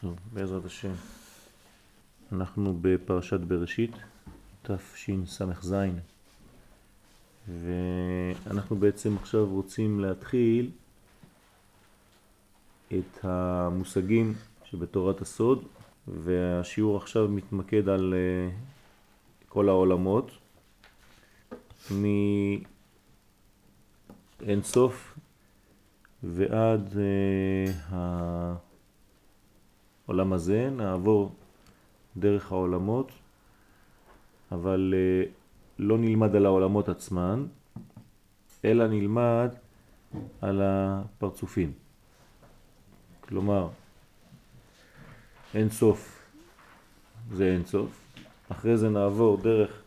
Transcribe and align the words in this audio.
טוב, 0.00 0.16
בעזרת 0.32 0.64
השם. 0.64 0.92
אנחנו 2.32 2.78
בפרשת 2.80 3.40
בראשית, 3.40 3.90
תשס"ז, 4.62 5.74
ואנחנו 7.48 8.76
בעצם 8.76 9.16
עכשיו 9.16 9.46
רוצים 9.46 10.00
להתחיל 10.00 10.70
את 12.88 13.24
המושגים 13.24 14.34
שבתורת 14.64 15.20
הסוד, 15.20 15.64
והשיעור 16.08 16.96
עכשיו 16.96 17.28
מתמקד 17.28 17.88
על 17.88 18.14
אה, 18.14 18.50
כל 19.48 19.68
העולמות, 19.68 20.30
מאין 21.90 22.62
סוף 24.62 25.18
ועד 26.22 26.92
uh, 27.90 27.94
העולם 30.10 30.32
הזה, 30.32 30.70
נעבור 30.70 31.34
דרך 32.16 32.52
העולמות, 32.52 33.12
אבל 34.52 34.94
uh, 34.94 35.28
לא 35.78 35.98
נלמד 35.98 36.36
על 36.36 36.46
העולמות 36.46 36.88
עצמן, 36.88 37.46
אלא 38.64 38.86
נלמד 38.86 39.50
על 40.40 40.60
הפרצופים. 40.64 41.72
כלומר, 43.20 43.68
אין 45.54 45.70
סוף 45.70 46.22
זה 47.32 47.44
אין 47.52 47.64
סוף, 47.64 47.90
אחרי 48.48 48.76
זה 48.76 48.88
נעבור 48.88 49.36
דרך 49.36 49.82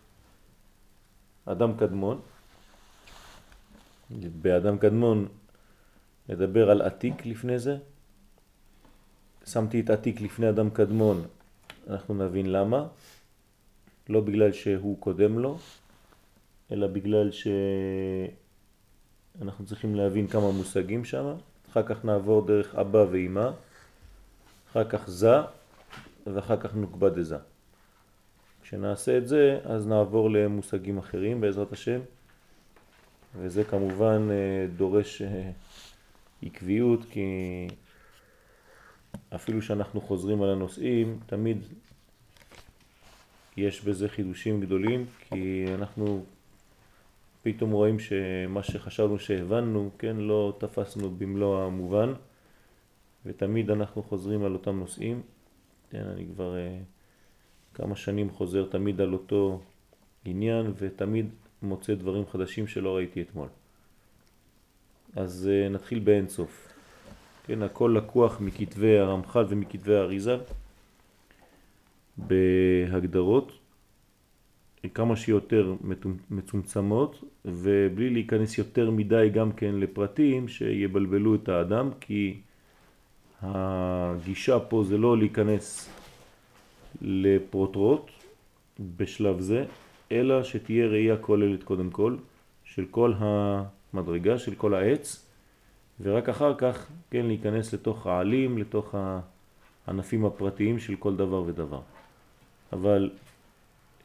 אדם 1.46 1.78
קדמון, 1.78 2.22
באדם 4.42 4.78
קדמון 4.78 5.28
נדבר 6.30 6.72
על 6.72 6.82
עתיק 6.82 7.26
לפני 7.26 7.60
זה. 7.60 7.78
שמתי 9.46 9.80
את 9.80 9.90
עתיק 9.90 10.22
לפני 10.22 10.50
אדם 10.50 10.70
קדמון, 10.70 11.26
אנחנו 11.88 12.14
נבין 12.14 12.52
למה. 12.52 12.88
לא 14.10 14.22
בגלל 14.22 14.52
שהוא 14.52 14.98
קודם 15.00 15.40
לו, 15.40 15.58
אלא 16.72 16.88
בגלל 16.88 17.30
שאנחנו 19.40 19.66
צריכים 19.66 19.96
להבין 19.96 20.28
כמה 20.28 20.52
מושגים 20.52 21.06
שם. 21.06 21.34
אחר 21.72 21.84
כך 21.84 22.06
נעבור 22.06 22.46
דרך 22.46 22.76
אבא 22.76 23.06
ואימא, 23.12 23.50
אחר 24.72 24.90
כך 24.90 25.10
זה, 25.10 25.36
ואחר 26.28 26.58
כך 26.58 26.76
נוקבה 26.76 27.10
דזה. 27.10 27.38
כשנעשה 28.64 29.18
את 29.18 29.28
זה, 29.28 29.60
אז 29.64 29.88
נעבור 29.88 30.30
למושגים 30.30 30.98
אחרים 30.98 31.42
בעזרת 31.42 31.74
השם, 31.74 32.00
וזה 33.38 33.64
כמובן 33.64 34.28
אה, 34.32 34.68
דורש 34.78 35.22
אה, 35.22 35.52
עקביות, 36.44 37.00
כי 37.12 37.28
אפילו 39.36 39.62
שאנחנו 39.62 40.02
חוזרים 40.02 40.42
על 40.42 40.50
הנושאים, 40.50 41.20
תמיד 41.26 41.58
יש 43.58 43.82
בזה 43.82 44.10
חידושים 44.10 44.62
גדולים, 44.62 45.06
כי 45.20 45.66
אנחנו 45.74 46.24
פתאום 47.44 47.72
רואים 47.72 48.00
שמה 48.00 48.64
שחשבנו 48.64 49.20
שהבנו, 49.20 49.90
כן, 49.98 50.16
לא 50.18 50.58
תפסנו 50.60 51.10
במלוא 51.10 51.64
המובן, 51.64 52.14
ותמיד 53.26 53.72
אנחנו 53.72 54.04
חוזרים 54.04 54.44
על 54.44 54.54
אותם 54.54 54.80
נושאים. 54.80 55.22
כן, 55.90 56.04
אני 56.04 56.26
כבר 56.34 56.54
uh, 56.54 57.76
כמה 57.78 57.96
שנים 57.96 58.30
חוזר 58.30 58.66
תמיד 58.66 59.02
על 59.02 59.14
אותו 59.14 59.62
עניין, 60.26 60.74
ותמיד 60.78 61.30
מוצא 61.62 61.94
דברים 61.94 62.28
חדשים 62.28 62.68
שלא 62.68 62.96
ראיתי 62.96 63.22
אתמול. 63.22 63.48
אז 65.16 65.50
uh, 65.50 65.74
נתחיל 65.74 66.00
באין 66.00 66.28
סוף. 66.28 66.73
כן, 67.44 67.62
הכל 67.62 67.96
לקוח 67.98 68.42
מכתבי 68.42 69.00
הרמח"ל 69.00 69.46
ומכתבי 69.50 69.96
האריזה 69.96 70.38
בהגדרות 72.18 73.52
כמה 74.94 75.16
שיותר 75.16 75.76
מצומצמות 76.32 77.24
ובלי 77.46 78.10
להיכנס 78.10 78.58
יותר 78.58 78.92
מדי 78.92 79.30
גם 79.34 79.52
כן 79.52 79.76
לפרטים 79.76 80.48
שיבלבלו 80.48 81.36
את 81.36 81.50
האדם 81.50 81.90
כי 82.00 82.38
הגישה 83.42 84.60
פה 84.60 84.84
זה 84.84 84.98
לא 84.98 85.18
להיכנס 85.18 85.90
לפרוטרוט 87.02 88.12
בשלב 88.98 89.40
זה 89.40 89.66
אלא 90.12 90.44
שתהיה 90.44 90.88
ראייה 90.88 91.18
כוללת 91.18 91.64
קודם 91.64 91.90
כל 91.90 92.16
של 92.64 92.86
כל 92.92 93.14
המדרגה, 93.18 94.38
של 94.38 94.56
כל 94.56 94.74
העץ 94.74 95.23
ורק 96.02 96.30
אחר 96.30 96.54
כך 96.58 96.88
כן 97.12 97.26
להיכנס 97.26 97.74
לתוך 97.74 98.08
העלים, 98.08 98.58
לתוך 98.58 98.96
הענפים 99.88 100.26
הפרטיים 100.26 100.80
של 100.80 100.96
כל 100.96 101.16
דבר 101.16 101.44
ודבר. 101.46 101.82
אבל 102.74 103.10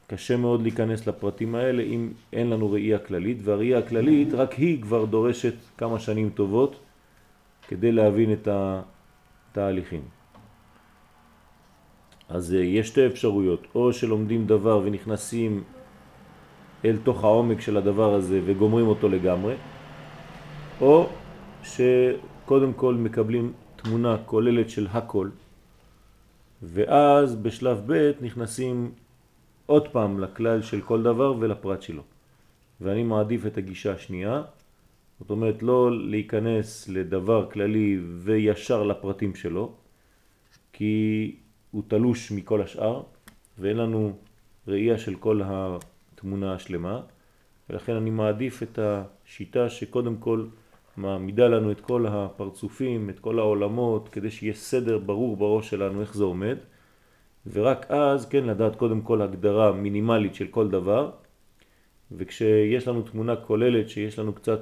קשה 0.07 0.37
מאוד 0.37 0.63
להיכנס 0.63 1.07
לפרטים 1.07 1.55
האלה 1.55 1.83
אם 1.83 2.09
אין 2.33 2.51
לנו 2.51 2.73
ראייה 2.73 2.99
כללית, 2.99 3.39
והראייה 3.45 3.79
הכללית 3.79 4.35
רק 4.35 4.53
היא 4.53 4.83
כבר 4.83 5.05
דורשת 5.05 5.55
כמה 5.79 5.99
שנים 5.99 6.31
טובות 6.35 6.81
כדי 7.69 7.93
להבין 7.93 8.33
את 8.33 8.49
התהליכים. 8.51 10.03
אז 12.29 12.55
אה, 12.55 12.61
יש 12.61 12.89
שתי 12.89 13.07
אפשרויות, 13.07 13.67
או 13.75 13.93
שלומדים 13.93 14.47
דבר 14.47 14.81
ונכנסים 14.85 15.63
אל 16.85 16.97
תוך 17.05 17.25
העומק 17.25 17.61
של 17.61 17.77
הדבר 17.77 18.15
הזה 18.15 18.41
וגומרים 18.45 18.87
אותו 18.87 19.09
לגמרי, 19.09 19.55
או 20.81 21.09
שקודם 21.63 22.73
כל 22.73 22.95
מקבלים 22.95 23.53
תמונה 23.77 24.17
כוללת 24.27 24.71
של 24.71 24.87
הכל, 24.91 25.29
ואז 26.63 27.35
בשלב 27.35 27.83
ב' 27.87 28.11
נכנסים 28.21 28.91
עוד 29.67 29.89
פעם 29.89 30.21
לכלל 30.21 30.63
של 30.63 30.81
כל 30.81 31.03
דבר 31.03 31.35
ולפרט 31.39 31.83
שלו. 31.83 32.03
ואני 32.81 33.03
מעדיף 33.03 33.47
את 33.47 33.59
הגישה 33.59 33.93
השנייה, 33.93 34.43
זאת 35.21 35.31
אומרת 35.31 35.63
לא 35.63 36.09
להיכנס 36.09 36.89
לדבר 36.89 37.51
כללי 37.51 37.99
וישר 38.19 38.83
לפרטים 38.83 39.35
שלו, 39.35 39.73
כי 40.73 41.37
הוא 41.71 41.83
תלוש 41.89 42.33
מכל 42.33 42.63
השאר, 42.63 43.03
ואין 43.59 43.77
לנו 43.77 44.13
ראייה 44.69 44.99
של 44.99 45.15
כל 45.15 45.41
התמונה 45.45 46.55
השלמה, 46.55 47.01
ולכן 47.71 47.93
אני 47.93 48.11
מעדיף 48.11 48.63
את 48.63 48.79
השיטה 48.83 49.71
שקודם 49.71 50.17
כל 50.17 50.47
מעמידה 50.99 51.49
לנו 51.49 51.73
את 51.73 51.81
כל 51.81 52.07
הפרצופים, 52.07 53.11
את 53.11 53.19
כל 53.19 53.39
העולמות, 53.39 54.09
כדי 54.09 54.31
שיהיה 54.31 54.55
סדר 54.55 54.99
ברור 54.99 55.37
בראש 55.37 55.71
שלנו 55.71 56.01
איך 56.01 56.15
זה 56.15 56.25
עומד, 56.25 56.57
ורק 57.53 57.91
אז, 57.91 58.29
כן, 58.29 58.45
לדעת 58.45 58.77
קודם 58.77 59.01
כל 59.01 59.23
הגדרה 59.23 59.73
מינימלית 59.73 60.35
של 60.35 60.47
כל 60.47 60.69
דבר, 60.69 61.11
וכשיש 62.13 62.89
לנו 62.89 63.03
תמונה 63.03 63.37
כוללת 63.37 63.89
שיש 63.89 64.19
לנו 64.19 64.33
קצת, 64.33 64.61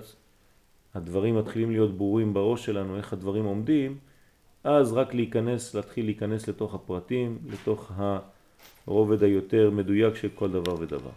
הדברים 0.95 1.39
מתחילים 1.39 1.71
להיות 1.71 1.97
ברורים 1.97 2.35
בראש 2.35 2.65
שלנו, 2.65 2.97
איך 2.97 3.13
הדברים 3.13 3.45
עומדים, 3.45 3.99
אז 4.65 4.93
רק 4.93 5.15
להיכנס, 5.15 5.75
להתחיל 5.75 6.05
להיכנס 6.05 6.49
לתוך 6.49 6.75
הפרטים, 6.75 7.39
לתוך 7.47 7.93
הרובד 8.87 9.23
היותר 9.23 9.71
מדויק 9.71 10.15
של 10.15 10.29
כל 10.35 10.51
דבר 10.51 10.75
ודבר. 10.81 11.17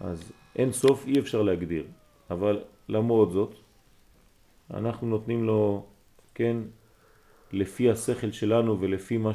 אז 0.00 0.32
אין 0.56 0.72
סוף 0.72 1.06
אי 1.06 1.18
אפשר 1.18 1.42
להגדיר, 1.42 1.84
אבל 2.30 2.60
למרות 2.88 3.32
זאת, 3.32 3.61
אנחנו 4.72 5.06
נותנים 5.06 5.44
לו, 5.44 5.86
כן, 6.34 6.56
לפי 7.52 7.90
השכל 7.90 8.30
שלנו 8.30 8.80
ולפי 8.80 9.16
מה 9.16 9.32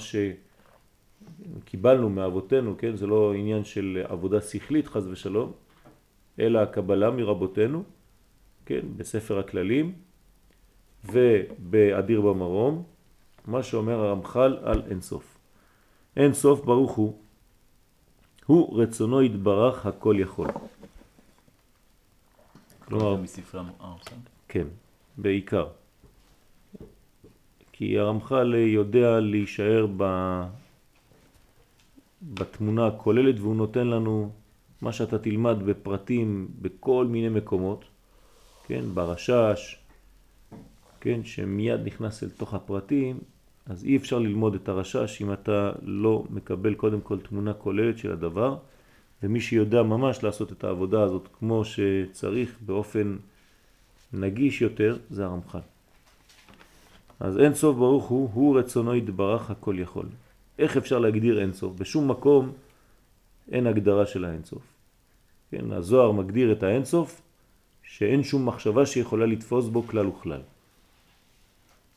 שקיבלנו 1.64 2.10
מאבותינו, 2.10 2.76
כן, 2.78 2.96
זה 2.96 3.08
לא 3.08 3.34
עניין 3.34 3.64
של 3.64 4.04
עבודה 4.08 4.42
שכלית 4.42 4.88
חז 4.88 5.08
ושלום, 5.08 5.52
אלא 6.40 6.60
הקבלה 6.60 7.12
מרבותינו, 7.12 7.84
כן, 8.66 8.82
בספר 8.98 9.40
הכללים 9.40 9.94
ובאדיר 11.06 12.22
במרום, 12.22 12.84
מה 13.48 13.64
שאומר 13.64 14.00
הרמח"ל 14.00 14.58
על 14.64 14.82
אין 14.90 15.02
סוף. 15.02 15.38
אין 16.18 16.34
סוף 16.34 16.66
ברוך 16.66 16.92
הוא, 16.92 17.18
הוא 18.46 18.82
רצונו 18.82 19.24
יתברך 19.24 19.86
הכל 19.86 20.16
יכול. 20.20 20.48
כלומר, 22.86 23.16
מספרי 23.16 23.62
המארסן? 23.62 24.16
כן, 24.48 24.68
בעיקר. 25.18 25.68
כי 27.72 28.00
הרמח"ל 28.00 28.56
יודע 28.56 29.20
להישאר 29.20 29.88
ב... 29.98 30.04
בתמונה 32.22 32.88
הכוללת 32.88 33.40
והוא 33.40 33.56
נותן 33.56 33.88
לנו 33.88 34.32
מה 34.82 34.92
שאתה 34.92 35.20
תלמד 35.20 35.64
בפרטים 35.66 36.48
בכל 36.62 37.06
מיני 37.10 37.30
מקומות, 37.30 37.86
כן, 38.68 38.84
ברשש, 38.94 39.80
כן, 41.02 41.24
שמיד 41.24 41.86
נכנס 41.86 42.24
אל 42.24 42.30
תוך 42.30 42.54
הפרטים, 42.54 43.20
אז 43.66 43.86
אי 43.86 43.98
אפשר 43.98 44.20
ללמוד 44.20 44.56
את 44.56 44.70
הרשש 44.70 45.22
אם 45.22 45.34
אתה 45.34 45.72
לא 45.82 46.24
מקבל 46.30 46.74
קודם 46.74 47.02
כל 47.02 47.20
תמונה 47.20 47.54
כוללת 47.54 47.98
של 47.98 48.12
הדבר, 48.12 48.58
ומי 49.24 49.42
שיודע 49.42 49.84
ממש 49.84 50.24
לעשות 50.24 50.52
את 50.52 50.64
העבודה 50.64 51.04
הזאת 51.04 51.28
כמו 51.40 51.64
שצריך 51.66 52.58
באופן 52.66 53.18
נגיש 54.14 54.62
יותר, 54.62 54.98
זה 55.10 55.26
הרמח"ל. 55.26 55.60
אז 57.20 57.40
אין 57.40 57.54
סוף 57.54 57.76
ברוך 57.78 58.06
הוא, 58.06 58.30
הוא 58.34 58.60
רצונו 58.60 58.96
יתברך 58.96 59.52
הכל 59.52 59.76
יכול. 59.80 60.06
איך 60.60 60.78
אפשר 60.78 61.00
להגדיר 61.00 61.42
אין 61.42 61.54
סוף? 61.54 61.74
בשום 61.74 62.12
מקום 62.12 62.52
אין 63.52 63.68
הגדרה 63.68 64.06
של 64.06 64.26
האין 64.26 64.44
סוף. 64.44 64.64
כן, 65.52 65.72
הזוהר 65.72 66.12
מגדיר 66.12 66.52
את 66.52 66.64
האין 66.64 66.86
סוף 66.86 67.22
שאין 67.84 68.24
שום 68.24 68.46
מחשבה 68.46 68.86
שיכולה 68.86 69.26
לתפוס 69.26 69.68
בו 69.68 69.84
כלל 69.84 70.08
וכלל. 70.08 70.42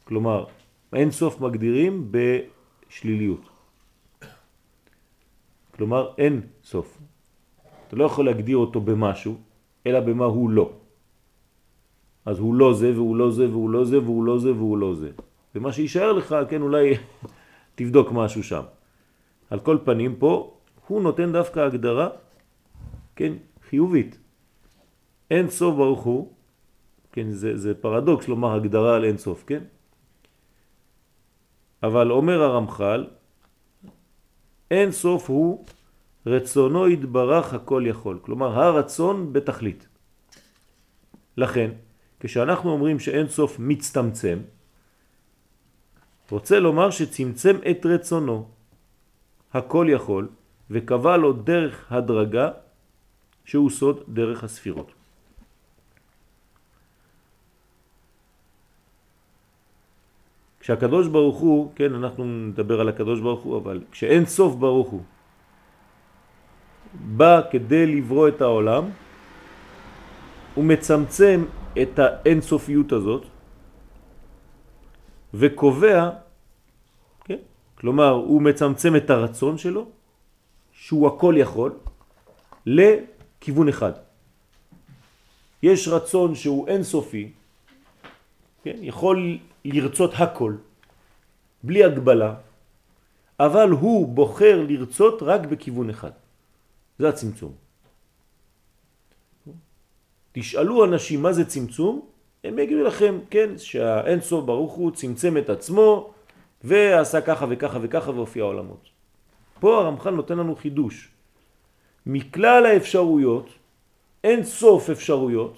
כלומר, 0.05 0.45
אין 0.93 1.11
סוף 1.11 1.41
מגדירים 1.41 2.13
בשליליות. 2.13 3.49
כלומר, 5.71 6.13
אין 6.19 6.41
סוף. 6.65 6.99
אתה 7.89 7.97
לא 7.97 8.05
יכול 8.05 8.27
להגדיר 8.27 8.57
אותו 8.57 8.81
במשהו, 8.81 9.39
אלא 9.87 10.01
במה 10.01 10.25
הוא 10.25 10.51
לא. 10.51 10.80
אז 12.31 12.39
הוא 12.39 12.55
לא 12.55 12.75
זה 12.75 12.95
והוא 12.95 13.17
לא 13.17 13.31
זה 13.31 13.51
והוא 13.51 13.71
לא 13.71 13.85
זה 13.85 13.99
והוא 13.99 14.25
לא 14.25 14.39
זה 14.39 14.53
והוא 14.53 14.79
לא 14.79 14.95
זה. 14.95 15.11
ומה 15.55 15.73
שישאר 15.73 16.13
לך, 16.13 16.37
כן, 16.49 16.63
אולי 16.63 16.95
תבדוק 17.79 18.13
משהו 18.13 18.43
שם. 18.43 18.63
על 19.51 19.61
כל 19.61 19.79
פנים 19.85 20.17
פה, 20.17 20.55
הוא 20.87 21.03
נותן 21.03 21.33
דווקא 21.33 21.61
הגדרה, 21.61 22.09
כן, 23.17 23.33
חיובית. 23.69 24.19
אין 25.31 25.51
סוף 25.51 25.75
ברוך 25.75 26.03
הוא, 26.03 26.33
כן, 27.13 27.31
זה, 27.31 27.57
זה 27.57 27.75
פרדוקס 27.75 28.29
לומר 28.29 28.55
הגדרה 28.55 28.97
על 28.97 29.05
אין 29.05 29.19
סוף, 29.19 29.45
כן? 29.47 29.63
אבל 31.83 32.11
אומר 32.11 32.43
הרמח"ל, 32.43 33.07
אין 34.71 34.91
סוף 34.93 35.31
הוא 35.31 35.65
רצונו 36.27 36.89
יתברך 36.89 37.55
הכל 37.55 37.83
יכול. 37.87 38.19
כלומר, 38.23 38.63
הרצון 38.63 39.33
בתכלית. 39.33 39.89
לכן, 41.37 41.90
כשאנחנו 42.21 42.71
אומרים 42.71 42.99
שאין 42.99 43.29
סוף 43.29 43.57
מצטמצם, 43.59 44.39
רוצה 46.31 46.61
לומר 46.61 46.91
שצמצם 46.91 47.57
את 47.71 47.87
רצונו, 47.87 48.49
הכל 49.53 49.87
יכול, 49.91 50.29
וקבע 50.71 51.17
לו 51.17 51.33
דרך 51.33 51.93
הדרגה 51.93 52.51
שהוא 53.45 53.71
סוד 53.71 54.05
דרך 54.09 54.45
הספירות. 54.45 54.93
כשהקדוש 60.61 61.09
ברוך 61.09 61.39
הוא, 61.39 61.73
כן, 61.75 61.95
אנחנו 61.95 62.25
נדבר 62.25 62.81
על 62.81 62.89
הקדוש 62.89 63.21
ברוך 63.21 63.43
הוא, 63.43 63.57
אבל 63.59 63.83
כשאין 63.91 64.27
סוף 64.27 64.55
ברוך 64.55 64.89
הוא 64.89 65.03
בא 66.95 67.41
כדי 67.51 67.87
לברוא 67.87 68.29
את 68.29 68.41
העולם, 68.41 68.85
הוא 70.55 70.65
מצמצם 70.65 71.45
את 71.83 71.99
האינסופיות 71.99 72.93
הזאת 72.93 73.27
וקובע, 75.35 76.11
כן? 77.25 77.39
כלומר 77.75 78.11
הוא 78.11 78.43
מצמצם 78.43 78.97
את 78.97 79.11
הרצון 79.11 79.59
שלו, 79.59 79.87
שהוא 80.73 81.09
הכל 81.09 81.35
יכול, 81.39 81.73
לכיוון 82.67 83.69
אחד. 83.69 83.93
יש 85.63 85.89
רצון 85.89 86.35
שהוא 86.35 86.69
אינסופי, 86.69 87.33
כן? 88.63 88.77
יכול 88.81 89.39
לרצות 89.65 90.11
הכל, 90.19 90.55
בלי 91.63 91.85
הגבלה, 91.85 92.35
אבל 93.41 93.71
הוא 93.71 94.09
בוחר 94.09 94.65
לרצות 94.69 95.23
רק 95.23 95.41
בכיוון 95.41 95.91
אחד. 95.91 96.11
זה 96.99 97.09
הצמצום. 97.09 97.70
תשאלו 100.41 100.85
אנשים 100.85 101.23
מה 101.23 101.33
זה 101.33 101.45
צמצום, 101.45 102.01
הם 102.45 102.59
יגידו 102.59 102.83
לכם, 102.83 103.19
כן, 103.31 103.59
שהאין 103.59 104.21
סוף 104.21 104.45
ברוך 104.45 104.73
הוא 104.73 104.91
צמצם 104.91 105.37
את 105.37 105.51
עצמו 105.51 106.13
ועשה 106.65 107.21
ככה 107.21 107.47
וככה 107.49 107.79
וככה 107.83 108.11
והופיע 108.11 108.45
עולמות. 108.45 108.89
פה 109.61 109.79
הרמח"ל 109.79 110.11
נותן 110.11 110.39
לנו 110.39 110.57
חידוש. 110.57 111.09
מכלל 112.07 112.67
האפשרויות, 112.67 113.49
אין 114.25 114.45
סוף 114.45 114.91
אפשרויות, 114.91 115.57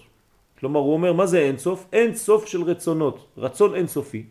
כלומר 0.58 0.80
הוא 0.80 0.92
אומר 0.92 1.12
מה 1.12 1.26
זה 1.26 1.38
אין 1.38 1.58
סוף? 1.58 1.86
אין 1.92 2.14
סוף 2.14 2.46
של 2.46 2.62
רצונות, 2.62 3.26
רצון 3.36 3.74
אין 3.74 3.86
סופי. 3.86 4.26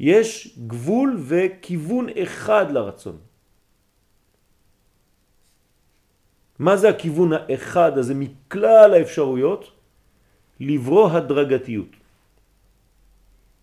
יש 0.00 0.58
גבול 0.66 1.16
וכיוון 1.20 2.06
אחד 2.22 2.70
לרצון. 2.70 3.27
מה 6.58 6.76
זה 6.76 6.88
הכיוון 6.88 7.32
האחד 7.32 7.98
הזה 7.98 8.14
מכלל 8.14 8.94
האפשרויות? 8.94 9.70
לברוא 10.60 11.10
הדרגתיות. 11.10 11.92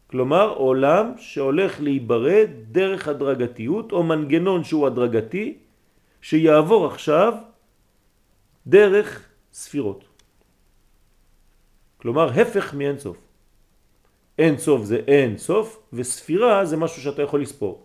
כלומר 0.07 0.50
עולם 0.50 1.12
שהולך 1.18 1.81
להיברד 1.81 2.50
דרך 2.71 3.07
הדרגתיות 3.07 3.92
או 3.92 4.03
מנגנון 4.03 4.63
שהוא 4.63 4.88
הדרגתי 4.88 5.57
שיעבור 6.21 6.86
עכשיו 6.86 7.33
דרך 8.68 9.09
ספירות. 9.53 10.03
כלומר 11.98 12.30
הפך 12.41 12.74
מאין 12.74 13.00
סוף. 13.00 13.18
אין 14.39 14.57
סוף 14.57 14.83
זה 14.83 14.98
אין 15.07 15.38
סוף 15.38 15.68
וספירה 15.94 16.65
זה 16.65 16.77
משהו 16.77 17.01
שאתה 17.01 17.21
יכול 17.21 17.41
לספור. 17.41 17.83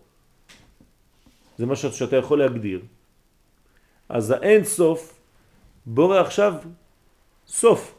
זה 1.57 1.65
משהו 1.65 1.91
שאתה 1.91 2.15
יכול 2.15 2.39
להגדיר. 2.39 2.81
אז 4.11 4.31
האין 4.31 4.63
סוף 4.63 5.19
בורא 5.85 6.19
עכשיו 6.19 6.53
סוף 7.47 7.95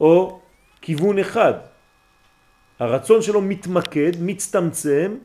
או 0.00 0.40
כיוון 0.80 1.18
אחד. 1.18 1.54
הרצון 2.78 3.22
שלו 3.22 3.40
מתמקד, 3.40 4.12
מצטמצם 4.20 5.16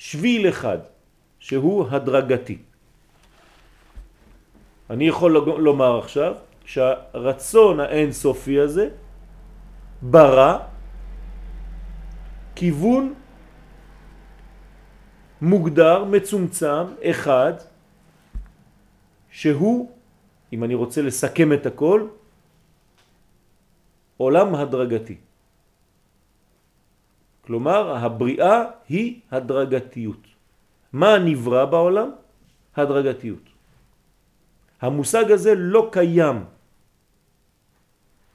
לשביל 0.00 0.48
אחד 0.48 0.78
שהוא 1.38 1.86
הדרגתי. 1.90 2.58
אני 4.90 5.08
יכול 5.08 5.32
לומר 5.58 5.98
עכשיו 5.98 6.34
שהרצון 6.64 7.80
האינסופי 7.80 8.60
הזה 8.60 8.88
ברא 10.02 10.58
כיוון 12.54 13.14
מוגדר, 15.40 16.04
מצומצם, 16.04 16.84
אחד, 17.02 17.52
שהוא, 19.30 19.90
אם 20.52 20.64
אני 20.64 20.74
רוצה 20.74 21.02
לסכם 21.02 21.52
את 21.52 21.66
הכל, 21.66 22.08
עולם 24.16 24.54
הדרגתי. 24.54 25.16
כלומר, 27.40 27.96
הבריאה 27.96 28.64
היא 28.88 29.20
הדרגתיות. 29.30 30.26
מה 30.92 31.18
נברא 31.18 31.64
בעולם? 31.64 32.10
הדרגתיות. 32.76 33.44
המושג 34.80 35.30
הזה 35.30 35.54
לא 35.54 35.88
קיים. 35.92 36.44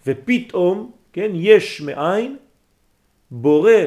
ופתאום, 0.08 0.91
כן, 1.13 1.31
יש 1.34 1.81
מאין, 1.81 2.38
בורא 3.31 3.81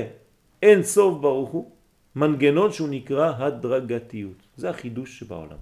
אין 0.63 0.83
סוף 0.83 1.21
ברוך 1.21 1.51
הוא, 1.51 1.71
מנגנון 2.17 2.73
שהוא 2.73 2.89
נקרא 2.89 3.33
הדרגתיות. 3.39 4.39
זה 4.57 4.71
החידוש 4.71 5.19
שבעולם, 5.19 5.59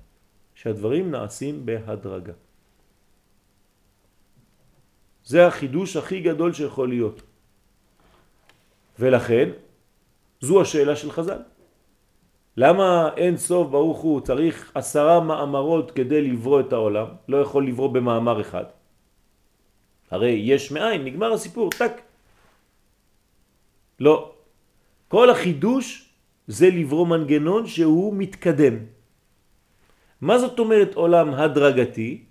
שהדברים 0.54 1.10
נעשים 1.10 1.66
בהדרגה. 1.66 2.32
זה 5.24 5.46
החידוש 5.46 5.96
הכי 5.96 6.20
גדול 6.20 6.52
שיכול 6.52 6.88
להיות. 6.88 7.22
ולכן, 8.98 9.48
זו 10.40 10.60
השאלה 10.62 10.96
של 10.96 11.10
חז"ל. 11.10 11.42
למה 12.56 13.10
אין 13.16 13.36
סוף 13.36 13.70
ברוך 13.70 13.98
הוא 13.98 14.20
צריך 14.20 14.72
עשרה 14.74 15.20
מאמרות 15.20 15.90
כדי 15.90 16.20
לברוא 16.22 16.60
את 16.60 16.72
העולם? 16.72 17.08
לא 17.28 17.36
יכול 17.36 17.66
לברוא 17.66 17.88
במאמר 17.88 18.40
אחד. 18.40 18.64
הרי 20.10 20.30
יש 20.44 20.72
מאין, 20.72 21.04
נגמר 21.04 21.32
הסיפור, 21.32 21.70
טק. 21.70 21.92
לא. 24.00 24.32
כל 25.08 25.30
החידוש 25.30 26.11
זה 26.46 26.70
לברוא 26.70 27.06
מנגנון 27.06 27.66
שהוא 27.66 28.14
מתקדם. 28.16 28.74
מה 30.20 30.38
זאת 30.38 30.58
אומרת 30.58 30.94
עולם 30.94 31.34
הדרגתי? 31.34 32.24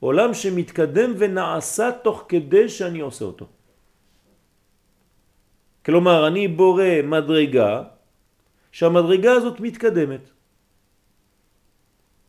עולם 0.00 0.34
שמתקדם 0.34 1.12
ונעשה 1.18 1.90
תוך 2.02 2.24
כדי 2.28 2.68
שאני 2.68 3.00
עושה 3.00 3.24
אותו. 3.24 3.46
כלומר, 5.86 6.26
אני 6.26 6.48
בורא 6.48 7.02
מדרגה, 7.04 7.82
שהמדרגה 8.72 9.32
הזאת 9.32 9.60
מתקדמת. 9.60 10.30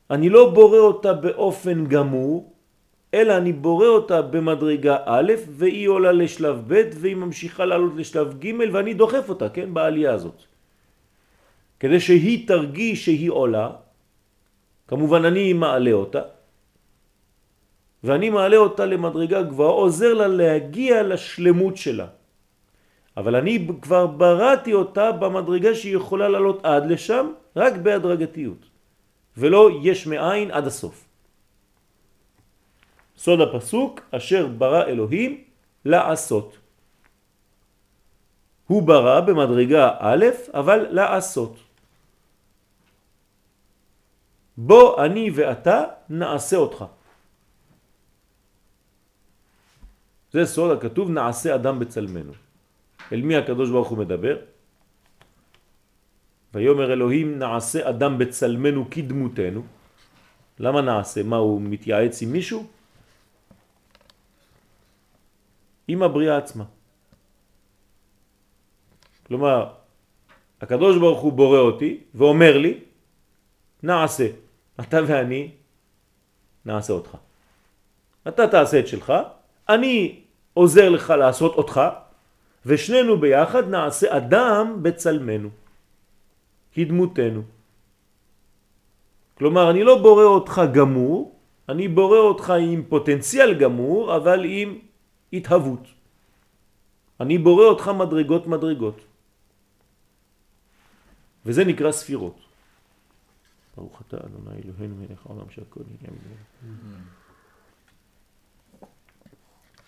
אני 0.09 0.29
לא 0.29 0.53
בורא 0.53 0.77
אותה 0.77 1.13
באופן 1.13 1.85
גמור, 1.85 2.53
אלא 3.13 3.37
אני 3.37 3.53
בורא 3.53 3.87
אותה 3.87 4.21
במדרגה 4.21 4.97
א' 5.05 5.31
והיא 5.49 5.87
עולה 5.87 6.11
לשלב 6.11 6.63
ב' 6.67 6.81
והיא 6.95 7.15
ממשיכה 7.15 7.65
לעלות 7.65 7.93
לשלב 7.95 8.39
ג' 8.39 8.73
ואני 8.73 8.93
דוחף 8.93 9.29
אותה, 9.29 9.49
כן, 9.49 9.73
בעלייה 9.73 10.13
הזאת. 10.13 10.56
כדי 11.79 11.99
שהיא 11.99 12.47
תרגיש 12.47 13.05
שהיא 13.05 13.29
עולה, 13.31 13.69
כמובן 14.87 15.25
אני 15.25 15.53
מעלה 15.53 15.91
אותה, 15.91 16.21
ואני 18.03 18.29
מעלה 18.29 18.57
אותה 18.57 18.85
למדרגה 18.85 19.41
גבוהה, 19.41 19.71
עוזר 19.71 20.13
לה 20.13 20.27
להגיע 20.27 21.03
לשלמות 21.03 21.77
שלה. 21.77 22.07
אבל 23.17 23.35
אני 23.35 23.67
כבר 23.81 24.07
בראתי 24.07 24.73
אותה 24.73 25.11
במדרגה 25.11 25.75
שהיא 25.75 25.95
יכולה 25.95 26.29
לעלות 26.29 26.65
עד 26.65 26.83
לשם, 26.85 27.25
רק 27.55 27.73
בהדרגתיות, 27.73 28.61
ולא 29.37 29.69
יש 29.83 30.07
מאין 30.07 30.51
עד 30.51 30.67
הסוף. 30.67 31.05
סוד 33.17 33.41
הפסוק, 33.41 34.01
אשר 34.11 34.47
ברא 34.47 34.83
אלוהים 34.85 35.43
לעשות. 35.85 36.57
הוא 38.67 38.83
ברא 38.83 39.19
במדרגה 39.21 39.85
א', 39.99 40.25
אבל 40.53 40.85
לעשות. 40.89 41.66
בוא 44.57 45.05
אני 45.05 45.29
ואתה 45.35 45.83
נעשה 46.09 46.57
אותך. 46.57 46.85
זה 50.31 50.45
סוד 50.45 50.77
הכתוב 50.77 51.09
נעשה 51.09 51.55
אדם 51.55 51.79
בצלמנו. 51.79 52.33
אל 53.11 53.21
מי 53.21 53.35
הקדוש 53.35 53.69
ברוך 53.69 53.87
הוא 53.87 53.97
מדבר? 53.97 54.37
ויאמר 56.53 56.93
אלוהים 56.93 57.39
נעשה 57.39 57.89
אדם 57.89 58.17
בצלמנו 58.17 58.89
כדמותנו. 58.91 59.61
למה 60.59 60.81
נעשה? 60.81 61.23
מה 61.23 61.37
הוא 61.37 61.61
מתייעץ 61.61 62.21
עם 62.21 62.31
מישהו? 62.31 62.67
עם 65.87 66.03
הבריאה 66.03 66.37
עצמה. 66.37 66.65
כלומר, 69.27 69.73
הקדוש 70.61 70.97
ברוך 70.97 71.19
הוא 71.21 71.33
בורא 71.33 71.59
אותי 71.59 71.99
ואומר 72.15 72.57
לי, 72.57 72.73
נעשה. 73.83 74.46
אתה 74.79 74.99
ואני 75.07 75.51
נעשה 76.65 76.93
אותך. 76.93 77.11
אתה 78.27 78.47
תעשה 78.47 78.79
את 78.79 78.87
שלך, 78.87 79.13
אני 79.69 80.21
עוזר 80.53 80.89
לך 80.89 81.09
לעשות 81.09 81.53
אותך, 81.55 81.81
ושנינו 82.65 83.17
ביחד 83.17 83.69
נעשה 83.69 84.17
אדם 84.17 84.79
בצלמנו, 84.81 85.49
כדמותנו. 86.73 87.41
כלומר, 89.37 89.71
אני 89.71 89.83
לא 89.83 90.01
בורא 90.01 90.23
אותך 90.23 90.61
גמור, 90.73 91.35
אני 91.69 91.87
בורא 91.87 92.17
אותך 92.17 92.49
עם 92.49 92.83
פוטנציאל 92.89 93.53
גמור, 93.53 94.15
אבל 94.15 94.45
עם 94.45 94.79
התהוות. 95.33 95.85
אני 97.19 97.37
בורא 97.37 97.65
אותך 97.65 97.87
מדרגות 97.87 98.47
מדרגות. 98.47 98.99
וזה 101.45 101.65
נקרא 101.65 101.91
ספירות. 101.91 102.46
ברוך 103.77 104.01
אתה 104.07 104.17
אדוני 104.17 104.61
אלוהינו 104.65 104.95
מלך 104.95 105.25
העולם 105.25 105.49
שהכל 105.49 105.79
נהיה 105.87 106.17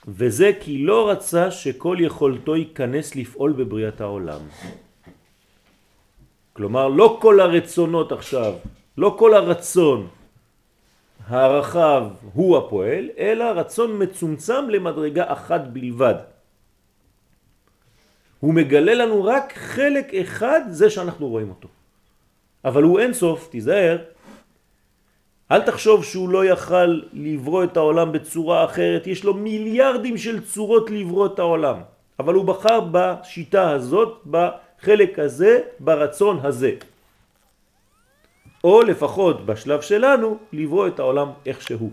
וזה 0.07 0.51
כי 0.59 0.77
לא 0.77 1.09
רצה 1.09 1.51
שכל 1.51 1.97
יכולתו 1.99 2.55
ייכנס 2.55 3.15
לפעול 3.15 3.51
בבריאת 3.51 4.01
העולם. 4.01 4.41
כלומר, 6.53 6.87
לא 6.87 7.17
כל 7.21 7.39
הרצונות 7.39 8.11
עכשיו, 8.11 8.53
לא 8.97 9.15
כל 9.19 9.33
הרצון 9.33 10.07
הרחב 11.27 12.07
הוא 12.33 12.57
הפועל, 12.57 13.09
אלא 13.17 13.43
רצון 13.43 14.03
מצומצם 14.03 14.69
למדרגה 14.69 15.33
אחת 15.33 15.61
בלבד. 15.73 16.15
הוא 18.39 18.53
מגלה 18.53 18.93
לנו 18.93 19.23
רק 19.23 19.53
חלק 19.55 20.13
אחד, 20.13 20.61
זה 20.69 20.89
שאנחנו 20.89 21.27
רואים 21.27 21.49
אותו. 21.49 21.67
אבל 22.65 22.83
הוא 22.83 22.99
אין 22.99 23.13
סוף, 23.13 23.47
תיזהר. 23.51 23.97
אל 25.51 25.61
תחשוב 25.61 26.03
שהוא 26.03 26.29
לא 26.29 26.45
יכל 26.45 27.01
לברוא 27.13 27.63
את 27.63 27.77
העולם 27.77 28.11
בצורה 28.11 28.65
אחרת, 28.65 29.07
יש 29.07 29.23
לו 29.23 29.33
מיליארדים 29.33 30.17
של 30.17 30.45
צורות 30.45 30.89
לברוא 30.89 31.25
את 31.25 31.39
העולם. 31.39 31.81
אבל 32.19 32.33
הוא 32.33 32.45
בחר 32.45 32.79
בשיטה 32.91 33.71
הזאת, 33.71 34.21
בחלק 34.29 35.19
הזה, 35.19 35.61
ברצון 35.79 36.39
הזה. 36.43 36.71
או 38.63 38.81
לפחות 38.81 39.45
בשלב 39.45 39.81
שלנו, 39.81 40.37
לברוא 40.53 40.87
את 40.87 40.99
העולם 40.99 41.27
איך 41.45 41.61
שהוא. 41.61 41.91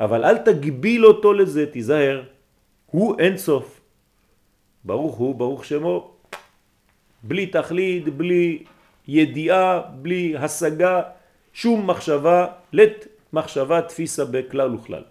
אבל 0.00 0.24
אל 0.24 0.38
תגביל 0.38 1.06
אותו 1.06 1.32
לזה, 1.32 1.66
תיזהר. 1.66 2.22
הוא 2.86 3.18
אין 3.18 3.36
סוף. 3.36 3.80
ברוך 4.84 5.16
הוא, 5.16 5.34
ברוך 5.34 5.64
שמו, 5.64 6.10
בלי 7.22 7.46
תכלית, 7.46 8.08
בלי 8.08 8.64
ידיעה, 9.10 9.80
בלי 10.02 10.36
השגה, 10.36 11.02
שום 11.52 11.90
מחשבה, 11.90 12.46
לת 12.72 13.06
מחשבה 13.32 13.82
תפיסה 13.82 14.24
בכלל 14.24 14.74
וכלל. 14.74 15.04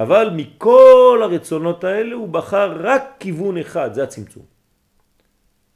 אבל 0.00 0.30
מכל 0.36 1.20
הרצונות 1.22 1.84
האלה 1.84 2.14
הוא 2.14 2.28
בחר 2.28 2.76
רק 2.80 3.04
כיוון 3.20 3.58
אחד, 3.58 3.94
זה 3.94 4.02
הצמצום. 4.02 4.44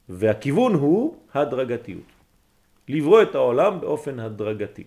והכיוון 0.08 0.74
הוא 0.74 1.16
הדרגתיות. 1.34 2.08
לברוא 2.88 3.22
את 3.22 3.34
העולם 3.34 3.80
באופן 3.80 4.20
הדרגתי. 4.20 4.84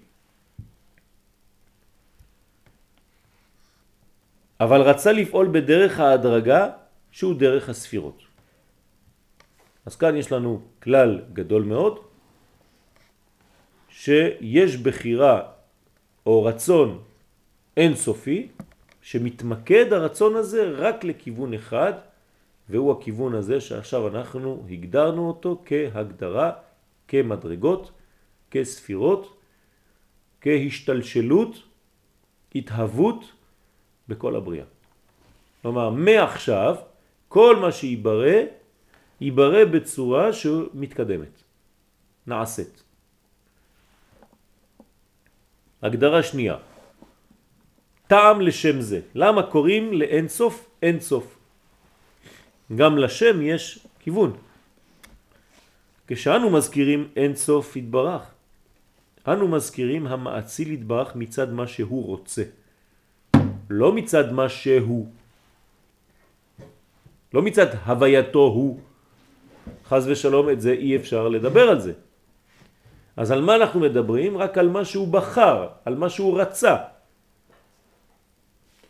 אבל 4.60 4.82
רצה 4.82 5.12
לפעול 5.12 5.48
בדרך 5.52 6.00
ההדרגה 6.00 6.70
שהוא 7.12 7.36
דרך 7.38 7.70
הספירות. 7.70 8.31
אז 9.86 9.96
כאן 9.96 10.16
יש 10.16 10.32
לנו 10.32 10.62
כלל 10.84 11.22
גדול 11.34 11.64
מאוד, 11.64 12.00
שיש 13.90 14.78
בחירה 14.78 15.42
או 16.26 16.44
רצון 16.44 17.04
אינסופי, 17.78 18.48
שמתמקד 19.02 19.94
הרצון 19.94 20.36
הזה 20.36 20.72
רק 20.72 21.04
לכיוון 21.04 21.54
אחד, 21.54 21.94
והוא 22.70 22.92
הכיוון 22.92 23.36
הזה 23.36 23.62
שעכשיו 23.62 24.08
אנחנו 24.08 24.66
הגדרנו 24.70 25.28
אותו 25.28 25.62
כהגדרה, 25.66 26.52
כמדרגות, 27.08 27.92
כספירות, 28.52 29.38
כהשתלשלות, 30.42 31.56
התהוות 32.56 33.32
בכל 34.08 34.36
הבריאה. 34.36 34.66
כלומר, 35.62 35.90
מעכשיו 35.90 36.76
כל 37.28 37.56
מה 37.56 37.72
שיברא 37.72 38.61
ייברא 39.22 39.66
בצורה 39.66 40.34
שמתקדמת, 40.34 41.44
נעשית. 42.28 42.84
הגדרה 45.82 46.24
שנייה, 46.24 46.58
טעם 48.08 48.42
לשם 48.42 48.82
זה. 48.82 49.00
למה 49.16 49.44
קוראים 49.44 49.94
לאין 49.94 50.28
סוף 50.28 50.70
אין 50.82 51.00
סוף? 51.00 51.38
גם 52.76 52.98
לשם 52.98 53.42
יש 53.42 53.88
כיוון. 54.00 54.38
כשאנו 56.08 56.50
מזכירים 56.50 57.08
אין 57.16 57.36
סוף 57.36 57.78
התברך, 57.78 58.24
אנו 59.28 59.48
מזכירים 59.48 60.08
המעציל 60.08 60.70
התברך 60.72 61.16
מצד 61.16 61.54
מה 61.54 61.68
שהוא 61.68 62.06
רוצה, 62.06 62.44
לא 63.70 63.94
מצד 63.94 64.32
מה 64.32 64.50
שהוא, 64.50 65.08
לא 67.34 67.42
מצד 67.42 67.68
הווייתו 67.86 68.40
הוא, 68.40 68.80
חז 69.86 70.08
ושלום 70.08 70.50
את 70.50 70.62
זה 70.62 70.72
אי 70.72 70.96
אפשר 70.96 71.28
לדבר 71.28 71.70
על 71.70 71.80
זה. 71.80 71.94
אז 73.18 73.32
על 73.32 73.42
מה 73.42 73.56
אנחנו 73.56 73.80
מדברים? 73.80 74.38
רק 74.38 74.58
על 74.58 74.70
מה 74.70 74.86
שהוא 74.86 75.08
בחר, 75.08 75.68
על 75.86 75.96
מה 75.96 76.10
שהוא 76.10 76.42
רצה. 76.42 76.76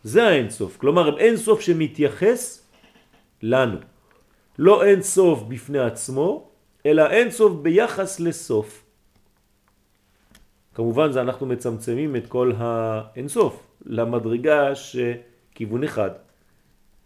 זה 0.03 0.27
האינסוף, 0.27 0.77
כלומר 0.77 1.17
אינסוף 1.17 1.61
שמתייחס 1.61 2.67
לנו. 3.41 3.77
לא 4.59 4.83
אינסוף 4.83 5.43
בפני 5.47 5.79
עצמו, 5.79 6.49
אלא 6.85 7.09
אינסוף 7.09 7.53
ביחס 7.61 8.19
לסוף. 8.19 8.83
כמובן 10.75 11.11
זה 11.11 11.21
אנחנו 11.21 11.45
מצמצמים 11.45 12.15
את 12.15 12.27
כל 12.27 12.51
האינסוף 12.57 13.67
למדרגה 13.85 14.75
שכיוון 14.75 15.83
אחד. 15.83 16.11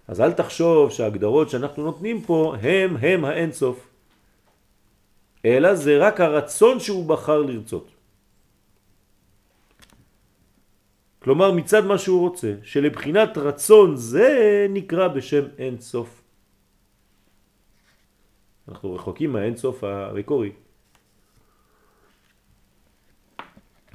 אז 0.08 0.22
אל 0.22 0.32
תחשוב 0.32 0.92
שההגדרות 0.92 1.50
שאנחנו 1.50 1.84
נותנים 1.84 2.22
פה 2.22 2.56
הם 2.62 2.98
הם 2.98 3.26
האינסוף, 3.26 3.88
אלא 5.46 5.76
זה 5.76 5.98
רק 5.98 6.22
הרצון 6.22 6.80
שהוא 6.80 7.06
בחר 7.06 7.42
לרצות. 7.42 7.92
כלומר 11.20 11.52
מצד 11.52 11.86
מה 11.86 11.98
שהוא 11.98 12.20
רוצה, 12.22 12.54
שלבחינת 12.64 13.38
רצון 13.38 13.96
זה 13.96 14.30
נקרא 14.70 15.08
בשם 15.08 15.44
אינסוף. 15.58 16.22
אנחנו 18.68 18.94
רחוקים 18.94 19.34
מהאינסוף 19.34 19.84
המקורי. 19.84 20.52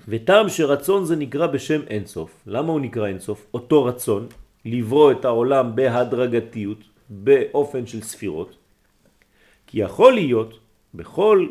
וטעם 0.08 0.48
שרצון 0.48 1.04
זה 1.04 1.16
נקרא 1.16 1.46
בשם 1.46 1.80
אינסוף. 1.86 2.42
למה 2.46 2.72
הוא 2.72 2.80
נקרא 2.80 3.06
אינסוף? 3.06 3.46
אותו 3.54 3.84
רצון 3.84 4.28
לברוא 4.64 5.12
את 5.12 5.24
העולם 5.24 5.76
בהדרגתיות, 5.76 6.78
באופן 7.08 7.86
של 7.86 8.02
ספירות. 8.02 8.56
כי 9.66 9.80
יכול 9.80 10.14
להיות 10.14 10.58
בכל 10.94 11.48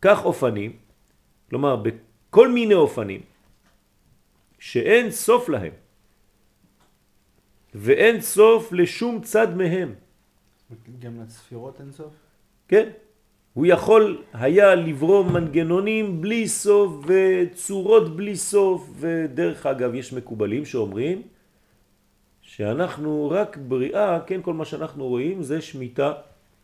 כך 0.00 0.24
אופנים, 0.24 0.76
כלומר 1.50 1.76
בכל 1.76 2.48
מיני 2.48 2.74
אופנים, 2.74 3.20
שאין 4.58 5.10
סוף 5.10 5.48
להם, 5.48 5.72
ואין 7.74 8.20
סוף 8.20 8.72
לשום 8.72 9.20
צד 9.22 9.56
מהם. 9.56 9.94
גם 10.98 11.20
לצפירות 11.20 11.80
אין 11.80 11.92
סוף? 11.92 12.12
כן. 12.68 12.90
הוא 13.56 13.66
יכול 13.66 14.22
היה 14.32 14.74
לברוא 14.74 15.24
מנגנונים 15.24 16.20
בלי 16.20 16.48
סוף 16.48 17.04
וצורות 17.08 18.16
בלי 18.16 18.36
סוף, 18.36 18.90
ודרך 19.00 19.66
אגב 19.66 19.94
יש 19.94 20.12
מקובלים 20.12 20.64
שאומרים 20.64 21.22
שאנחנו 22.40 23.30
רק 23.30 23.56
בריאה, 23.56 24.20
כן, 24.26 24.42
כל 24.42 24.52
מה 24.52 24.64
שאנחנו 24.64 25.08
רואים 25.08 25.42
זה 25.42 25.60
שמיטה 25.60 26.12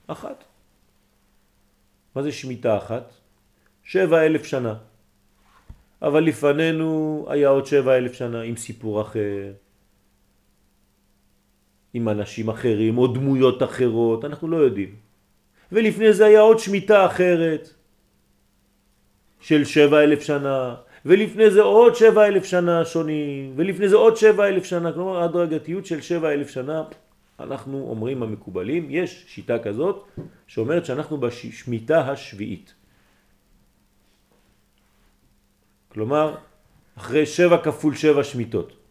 אחת. 0.07 0.45
מה 2.17 2.23
זה 2.23 2.33
שמיטה 2.33 2.77
אחת? 2.77 3.13
שבע 3.85 4.27
אלף 4.27 4.45
שנה. 4.45 4.75
אבל 6.03 6.21
לפנינו 6.25 7.25
היה 7.29 7.49
עוד 7.49 7.67
שבע 7.67 7.97
אלף 7.97 8.13
שנה 8.13 8.43
עם 8.43 8.57
סיפור 8.57 9.01
אחר, 9.01 9.53
עם 11.95 12.09
אנשים 12.09 12.49
אחרים 12.49 12.99
או 12.99 13.07
דמויות 13.07 13.63
אחרות, 13.63 14.25
אנחנו 14.25 14.49
לא 14.49 14.57
יודעים. 14.57 15.12
ולפני 15.73 16.13
זה 16.13 16.27
היה 16.27 16.41
עוד 16.41 16.59
שמיטה 16.59 17.07
אחרת 17.07 17.69
של 19.41 19.65
שבע 19.65 20.03
אלף 20.03 20.23
שנה, 20.23 20.75
ולפני 21.07 21.51
זה 21.51 21.63
עוד 21.63 21.95
שבע 21.95 22.27
אלף 22.27 22.45
שנה 22.45 22.85
שונים, 22.85 23.53
ולפני 23.57 23.89
זה 23.89 23.97
עוד 23.97 24.17
שבע 24.17 24.49
אלף 24.49 24.65
שנה, 24.65 24.93
כלומר 24.93 25.23
הדרגתיות 25.23 25.87
של 25.87 26.01
שבע 26.01 26.33
אלף 26.33 26.51
שנה, 26.51 26.85
אנחנו 27.41 27.87
אומרים 27.91 28.23
המקובלים, 28.23 28.87
יש 28.91 29.25
שיטה 29.29 29.59
כזאת 29.59 30.05
שאומרת 30.47 30.87
שאנחנו 30.87 31.19
בשמיטה 31.19 32.01
השביעית. 32.01 32.75
כלומר, 35.89 36.35
אחרי 36.99 37.27
שבע 37.27 37.59
כפול 37.59 37.95
שבע 37.95 38.25
שמיטות. 38.25 38.82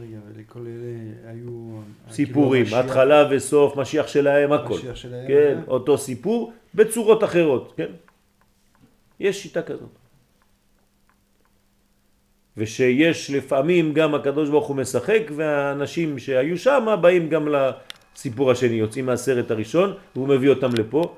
רגע, 0.00 0.18
ולכל 0.26 0.60
אלה 0.60 1.30
היו... 1.30 1.80
סיפורים, 2.10 2.64
כאילו 2.64 2.80
התחלה 2.80 3.28
וסוף, 3.30 3.76
משיח 3.76 4.06
שלהם, 4.06 4.52
הכל. 4.52 4.74
משיח 4.74 4.96
שלהם, 4.96 5.28
כן, 5.28 5.58
אה? 5.58 5.64
אותו 5.68 5.98
סיפור 5.98 6.52
בצורות 6.74 7.24
אחרות, 7.24 7.74
כן? 7.76 7.92
יש 9.20 9.42
שיטה 9.42 9.62
כזאת. 9.62 9.98
ושיש 12.56 13.30
לפעמים 13.30 13.92
גם 13.94 14.14
הקדוש 14.14 14.48
ברוך 14.48 14.66
הוא 14.66 14.76
משחק 14.76 15.22
והאנשים 15.36 16.18
שהיו 16.18 16.58
שם 16.58 16.96
באים 17.00 17.28
גם 17.28 17.48
לסיפור 17.48 18.50
השני, 18.50 18.74
יוצאים 18.74 19.06
מהסרט 19.06 19.50
הראשון 19.50 19.94
והוא 20.14 20.28
מביא 20.28 20.50
אותם 20.50 20.70
לפה, 20.78 21.16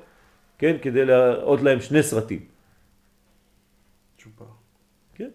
כן? 0.57 0.77
כדי 0.81 1.05
להראות 1.05 1.61
להם 1.61 1.81
שני 1.81 2.03
סרטים. 2.03 2.39
צ'ופר. 4.21 4.45
כן? 5.15 5.29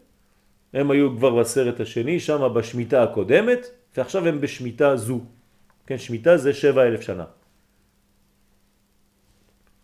הם 0.73 0.90
היו 0.90 1.16
כבר 1.16 1.40
בסרט 1.40 1.80
השני, 1.80 2.20
שם 2.20 2.52
בשמיטה 2.54 3.02
הקודמת, 3.02 3.66
ועכשיו 3.96 4.26
הם 4.26 4.40
בשמיטה 4.40 4.96
זו. 4.96 5.20
כן, 5.87 5.99
שמיטה 5.99 6.37
זה 6.37 6.54
שבע 6.54 6.82
אלף 6.87 7.00
שנה. 7.00 7.25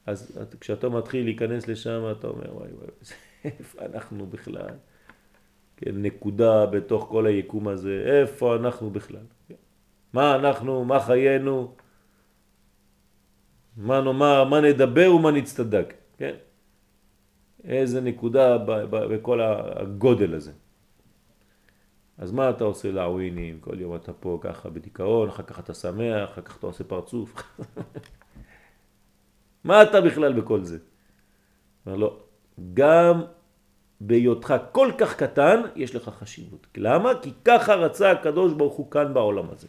אז 0.07 0.39
את- 0.43 0.55
כשאתה 0.61 0.89
מתחיל 0.89 1.25
להיכנס 1.25 1.69
לשם, 1.69 2.03
אתה 2.19 2.27
אומר, 2.27 2.57
וואי 2.57 2.73
וואי, 2.73 2.89
איפה 3.45 3.85
אנחנו 3.85 4.27
בכלל? 4.27 4.75
כן, 5.77 6.03
נקודה 6.03 6.67
בתוך 6.67 7.07
כל 7.11 7.27
היקום 7.27 7.69
הזה, 7.69 8.03
איפה 8.07 8.57
אנחנו 8.57 8.91
בכלל? 8.91 9.25
כן. 9.49 9.55
מה 10.13 10.35
אנחנו, 10.35 10.85
מה 10.85 11.01
חיינו, 11.01 11.75
מה 13.77 14.01
נאמר, 14.01 14.45
מה 14.45 14.61
נדבר 14.61 15.15
ומה 15.15 15.31
נצטדק, 15.31 15.95
כן? 16.19 16.35
איזה 17.65 18.01
נקודה 18.01 18.59
בכל 18.91 19.41
הגודל 19.41 20.35
הזה. 20.35 20.53
אז 22.19 22.33
מה 22.33 22.51
אתה 22.51 22.65
עושה 22.65 22.91
לעווינים? 22.91 23.61
כל 23.61 23.81
יום 23.81 23.97
אתה 23.97 24.13
פה 24.13 24.39
ככה 24.41 24.71
בדיכאון, 24.71 25.29
אחר 25.29 25.43
כך 25.43 25.59
אתה 25.59 25.75
שמח, 25.75 26.31
אחר 26.31 26.43
כך 26.43 26.59
אתה 26.59 26.67
עושה 26.67 26.85
פרצוף. 26.85 27.35
מה 29.65 29.83
אתה 29.83 30.01
בכלל 30.01 30.33
בכל 30.33 30.65
זה? 30.65 30.79
אומר 31.87 31.97
לו, 31.97 32.19
גם 32.75 33.23
בהיותך 34.01 34.55
כל 34.73 34.93
כך 34.99 35.17
קטן, 35.17 35.61
יש 35.77 35.95
לך 35.95 36.09
חשיבות. 36.09 36.67
למה? 36.77 37.13
כי 37.23 37.33
ככה 37.45 37.75
רצה 37.75 38.11
הקדוש 38.11 38.53
ברוך 38.53 38.75
הוא 38.75 38.91
כאן 38.91 39.15
בעולם 39.15 39.51
הזה. 39.51 39.69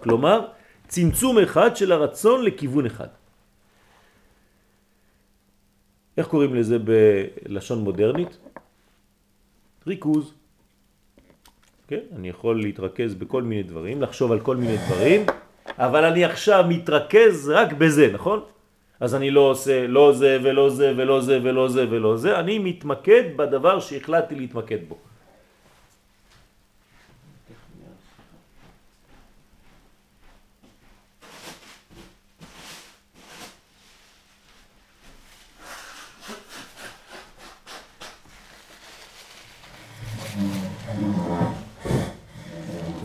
כלומר, 0.00 0.46
צמצום 0.88 1.38
אחד 1.38 1.76
של 1.76 1.92
הרצון 1.92 2.44
לכיוון 2.44 2.86
אחד. 2.86 3.08
איך 6.16 6.28
קוראים 6.28 6.54
לזה 6.54 6.78
בלשון 6.78 7.78
מודרנית? 7.78 8.38
ריכוז. 9.86 10.37
כן, 11.88 12.00
אני 12.16 12.28
יכול 12.28 12.60
להתרכז 12.60 13.14
בכל 13.14 13.42
מיני 13.42 13.62
דברים, 13.62 14.02
לחשוב 14.02 14.32
על 14.32 14.40
כל 14.40 14.56
מיני 14.56 14.76
דברים, 14.76 15.26
אבל 15.78 16.04
אני 16.04 16.24
עכשיו 16.24 16.64
מתרכז 16.68 17.48
רק 17.54 17.72
בזה, 17.72 18.10
נכון? 18.12 18.40
אז 19.00 19.14
אני 19.14 19.30
לא 19.30 19.40
עושה 19.40 19.86
לא 19.86 20.12
זה 20.12 20.38
ולא 20.42 20.70
זה 20.70 20.92
ולא 20.96 21.20
זה 21.20 21.38
ולא 21.42 21.68
זה 21.68 21.86
ולא 21.90 22.16
זה, 22.16 22.38
אני 22.40 22.58
מתמקד 22.58 23.22
בדבר 23.36 23.80
שהחלטתי 23.80 24.34
להתמקד 24.34 24.78
בו. 24.88 24.96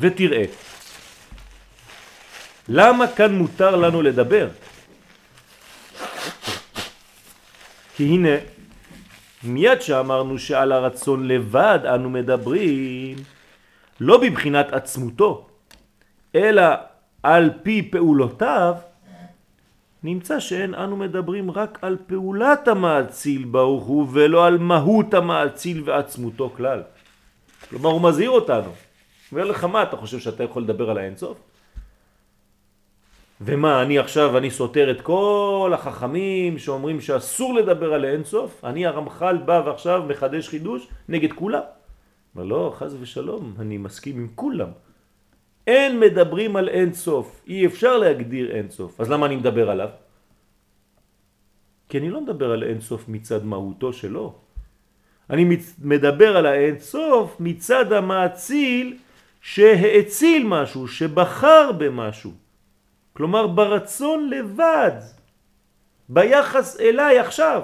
ותראה, 0.04 0.44
למה 2.68 3.08
כאן 3.08 3.36
מותר 3.36 3.76
לנו 3.76 4.02
לדבר? 4.02 4.48
כי 7.96 8.04
הנה, 8.04 8.36
מיד 9.44 9.82
שאמרנו 9.82 10.40
שעל 10.40 10.72
הרצון 10.72 11.28
לבד 11.28 11.80
אנו 11.96 12.10
מדברים, 12.10 13.18
לא 14.00 14.22
בבחינת 14.22 14.74
עצמותו, 14.74 15.48
אלא 16.36 16.64
על 17.24 17.50
פי 17.64 17.88
פעולותיו, 17.92 18.76
נמצא 20.04 20.40
שאין 20.40 20.76
אנו 20.76 20.98
מדברים 20.98 21.52
רק 21.52 21.80
על 21.82 21.98
פעולת 22.08 22.68
המאציל 22.68 23.44
ברוך 23.44 23.84
הוא 23.84 24.08
ולא 24.12 24.48
על 24.48 24.58
מהות 24.58 25.14
המאציל 25.14 25.84
ועצמותו 25.86 26.50
כלל. 26.58 26.82
כלומר 27.70 27.90
הוא 27.90 28.02
מזהיר 28.02 28.30
אותנו. 28.30 28.72
אומר 29.34 29.46
לך 29.46 29.64
מה 29.64 29.84
אתה 29.84 29.98
חושב 29.98 30.20
שאתה 30.20 30.44
יכול 30.44 30.62
לדבר 30.64 30.90
על 30.90 30.98
האינסוף? 30.98 31.38
ומה 33.42 33.82
אני 33.82 34.00
עכשיו 34.00 34.38
אני 34.38 34.52
סותר 34.52 34.92
את 34.92 35.02
כל 35.02 35.72
החכמים 35.74 36.58
שאומרים 36.58 37.02
שאסור 37.02 37.54
לדבר 37.54 37.94
על 37.94 38.06
האינסוף? 38.06 38.66
אני 38.66 38.86
הרמח"ל 38.86 39.38
בא 39.38 39.62
ועכשיו 39.66 40.04
מחדש 40.08 40.50
חידוש 40.50 40.88
נגד 41.10 41.34
כולם. 41.34 41.62
אומר 42.36 42.46
לא 42.46 42.74
חז 42.78 42.98
ושלום 43.02 43.54
אני 43.60 43.78
מסכים 43.78 44.16
עם 44.18 44.28
כולם. 44.36 44.70
אין 45.68 46.00
מדברים 46.00 46.56
על 46.56 46.70
אינסוף, 46.70 47.42
אי 47.48 47.66
אפשר 47.66 47.98
להגדיר 47.98 48.52
אינסוף, 48.52 49.02
אז 49.02 49.10
למה 49.10 49.26
אני 49.26 49.36
מדבר 49.36 49.70
עליו? 49.70 49.90
כי 51.90 51.98
אני 51.98 52.10
לא 52.10 52.22
מדבר 52.22 52.52
על 52.52 52.64
אינסוף 52.64 53.10
מצד 53.10 53.46
מהותו 53.46 53.94
שלו. 53.94 54.34
אני 55.30 55.58
מדבר 55.82 56.38
על 56.38 56.46
האינסוף 56.46 57.40
מצד 57.40 57.94
המאציל 57.94 58.98
שהאציל 59.44 60.48
משהו, 60.48 60.88
שבחר 60.88 61.72
במשהו. 61.78 62.32
כלומר 63.14 63.48
ברצון 63.48 64.30
לבד, 64.30 64.92
ביחס 66.10 66.80
אליי 66.80 67.20
עכשיו. 67.20 67.62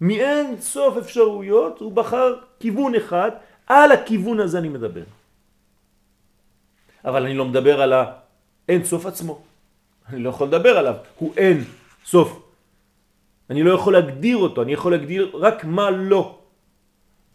מאין 0.00 0.60
סוף 0.60 0.96
אפשרויות 0.96 1.80
הוא 1.80 1.92
בחר 1.92 2.34
כיוון 2.60 2.94
אחד, 2.94 3.30
על 3.66 3.92
הכיוון 3.92 4.40
הזה 4.40 4.58
אני 4.58 4.68
מדבר. 4.68 5.04
אבל 7.04 7.22
אני 7.24 7.34
לא 7.34 7.44
מדבר 7.44 7.82
על 7.82 7.92
האין 7.92 8.84
סוף 8.84 9.06
עצמו. 9.06 9.42
אני 10.08 10.22
לא 10.22 10.30
יכול 10.30 10.48
לדבר 10.48 10.78
עליו, 10.78 10.94
הוא 11.18 11.32
אין 11.36 11.64
סוף. 12.04 12.42
אני 13.50 13.62
לא 13.62 13.72
יכול 13.74 13.92
להגדיר 13.92 14.36
אותו, 14.36 14.62
אני 14.62 14.72
יכול 14.72 14.92
להגדיר 14.92 15.30
רק 15.34 15.64
מה 15.64 15.90
לא. 15.90 16.38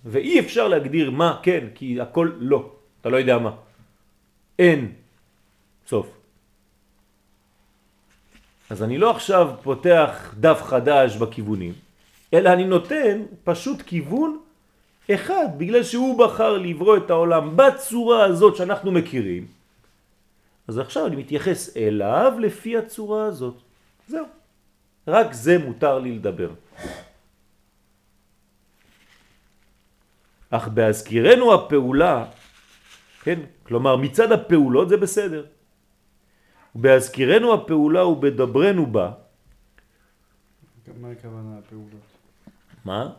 ואי 0.06 0.40
אפשר 0.40 0.68
להגדיר 0.68 1.12
מה 1.12 1.40
כן, 1.44 1.68
כי 1.76 2.02
הכל 2.02 2.32
לא. 2.40 2.81
אתה 3.02 3.10
לא 3.10 3.18
יודע 3.18 3.38
מה. 3.38 3.52
אין 4.60 4.92
סוף. 5.88 6.08
אז 8.70 8.84
אני 8.84 8.98
לא 8.98 9.12
עכשיו 9.12 9.50
פותח 9.64 10.34
דף 10.40 10.62
חדש 10.64 11.16
בכיוונים, 11.16 11.74
אלא 12.34 12.50
אני 12.54 12.64
נותן 12.64 13.22
פשוט 13.44 13.82
כיוון 13.82 14.40
אחד, 15.12 15.46
בגלל 15.58 15.84
שהוא 15.84 16.20
בחר 16.20 16.58
לברוא 16.58 16.98
את 16.98 17.10
העולם 17.10 17.58
בצורה 17.58 18.26
הזאת 18.26 18.56
שאנחנו 18.56 18.92
מכירים. 18.92 19.48
אז 20.68 20.78
עכשיו 20.78 21.08
אני 21.08 21.16
מתייחס 21.16 21.78
אליו 21.78 22.34
לפי 22.40 22.78
הצורה 22.78 23.26
הזאת. 23.26 23.56
זהו. 24.08 24.26
רק 25.08 25.34
זה 25.34 25.58
מותר 25.58 26.00
לי 26.00 26.12
לדבר. 26.12 26.50
אך 30.50 30.68
בהזכירנו 30.68 31.54
הפעולה, 31.54 32.26
כן, 33.22 33.40
כלומר 33.64 33.96
מצד 33.96 34.32
הפעולות 34.32 34.90
זה 34.90 34.98
בסדר. 34.98 35.46
בהזכירנו 36.76 37.54
הפעולה 37.54 38.06
ובדברנו 38.06 38.86
בה. 38.86 39.12
מה 41.02 41.12
הכוונה 41.12 41.58
הפעולות? 41.60 42.06
מה? 42.86 43.10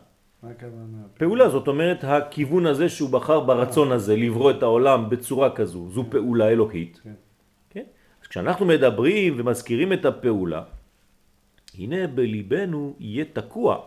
מה 0.43 0.49
הכוונה? 0.49 0.97
פעולה 1.17 1.49
זאת 1.49 1.67
אומרת 1.67 2.03
הכיוון 2.03 2.65
הזה 2.65 2.89
שהוא 2.89 3.09
בחר 3.09 3.39
ברצון 3.39 3.91
הזה 3.91 4.15
לברוא 4.15 4.51
את 4.51 4.63
העולם 4.63 5.09
בצורה 5.09 5.55
כזו, 5.55 5.89
זו 5.89 6.05
פעולה 6.09 6.49
אלוקית. 6.49 6.99
כן. 7.03 7.13
כן? 7.69 7.83
אז 8.21 8.27
כשאנחנו 8.27 8.65
מדברים 8.65 9.33
ומזכירים 9.37 9.93
את 9.93 10.05
הפעולה, 10.05 10.63
הנה 11.77 12.07
בליבנו 12.07 12.95
יהיה 12.99 13.25
תקוע. 13.33 13.77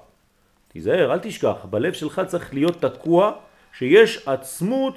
תיזהר, 0.68 1.12
אל 1.12 1.18
תשכח, 1.18 1.66
בלב 1.70 1.92
שלך 1.92 2.20
צריך 2.26 2.55
להיות 2.55 2.85
תקוע 2.85 3.33
שיש 3.72 4.29
עצמות, 4.29 4.94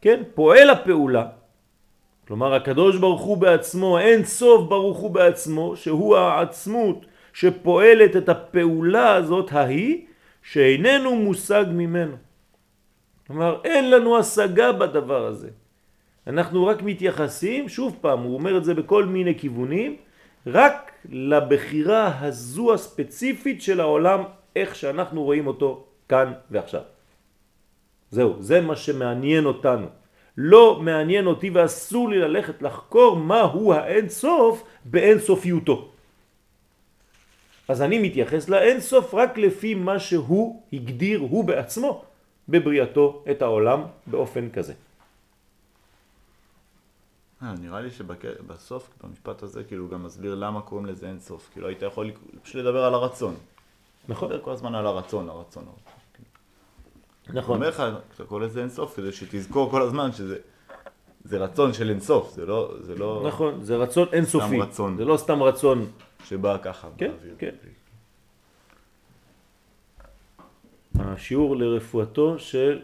כן, 0.00 0.22
פועל 0.34 0.70
הפעולה. 0.70 1.26
כלומר 2.26 2.54
הקדוש 2.54 2.96
ברוך 2.96 3.22
הוא 3.22 3.36
בעצמו, 3.36 3.98
אין 3.98 4.24
סוף 4.24 4.68
ברוך 4.68 4.98
הוא 4.98 5.10
בעצמו, 5.10 5.76
שהוא 5.76 6.16
העצמות 6.16 7.06
שפועלת 7.32 8.16
את 8.16 8.28
הפעולה 8.28 9.14
הזאת 9.14 9.52
ההיא, 9.52 10.06
שאיננו 10.42 11.16
מושג 11.16 11.64
ממנו. 11.72 12.16
כלומר, 13.26 13.60
אין 13.64 13.90
לנו 13.90 14.18
השגה 14.18 14.72
בדבר 14.72 15.26
הזה. 15.26 15.48
אנחנו 16.26 16.66
רק 16.66 16.82
מתייחסים, 16.82 17.68
שוב 17.68 17.96
פעם, 18.00 18.22
הוא 18.22 18.34
אומר 18.34 18.56
את 18.56 18.64
זה 18.64 18.74
בכל 18.74 19.04
מיני 19.04 19.38
כיוונים, 19.38 19.96
רק 20.46 20.92
לבחירה 21.08 22.18
הזו 22.20 22.74
הספציפית 22.74 23.62
של 23.62 23.80
העולם, 23.80 24.22
איך 24.56 24.74
שאנחנו 24.74 25.22
רואים 25.22 25.46
אותו 25.46 25.84
כאן 26.08 26.32
ועכשיו. 26.50 26.95
זהו, 28.10 28.36
זה 28.40 28.60
מה 28.60 28.76
שמעניין 28.76 29.44
אותנו. 29.44 29.86
לא 30.36 30.80
מעניין 30.80 31.26
אותי 31.26 31.50
ואסור 31.50 32.08
לי 32.08 32.18
ללכת 32.18 32.62
לחקור 32.62 33.16
מהו 33.16 33.72
האין 33.72 34.08
סוף 34.08 34.62
באין 34.84 35.18
סופיותו. 35.18 35.88
אז 37.68 37.82
אני 37.82 37.98
מתייחס 37.98 38.48
לאין 38.48 38.80
סוף 38.80 39.14
רק 39.14 39.38
לפי 39.38 39.74
מה 39.74 39.98
שהוא 39.98 40.62
הגדיר 40.72 41.20
הוא 41.20 41.44
בעצמו 41.44 42.04
בבריאתו 42.48 43.24
את 43.30 43.42
העולם 43.42 43.80
באופן 44.06 44.50
כזה. 44.50 44.74
אה, 47.42 47.54
נראה 47.60 47.80
לי 47.80 47.90
שבסוף, 47.90 48.88
במשפט 49.02 49.42
הזה, 49.42 49.64
כאילו 49.64 49.82
הוא 49.82 49.90
גם 49.90 50.04
מסביר 50.04 50.34
למה 50.34 50.60
קוראים 50.60 50.86
לזה 50.86 51.08
אין 51.08 51.20
סוף. 51.20 51.48
כאילו 51.52 51.68
היית 51.68 51.82
יכול 51.82 52.10
פשוט 52.42 52.56
לדבר 52.56 52.84
על 52.84 52.94
הרצון. 52.94 53.34
נכון. 54.08 54.28
לדבר 54.28 54.44
כל 54.44 54.50
הזמן 54.50 54.74
על 54.74 54.86
הרצון, 54.86 55.28
הרצון. 55.28 55.64
נכון. 57.28 57.40
הוא 57.46 57.54
אומר 57.54 57.68
לך, 57.68 57.82
כשאתה 58.10 58.24
קורא 58.24 58.40
לזה 58.40 58.60
אין 58.60 58.68
סוף, 58.68 58.96
כדי 58.96 59.12
שתזכור 59.12 59.70
כל 59.70 59.82
הזמן 59.82 60.12
שזה 60.12 60.38
זה 61.24 61.38
רצון 61.38 61.72
של 61.72 61.90
אין 61.90 62.00
סוף, 62.00 62.32
זה 62.34 62.46
לא... 62.46 62.74
זה 62.80 62.94
לא 62.94 63.24
נכון, 63.26 63.62
זה 63.62 63.76
רצון 63.76 64.08
אינסופי. 64.12 64.60
רצון. 64.60 64.96
זה 64.96 65.04
לא 65.04 65.16
סתם 65.16 65.42
רצון. 65.42 65.86
שבא 66.24 66.58
ככה 66.62 66.88
כן, 66.98 67.10
באוויר. 67.10 67.34
כן. 67.38 67.54
השיעור 70.98 71.56
לרפואתו 71.56 72.38
של 72.38 72.82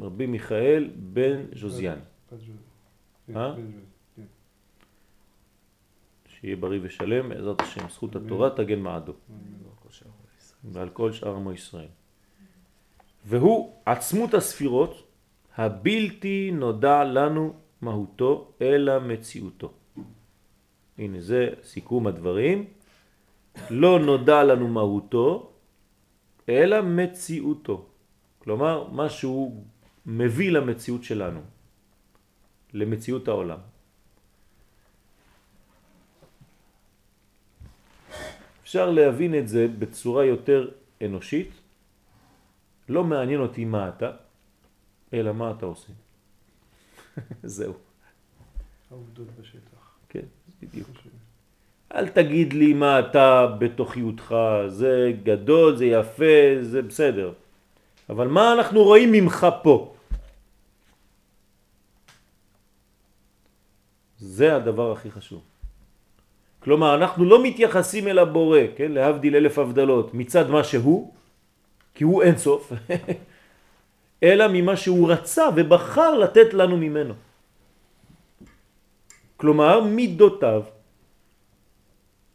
רבי 0.00 0.26
מיכאל 0.26 0.90
בן 0.96 1.42
ז'וזיאן. 1.54 1.98
אה? 3.36 3.54
כן. 4.16 4.22
שיהיה 6.28 6.56
בריא 6.56 6.80
ושלם, 6.82 7.28
בעזרת 7.28 7.60
השם, 7.60 7.88
זכות 7.88 8.16
התורה 8.16 8.50
תגן 8.50 8.78
מעדו. 8.78 9.12
אמן. 9.30 9.60
ועל 10.64 10.88
כל 10.88 11.12
שאר 11.12 11.36
עמו 11.36 11.52
ישראל. 11.52 11.88
והוא 13.24 13.74
עצמות 13.86 14.34
הספירות 14.34 15.06
הבלתי 15.56 16.50
נודע 16.54 17.04
לנו 17.04 17.54
מהותו 17.80 18.52
אלא 18.60 18.98
מציאותו. 18.98 19.72
הנה 20.98 21.20
זה 21.20 21.48
סיכום 21.62 22.06
הדברים. 22.06 22.64
לא 23.70 24.00
נודע 24.00 24.44
לנו 24.44 24.68
מהותו 24.68 25.52
אלא 26.48 26.82
מציאותו. 26.82 27.86
כלומר, 28.38 28.88
מה 28.88 29.08
שהוא 29.08 29.64
מביא 30.06 30.50
למציאות 30.50 31.04
שלנו, 31.04 31.40
למציאות 32.72 33.28
העולם. 33.28 33.58
אפשר 38.62 38.90
להבין 38.90 39.34
את 39.34 39.48
זה 39.48 39.68
בצורה 39.78 40.24
יותר 40.24 40.70
אנושית. 41.02 41.59
לא 42.90 43.04
מעניין 43.04 43.40
אותי 43.40 43.64
מה 43.64 43.88
אתה, 43.88 44.10
אלא 45.14 45.32
מה 45.32 45.50
אתה 45.50 45.66
עושה. 45.66 45.92
זהו, 47.42 47.74
העובדות 48.90 49.26
בשטח. 49.40 49.98
כן, 50.08 50.26
בדיוק. 50.62 50.88
אל 51.94 52.08
תגיד 52.08 52.52
לי 52.52 52.74
מה 52.74 52.98
אתה 52.98 53.46
בתוכיותך, 53.58 54.34
זה 54.66 55.12
גדול, 55.22 55.76
זה 55.76 55.86
יפה, 55.86 56.34
זה 56.62 56.82
בסדר. 56.82 57.32
אבל 58.10 58.28
מה 58.28 58.52
אנחנו 58.52 58.82
רואים 58.82 59.12
ממך 59.12 59.46
פה? 59.62 59.94
זה 64.18 64.56
הדבר 64.56 64.92
הכי 64.92 65.10
חשוב. 65.10 65.42
כלומר, 66.60 66.94
אנחנו 66.94 67.24
לא 67.24 67.42
מתייחסים 67.42 68.08
אל 68.08 68.18
הבורא, 68.18 68.60
כן? 68.76 68.92
להבדיל 68.92 69.36
אלף 69.36 69.58
הבדלות, 69.58 70.14
מצד 70.14 70.50
מה 70.50 70.64
שהוא, 70.64 71.14
כי 71.94 72.04
הוא 72.04 72.22
אין 72.22 72.38
סוף, 72.38 72.72
אלא 74.22 74.44
ממה 74.52 74.76
שהוא 74.76 75.12
רצה 75.12 75.48
ובחר 75.56 76.18
לתת 76.18 76.54
לנו 76.54 76.76
ממנו. 76.76 77.14
כלומר, 79.36 79.80
מידותיו. 79.80 80.62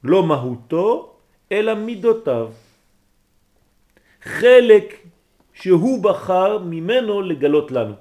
לא 0.04 0.24
מהותו, 0.24 1.16
אלא 1.52 1.74
מידותיו. 1.74 2.52
חלק 4.22 4.86
שהוא 5.54 6.04
בחר 6.04 6.58
ממנו 6.58 7.22
לגלות 7.22 7.72
לנו. 7.72 7.94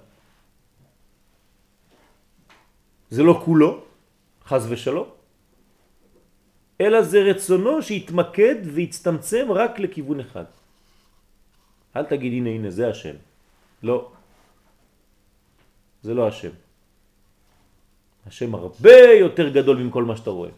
זה 3.10 3.22
לא 3.22 3.40
כולו, 3.44 3.84
חז 4.44 4.66
ושלום, 4.72 5.08
אלא 6.80 7.02
זה 7.02 7.18
רצונו 7.22 7.82
שהתמקד 7.82 8.54
והצטמצם 8.64 9.46
רק 9.52 9.78
לכיוון 9.78 10.20
אחד. 10.20 10.44
אל 11.96 12.04
תגיד 12.04 12.32
הנה 12.32 12.50
הנה 12.50 12.70
זה 12.70 12.88
השם. 12.88 13.16
לא. 13.82 14.10
זה 16.02 16.14
לא 16.14 16.28
השם. 16.28 16.50
השם 18.26 18.54
הרבה 18.54 18.96
יותר 19.20 19.48
גדול 19.48 19.76
מכל 19.82 20.04
מה 20.04 20.16
שאתה 20.16 20.30
רואה. 20.30 20.50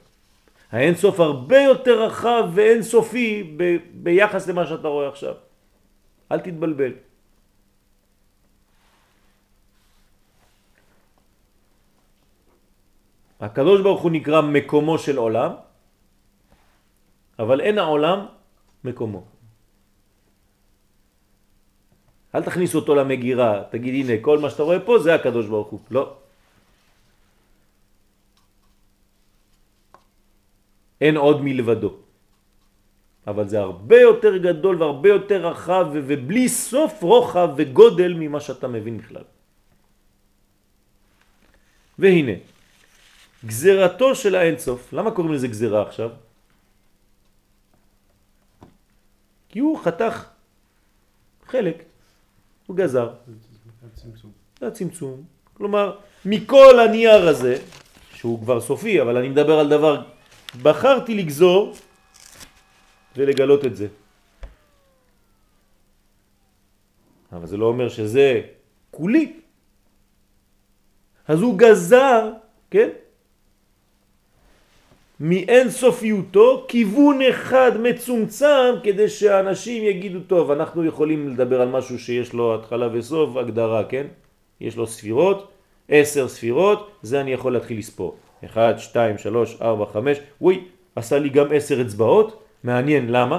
האין 0.73 0.95
סוף 0.95 1.21
הרבה 1.21 1.59
יותר 1.59 2.03
רחב 2.03 2.45
ואין 2.55 2.83
סופי 2.83 3.55
ב- 3.57 3.77
ביחס 4.03 4.49
למה 4.49 4.67
שאתה 4.67 4.89
רואה 4.89 5.09
עכשיו. 5.09 5.35
אל 6.33 6.41
תתבלבל. 6.41 6.93
הקדוש 13.41 13.81
ברוך 13.81 14.03
הוא 14.03 14.11
נקרא 14.11 14.41
מקומו 14.41 14.99
של 14.99 15.17
עולם, 15.17 15.53
אבל 17.39 17.61
אין 17.61 17.79
העולם 17.79 18.27
מקומו. 18.85 19.36
אל 22.37 22.43
תכניס 22.43 22.75
אותו 22.75 22.95
למגירה, 22.95 23.73
תגיד 23.73 23.95
הנה 24.05 24.21
כל 24.21 24.39
מה 24.39 24.51
שאתה 24.51 24.63
רואה 24.63 24.81
פה 24.81 24.99
זה 24.99 25.15
הקדוש 25.15 25.47
ברוך 25.47 25.69
הוא. 25.69 25.81
לא. 25.91 26.05
אין 31.01 31.17
עוד 31.17 31.41
מלבדו. 31.41 31.93
אבל 33.27 33.49
זה 33.49 33.61
הרבה 33.61 34.01
יותר 34.01 34.37
גדול 34.37 34.75
והרבה 34.83 35.09
יותר 35.09 35.47
רחב 35.47 35.87
ובלי 35.93 36.49
סוף 36.49 37.03
רוחב 37.03 37.49
וגודל 37.57 38.13
ממה 38.15 38.41
שאתה 38.41 38.69
מבין 38.69 38.99
בכלל. 38.99 39.25
והנה, 41.99 42.37
גזרתו 43.45 44.15
של 44.15 44.35
האינסוף, 44.35 44.93
למה 44.93 45.11
קוראים 45.11 45.33
לזה 45.33 45.49
גזרה 45.49 45.83
עכשיו? 45.89 46.11
כי 49.49 49.59
הוא 49.59 49.79
חתך 49.81 50.15
חלק, 51.47 51.96
הוא 52.67 52.77
גזר, 52.77 53.15
זה 54.61 54.67
הצמצום. 54.67 55.25
כלומר, 55.55 55.99
מכל 56.25 56.81
הנייר 56.81 57.29
הזה, 57.29 57.59
שהוא 58.15 58.41
כבר 58.41 58.61
סופי, 58.61 59.03
אבל 59.03 59.17
אני 59.17 59.29
מדבר 59.29 59.59
על 59.59 59.69
דבר, 59.69 60.03
בחרתי 60.63 61.15
לגזור 61.15 61.75
ולגלות 63.17 63.65
את 63.65 63.77
זה. 63.77 63.89
אבל 67.33 67.47
זה 67.47 67.57
לא 67.57 67.67
אומר 67.67 67.89
שזה 67.89 68.41
כולי. 68.91 69.41
אז 71.29 71.41
הוא 71.41 71.59
גזר, 71.59 72.33
כן? 72.71 72.89
מאין 75.21 75.71
סופיותו 75.71 76.65
כיוון 76.69 77.19
אחד 77.31 77.73
מצומצם 77.81 78.75
כדי 78.83 79.09
שאנשים 79.09 79.83
יגידו 79.83 80.21
טוב 80.21 80.51
אנחנו 80.51 80.85
יכולים 80.85 81.29
לדבר 81.29 81.61
על 81.61 81.69
משהו 81.69 81.99
שיש 81.99 82.33
לו 82.33 82.55
התחלה 82.55 82.89
וסוף 82.93 83.37
הגדרה 83.37 83.85
כן? 83.85 84.07
יש 84.61 84.77
לו 84.77 84.87
ספירות 84.87 85.53
עשר 85.89 86.29
ספירות 86.29 86.91
זה 87.03 87.21
אני 87.21 87.33
יכול 87.33 87.53
להתחיל 87.53 87.79
לספור. 87.79 88.17
1, 88.45 88.79
2, 88.79 89.19
3, 89.19 89.57
4, 89.63 89.87
5 89.93 90.19
וואי 90.41 90.61
עשה 90.97 91.19
לי 91.19 91.29
גם 91.29 91.47
עשר 91.55 91.81
אצבעות 91.81 92.43
מעניין 92.65 93.09
למה? 93.09 93.39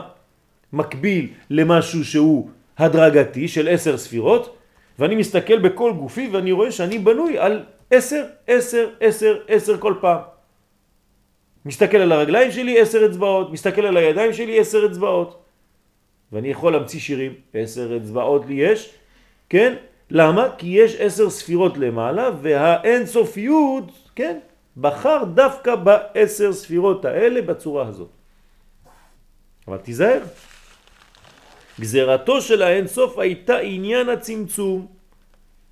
מקביל 0.74 1.28
למשהו 1.50 2.06
שהוא 2.06 2.50
הדרגתי 2.78 3.48
של 3.48 3.68
עשר 3.68 3.98
ספירות 3.98 4.56
ואני 5.00 5.16
מסתכל 5.16 5.60
בכל 5.60 5.94
גופי 5.94 6.30
ואני 6.34 6.52
רואה 6.52 6.72
שאני 6.72 6.98
בנוי 7.00 7.38
על 7.38 7.64
עשר, 7.92 8.24
עשר, 8.48 8.90
עשר, 9.00 9.38
עשר 9.48 9.78
כל 9.78 9.94
פעם 10.02 10.37
מסתכל 11.66 11.98
על 11.98 12.12
הרגליים 12.12 12.52
שלי 12.52 12.80
עשר 12.80 13.06
אצבעות, 13.06 13.52
מסתכל 13.52 13.86
על 13.86 13.98
הידיים 13.98 14.34
שלי 14.34 14.60
עשר 14.60 14.86
אצבעות. 14.92 15.44
ואני 16.32 16.48
יכול 16.48 16.74
להמציא 16.74 17.00
שירים, 17.00 17.34
עשר 17.54 17.98
אצבעות 17.98 18.46
לי 18.46 18.54
יש, 18.54 18.94
כן? 19.50 19.76
למה? 20.12 20.48
כי 20.58 20.68
יש 20.68 20.96
עשר 21.00 21.30
ספירות 21.30 21.78
למעלה 21.78 22.30
והאין 22.42 23.06
סופיות, 23.06 23.92
כן? 24.16 24.40
בחר 24.78 25.24
דווקא 25.34 25.76
בעשר 25.76 26.54
ספירות 26.54 27.06
האלה 27.06 27.42
בצורה 27.42 27.88
הזאת. 27.88 28.10
אבל 29.68 29.78
תיזהר. 29.78 30.22
גזרתו 31.80 32.42
של 32.42 32.62
האין 32.62 32.88
סוף 32.88 33.20
הייתה 33.20 33.58
עניין 33.58 34.10
הצמצום. 34.10 34.88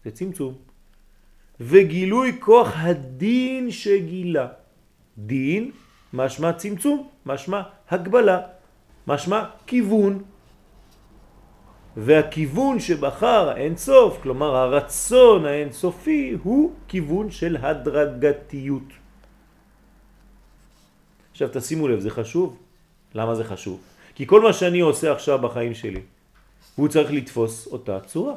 זה 0.05 0.11
צמצום. 0.11 0.53
וגילוי 1.59 2.37
כוח 2.39 2.71
הדין 2.75 3.71
שגילה. 3.71 4.47
דין 5.17 5.71
משמע 6.13 6.53
צמצום, 6.53 7.09
משמע 7.25 7.61
הגבלה, 7.89 8.41
משמע 9.07 9.43
כיוון. 9.67 10.23
והכיוון 11.97 12.79
שבחר 12.79 13.49
האינסוף, 13.49 14.21
כלומר 14.21 14.55
הרצון 14.55 15.45
האינסופי, 15.45 16.37
הוא 16.43 16.73
כיוון 16.87 17.31
של 17.31 17.57
הדרגתיות. 17.57 18.89
עכשיו 21.31 21.49
תשימו 21.53 21.87
לב, 21.87 21.99
זה 21.99 22.09
חשוב. 22.09 22.57
למה 23.15 23.35
זה 23.35 23.43
חשוב? 23.43 23.79
כי 24.15 24.27
כל 24.27 24.41
מה 24.41 24.53
שאני 24.53 24.79
עושה 24.79 25.11
עכשיו 25.11 25.39
בחיים 25.39 25.73
שלי, 25.73 26.01
הוא 26.75 26.87
צריך 26.87 27.11
לתפוס 27.11 27.67
אותה 27.67 27.99
צורה. 27.99 28.35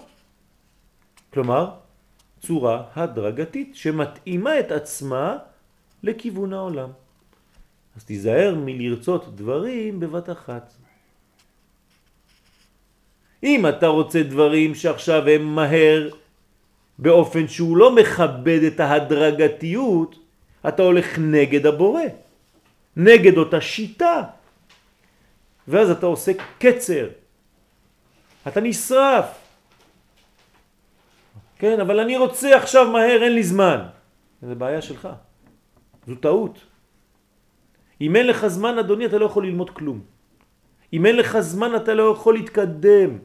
כלומר, 1.32 1.70
צורה 2.40 2.82
הדרגתית 2.96 3.76
שמתאימה 3.76 4.60
את 4.60 4.72
עצמה 4.72 5.38
לכיוון 6.02 6.52
העולם. 6.52 6.90
אז 7.96 8.04
תיזהר 8.04 8.54
מלרצות 8.58 9.37
דברים 9.37 10.00
בבת 10.00 10.30
אחת. 10.30 10.72
אם 13.42 13.66
אתה 13.66 13.87
רוצה 13.87 14.22
דברים 14.22 14.74
שעכשיו 14.74 15.28
הם 15.28 15.54
מהר 15.54 16.11
באופן 16.98 17.48
שהוא 17.48 17.76
לא 17.76 17.94
מכבד 17.94 18.61
את 18.62 18.80
ההדרגתיות, 18.80 20.18
אתה 20.68 20.82
הולך 20.82 21.18
נגד 21.18 21.66
הבורא, 21.66 22.02
נגד 22.96 23.37
אותה 23.37 23.61
שיטה. 23.61 24.22
ואז 25.68 25.90
אתה 25.90 26.06
עושה 26.06 26.32
קצר, 26.58 27.08
אתה 28.48 28.61
נשרף. 28.61 29.26
כן, 31.58 31.80
אבל 31.80 32.00
אני 32.00 32.16
רוצה 32.16 32.56
עכשיו 32.56 32.90
מהר, 32.90 33.22
אין 33.22 33.34
לי 33.34 33.42
זמן. 33.42 33.80
זה 34.42 34.54
בעיה 34.54 34.82
שלך, 34.82 35.08
זו 36.09 36.14
טעות. 36.14 36.59
אם 38.01 38.16
אין 38.16 38.27
לך 38.27 38.47
זמן, 38.47 38.79
אדוני, 38.79 39.07
אתה 39.07 39.18
לא 39.18 39.27
יכול 39.29 39.47
ללמוד 39.47 39.71
כלום. 39.71 40.01
אם 40.92 41.07
אין 41.07 41.16
לך 41.16 41.40
זמן, 41.40 41.77
אתה 41.77 41.94
לא 41.94 42.12
יכול 42.16 42.35
להתקדם. 42.35 43.18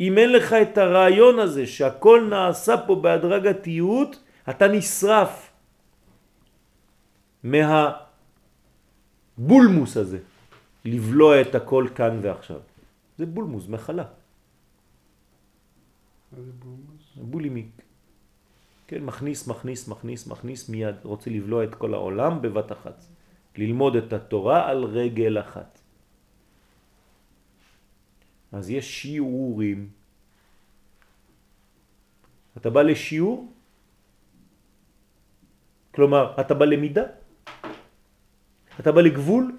אם 0.00 0.18
אין 0.18 0.32
לך 0.32 0.52
את 0.52 0.78
הרעיון 0.78 1.38
הזה 1.38 1.66
שהכל 1.66 2.26
נעשה 2.30 2.74
פה 2.86 2.94
בהדרגתיות, 2.94 4.22
אתה 4.50 4.68
נשרף 4.68 5.50
מהבולמוס 7.42 9.96
הזה, 9.96 10.18
לבלוע 10.84 11.40
את 11.40 11.54
הכל 11.54 11.86
כאן 11.94 12.18
ועכשיו. 12.22 12.60
זה 13.18 13.26
בולמוס, 13.26 13.68
מחלה. 13.68 14.04
זה 16.32 16.52
בולמוס? 16.58 17.02
בולימיק. 17.16 17.83
כן, 18.86 19.04
מכניס, 19.04 19.48
מכניס, 19.48 19.88
מכניס, 19.88 20.26
מכניס 20.26 20.68
מיד, 20.68 20.96
רוצה 21.02 21.30
לבלוע 21.30 21.64
את 21.64 21.74
כל 21.74 21.94
העולם 21.94 22.42
בבת 22.42 22.72
אחת. 22.72 23.04
ללמוד 23.56 23.96
את 23.96 24.12
התורה 24.12 24.68
על 24.70 24.84
רגל 24.84 25.40
אחת. 25.40 25.78
אז 28.52 28.70
יש 28.70 29.02
שיעורים. 29.02 29.88
אתה 32.56 32.70
בא 32.70 32.82
לשיעור, 32.82 33.52
כלומר, 35.94 36.34
אתה 36.40 36.54
בא 36.54 36.64
למידה, 36.64 37.04
אתה 38.80 38.92
בא 38.92 39.00
לגבול, 39.00 39.56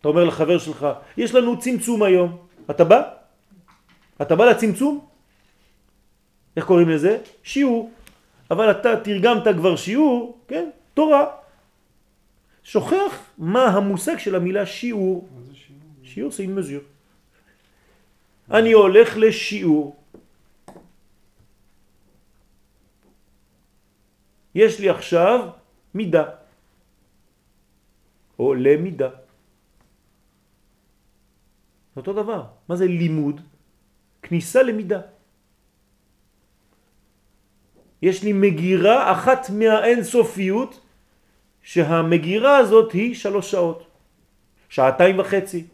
אתה 0.00 0.08
אומר 0.08 0.24
לחבר 0.24 0.58
שלך, 0.58 0.86
יש 1.16 1.34
לנו 1.34 1.58
צמצום 1.58 2.02
היום, 2.02 2.46
אתה 2.70 2.84
בא? 2.84 3.00
אתה 4.22 4.36
בא 4.36 4.44
לצמצום? 4.44 5.09
איך 6.60 6.68
קוראים 6.68 6.88
לזה? 6.88 7.24
שיעור. 7.42 7.90
אבל 8.50 8.70
אתה 8.70 9.00
תרגמת 9.00 9.48
כבר 9.56 9.76
שיעור, 9.76 10.38
כן? 10.48 10.70
תורה. 10.94 11.24
שוכח 12.62 13.12
מה 13.38 13.64
המושג 13.64 14.18
של 14.18 14.36
המילה 14.36 14.66
שיעור. 14.66 15.28
מה 15.32 15.40
זה 15.42 15.54
שיעור? 15.56 15.80
שיעור 16.04 16.30
זה 16.32 16.42
une 16.44 16.52
mesure. 16.52 16.84
אני 18.52 18.72
הולך 18.72 19.08
לשיעור. 19.16 19.96
יש 24.54 24.80
לי 24.80 24.88
עכשיו 24.88 25.48
מידה, 25.94 26.24
או 28.38 28.54
למידה. 28.54 29.10
אותו 31.96 32.12
דבר. 32.12 32.44
מה 32.68 32.76
זה 32.76 32.86
לימוד? 32.86 33.40
כניסה 34.22 34.62
למידה. 34.62 35.00
יש 38.02 38.22
לי 38.22 38.32
מגירה 38.32 39.12
אחת 39.12 39.50
מהאינסופיות 39.50 40.80
שהמגירה 41.62 42.56
הזאת 42.56 42.92
היא 42.92 43.14
שלוש 43.14 43.50
שעות, 43.50 43.86
שעתיים 44.68 45.18
וחצי, 45.18 45.66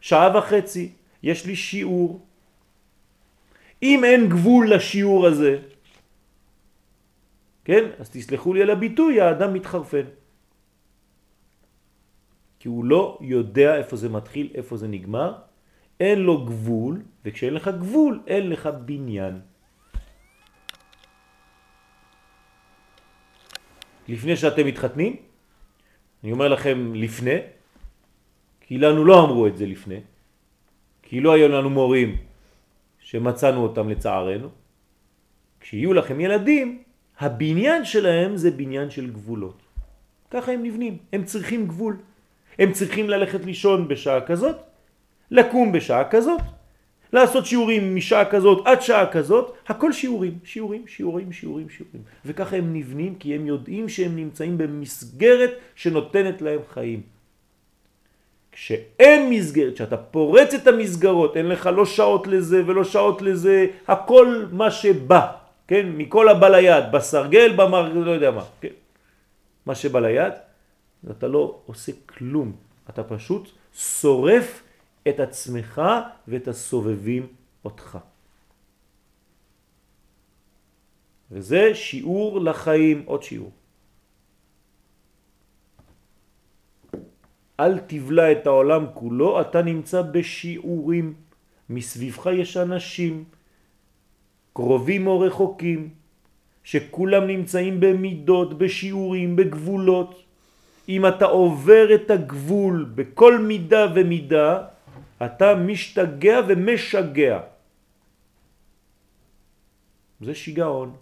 שעה 0.00 0.38
וחצי, 0.38 0.92
יש 1.22 1.46
לי 1.46 1.56
שיעור. 1.56 2.20
אם 3.82 4.04
אין 4.04 4.28
גבול 4.28 4.74
לשיעור 4.74 5.26
הזה, 5.26 5.58
כן, 7.64 7.84
אז 7.98 8.10
תסלחו 8.10 8.54
לי 8.54 8.62
על 8.62 8.70
הביטוי, 8.70 9.20
האדם 9.20 9.54
מתחרפן. 9.54 10.06
כי 12.58 12.68
הוא 12.68 12.84
לא 12.84 13.18
יודע 13.20 13.76
איפה 13.76 13.96
זה 13.96 14.08
מתחיל, 14.08 14.50
איפה 14.54 14.76
זה 14.76 14.88
נגמר, 14.88 15.32
אין 16.00 16.18
לו 16.18 16.44
גבול, 16.44 17.02
וכשאין 17.24 17.54
לך 17.54 17.68
גבול, 17.68 18.22
אין 18.26 18.50
לך 18.50 18.68
בניין. 18.84 19.40
לפני 24.08 24.36
שאתם 24.36 24.66
מתחתנים, 24.66 25.16
אני 26.24 26.32
אומר 26.32 26.48
לכם 26.48 26.94
לפני, 26.94 27.38
כי 28.60 28.78
לנו 28.78 29.04
לא 29.04 29.24
אמרו 29.24 29.46
את 29.46 29.56
זה 29.56 29.66
לפני, 29.66 30.00
כי 31.02 31.20
לא 31.20 31.32
היו 31.32 31.48
לנו 31.48 31.70
מורים 31.70 32.16
שמצאנו 32.98 33.62
אותם 33.62 33.88
לצערנו. 33.88 34.48
כשיהיו 35.60 35.92
לכם 35.92 36.20
ילדים, 36.20 36.82
הבניין 37.18 37.84
שלהם 37.84 38.36
זה 38.36 38.50
בניין 38.50 38.90
של 38.90 39.10
גבולות. 39.10 39.62
ככה 40.30 40.52
הם 40.52 40.62
נבנים, 40.62 40.98
הם 41.12 41.24
צריכים 41.24 41.66
גבול. 41.66 41.96
הם 42.58 42.72
צריכים 42.72 43.10
ללכת 43.10 43.44
לישון 43.44 43.88
בשעה 43.88 44.26
כזאת, 44.26 44.56
לקום 45.30 45.72
בשעה 45.72 46.10
כזאת, 46.10 46.40
לעשות 47.14 47.46
שיעורים 47.46 47.96
משעה 47.96 48.24
כזאת 48.24 48.66
עד 48.66 48.82
שעה 48.82 49.06
כזאת, 49.12 49.54
הכל 49.68 49.92
שיעורים, 49.92 50.38
שיעורים, 50.44 50.86
שיעורים, 50.86 51.32
שיעורים, 51.32 51.68
שיעורים. 51.68 52.02
וככה 52.24 52.56
הם 52.56 52.76
נבנים 52.76 53.14
כי 53.14 53.34
הם 53.34 53.46
יודעים 53.46 53.88
שהם 53.88 54.16
נמצאים 54.16 54.58
במסגרת 54.58 55.50
שנותנת 55.74 56.42
להם 56.42 56.60
חיים. 56.74 57.00
כשאין 58.52 59.30
מסגרת, 59.30 59.74
כשאתה 59.74 59.96
פורץ 59.96 60.54
את 60.54 60.66
המסגרות, 60.66 61.36
אין 61.36 61.46
לך 61.48 61.70
לא 61.76 61.86
שעות 61.86 62.26
לזה 62.26 62.62
ולא 62.66 62.84
שעות 62.84 63.22
לזה, 63.22 63.66
הכל 63.88 64.44
מה 64.52 64.70
שבא, 64.70 65.26
כן? 65.68 65.86
מכל 65.96 66.28
הבא 66.28 66.48
ליד, 66.48 66.84
בסרגל, 66.92 67.52
במר... 67.56 67.92
לא 67.94 68.10
יודע 68.10 68.30
מה, 68.30 68.44
כן? 68.60 68.74
מה 69.66 69.74
שבא 69.74 70.00
ליד, 70.00 70.32
אתה 71.10 71.26
לא 71.26 71.58
עושה 71.66 71.92
כלום, 72.06 72.52
אתה 72.90 73.02
פשוט 73.02 73.50
שורף 73.74 74.62
את 75.08 75.20
עצמך 75.20 75.82
ואת 76.28 76.48
הסובבים 76.48 77.26
אותך. 77.64 77.98
וזה 81.30 81.74
שיעור 81.74 82.40
לחיים, 82.40 83.02
עוד 83.06 83.22
שיעור. 83.22 83.52
אל 87.60 87.78
תבלע 87.78 88.32
את 88.32 88.46
העולם 88.46 88.86
כולו, 88.94 89.40
אתה 89.40 89.62
נמצא 89.62 90.02
בשיעורים. 90.02 91.14
מסביבך 91.70 92.26
יש 92.26 92.56
אנשים, 92.56 93.24
קרובים 94.52 95.06
או 95.06 95.20
רחוקים, 95.20 95.88
שכולם 96.64 97.26
נמצאים 97.26 97.80
במידות, 97.80 98.58
בשיעורים, 98.58 99.36
בגבולות. 99.36 100.22
אם 100.88 101.06
אתה 101.06 101.24
עובר 101.24 101.94
את 101.94 102.10
הגבול 102.10 102.92
בכל 102.94 103.38
מידה 103.38 103.92
ומידה, 103.94 104.73
אתה 105.24 105.54
משתגע 105.54 106.40
ומשגע. 106.48 107.40
זה 110.20 110.34
שיגעון. 110.34 110.96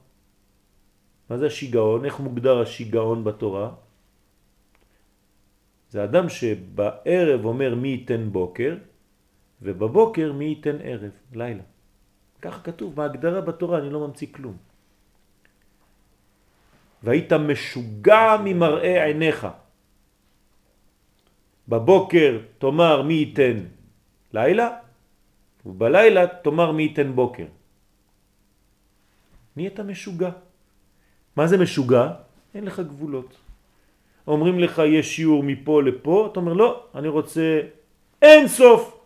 מה 1.31 1.39
זה 1.39 1.47
השיגעון? 1.47 2.05
איך 2.05 2.21
מוגדר 2.21 2.61
השיגעון 2.61 3.25
בתורה? 3.25 3.71
זה 5.91 6.05
אדם 6.05 6.29
שבערב 6.29 7.45
אומר 7.45 7.75
מי 7.75 7.89
ייתן 7.89 8.29
בוקר, 8.33 8.77
ובבוקר 9.63 10.33
מי 10.33 10.45
ייתן 10.45 10.77
ערב, 10.83 11.11
לילה. 11.33 11.63
ככה 12.43 12.61
כתוב, 12.61 12.97
בהגדרה 12.97 13.41
בתורה, 13.41 13.79
אני 13.79 13.91
לא 13.91 14.07
ממציא 14.07 14.27
כלום. 14.33 14.57
והיית 17.03 17.33
משוגע 17.33 18.37
ממראה 18.45 19.05
עיניך. 19.05 19.47
בבוקר 21.69 22.39
תאמר 22.59 23.03
מי 23.03 23.15
ייתן 23.15 23.57
לילה, 24.33 24.69
ובלילה 25.67 26.27
תאמר 26.27 26.73
מי 26.73 26.83
ייתן 26.83 27.13
בוקר. 27.15 27.47
אתה 29.67 29.83
משוגע. 29.83 30.31
מה 31.37 31.47
זה 31.47 31.59
משוגע? 31.59 32.13
אין 32.55 32.65
לך 32.65 32.81
גבולות. 32.81 33.37
אומרים 34.27 34.59
לך 34.59 34.83
יש 34.87 35.17
שיעור 35.17 35.43
מפה 35.43 35.83
לפה, 35.83 36.29
אתה 36.33 36.41
אומר 36.41 36.53
לא, 36.53 36.87
אני 36.95 37.09
רוצה 37.09 37.61
אין 38.23 38.49
סוף. 38.49 39.01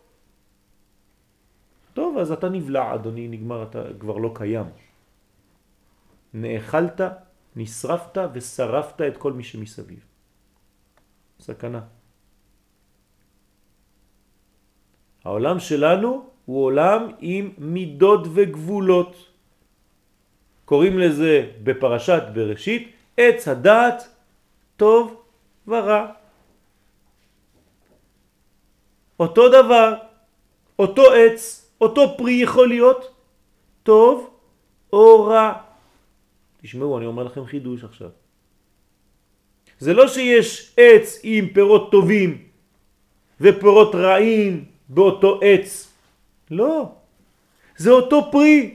טוב, 1.95 2.19
אז 2.19 2.33
אתה 2.33 2.49
נבלע 2.49 2.95
אדוני, 2.95 3.29
נגמר, 3.29 3.63
אתה 3.63 3.83
כבר 3.99 4.17
לא 4.17 4.31
קיים. 4.35 4.67
נאכלת, 6.35 7.01
נשרפת 7.57 8.19
ושרפת 8.33 9.01
את 9.01 9.17
כל 9.17 9.33
מי 9.33 9.45
שמסביב. 9.45 10.05
סכנה. 11.41 11.96
העולם 15.27 15.61
שלנו 15.61 16.27
הוא 16.45 16.65
עולם 16.65 17.11
עם 17.21 17.51
מידות 17.59 18.21
וגבולות. 18.35 19.17
קוראים 20.65 20.99
לזה 20.99 21.51
בפרשת 21.63 22.23
בראשית 22.35 22.93
עץ 23.17 23.49
הדעת 23.49 24.09
טוב 24.77 25.23
ורע. 25.67 26.07
אותו 29.21 29.49
דבר, 29.49 29.95
אותו 30.79 31.03
עץ, 31.13 31.71
אותו 31.81 32.15
פרי 32.19 32.33
יכול 32.33 32.69
להיות 32.69 33.15
טוב 33.83 34.31
או 34.93 35.25
רע. 35.25 35.53
תשמעו, 36.63 36.99
אני 36.99 37.07
אומר 37.07 37.23
לכם 37.23 37.47
חידוש 37.47 37.85
עכשיו. 37.85 38.11
זה 39.79 39.95
לא 39.95 40.09
שיש 40.09 40.75
עץ 40.77 41.21
עם 41.23 41.49
פירות 41.49 41.91
טובים 41.91 42.49
ופירות 43.41 43.95
רעים 43.95 44.76
באותו 44.89 45.41
עץ. 45.43 45.93
לא. 46.51 46.89
זה 47.77 47.91
אותו 47.91 48.29
פרי. 48.33 48.75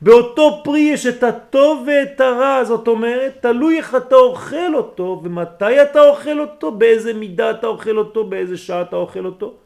באותו 0.00 0.60
פרי 0.64 0.80
יש 0.80 1.06
את 1.06 1.22
הטוב 1.22 1.86
ואת 1.86 2.20
הרע, 2.20 2.64
זאת 2.64 2.88
אומרת, 2.88 3.42
תלוי 3.42 3.78
איך 3.78 3.94
אתה 3.94 4.14
אוכל 4.14 4.74
אותו 4.74 5.20
ומתי 5.24 5.82
אתה 5.82 6.00
אוכל 6.08 6.40
אותו, 6.40 6.72
באיזה 6.72 7.14
מידה 7.14 7.50
אתה 7.50 7.66
אוכל 7.66 7.98
אותו, 7.98 8.28
באיזה 8.28 8.56
שעה 8.56 8.82
אתה 8.82 8.96
אוכל 8.96 9.26
אותו 9.26 9.56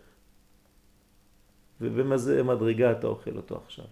ובמזה 1.81 2.43
מדרגה 2.43 2.93
אתה 2.93 3.07
אוכל 3.07 3.37
אותו 3.37 3.61
עכשיו. 3.65 3.85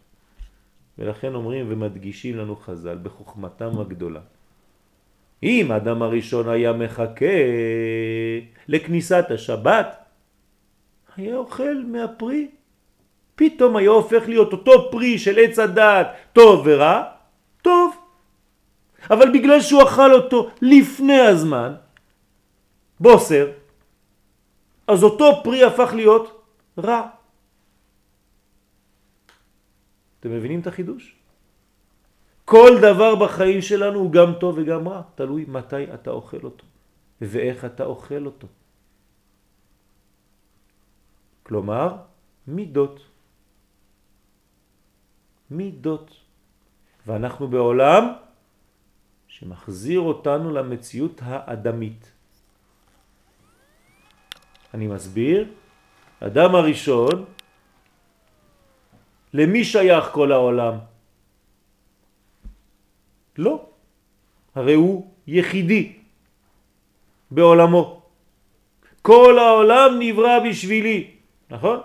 ולכן 0.99 1.35
אומרים 1.35 1.67
ומדגישים 1.69 2.37
לנו 2.37 2.57
חז"ל 2.57 2.99
בחוכמתם 3.03 3.81
הגדולה. 3.81 4.21
אם 5.43 5.71
האדם 5.71 6.03
הראשון 6.03 6.49
היה 6.49 6.73
מחכה 6.73 7.37
לכניסת 8.69 9.25
השבת, 9.31 9.97
היה 11.17 11.37
אוכל 11.37 11.83
מהפרי 11.87 12.49
פתאום 13.35 13.77
היה 13.77 13.91
הופך 13.91 14.29
להיות 14.29 14.53
אותו 14.53 14.91
פרי 14.91 15.19
של 15.19 15.39
עץ 15.39 15.59
הדעת 15.59 16.07
טוב 16.33 16.63
ורע, 16.65 17.03
טוב. 17.63 17.97
אבל 19.11 19.33
בגלל 19.33 19.61
שהוא 19.61 19.83
אכל 19.83 20.13
אותו 20.15 20.51
לפני 20.63 21.21
הזמן, 21.21 21.75
בוסר, 23.01 23.51
אז 24.87 25.03
אותו 25.03 25.41
פרי 25.45 25.65
הפך 25.65 25.91
להיות 25.95 26.43
רע. 26.79 27.09
אתם 30.21 30.33
מבינים 30.33 30.61
את 30.61 30.67
החידוש? 30.67 31.18
כל 32.49 32.81
דבר 32.81 33.15
בחיים 33.15 33.61
שלנו 33.63 33.99
הוא 33.99 34.13
גם 34.13 34.41
טוב 34.41 34.59
וגם 34.59 34.89
רע, 34.89 35.03
תלוי 35.15 35.45
מתי 35.49 35.85
אתה 35.95 36.11
אוכל 36.11 36.41
אותו 36.45 36.65
ואיך 37.21 37.65
אתה 37.65 37.85
אוכל 37.85 38.27
אותו. 38.27 38.47
כלומר, 41.43 41.97
מידות. 42.47 43.01
מידות. 45.51 46.09
ואנחנו 47.07 47.49
בעולם 47.49 48.05
שמחזיר 49.29 50.01
אותנו 50.01 50.49
למציאות 50.51 51.21
האדמית. 51.25 52.13
אני 54.75 54.87
מסביר, 54.87 55.53
אדם 56.21 56.55
הראשון, 56.55 57.25
למי 59.33 59.65
שייך 59.65 60.05
כל 60.05 60.33
העולם? 60.33 60.98
לא, 63.39 63.67
הרי 64.55 64.75
הוא 64.75 65.11
יחידי 65.27 65.93
בעולמו. 67.31 68.03
כל 69.03 69.39
העולם 69.39 69.97
נברא 69.99 70.39
בשבילי, 70.49 71.11
נכון? 71.51 71.81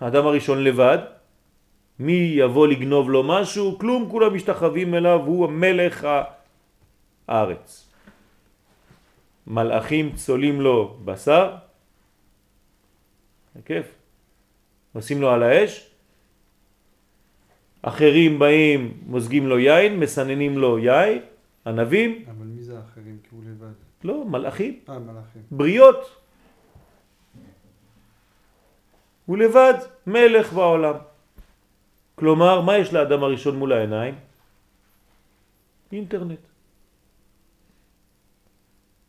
האדם 0.00 0.26
הראשון 0.26 0.64
לבד, 0.64 0.98
מי 1.98 2.34
יבוא 2.36 2.66
לגנוב 2.66 3.10
לו 3.10 3.22
משהו? 3.22 3.78
כלום, 3.78 4.08
כולם 4.10 4.34
משתחווים 4.34 4.94
אליו, 4.94 5.20
הוא 5.20 5.44
המלך 5.44 6.06
הארץ. 7.28 7.88
מלאכים 9.46 10.12
צולים 10.14 10.60
לו 10.60 10.96
בשר, 11.04 11.56
כיף, 13.64 13.86
עושים 14.92 15.20
לו 15.20 15.30
על 15.30 15.42
האש, 15.42 15.91
אחרים 17.82 18.38
באים, 18.38 18.98
מוזגים 19.06 19.46
לו 19.46 19.58
יין, 19.58 20.00
מסננים 20.00 20.58
לו 20.58 20.78
יין, 20.78 21.22
ענבים. 21.66 22.24
אבל 22.28 22.46
מי 22.46 22.62
זה 22.62 22.78
האחרים? 22.78 23.18
כי 23.22 23.28
הוא 23.30 23.42
לבד. 23.44 23.72
לא, 24.04 24.24
מלאכים. 24.24 24.80
אה, 24.88 24.98
מלאכים. 24.98 25.42
בריות. 25.50 26.16
הוא 29.26 29.38
לבד, 29.38 29.74
מלך 30.06 30.52
בעולם. 30.52 30.94
כלומר, 32.14 32.60
מה 32.60 32.78
יש 32.78 32.92
לאדם 32.92 33.22
הראשון 33.22 33.56
מול 33.56 33.72
העיניים? 33.72 34.14
אינטרנט. 35.92 36.38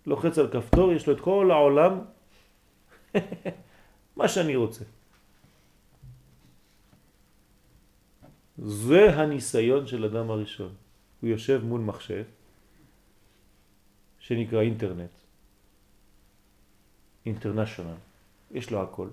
לוחץ 0.05 0.37
על 0.37 0.47
כפתור, 0.47 0.93
יש 0.93 1.07
לו 1.07 1.13
את 1.13 1.21
כל 1.21 1.51
העולם, 1.51 1.99
מה 4.17 4.27
שאני 4.27 4.55
רוצה. 4.55 4.83
זה 8.57 9.15
הניסיון 9.15 9.87
של 9.87 10.05
אדם 10.05 10.31
הראשון. 10.31 10.73
הוא 11.21 11.29
יושב 11.29 11.61
מול 11.63 11.81
מחשב 11.81 12.23
שנקרא 14.19 14.61
אינטרנט, 14.61 15.09
אינטרנשיונל, 17.25 17.95
יש 18.51 18.71
לו 18.71 18.81
הכל 18.81 19.07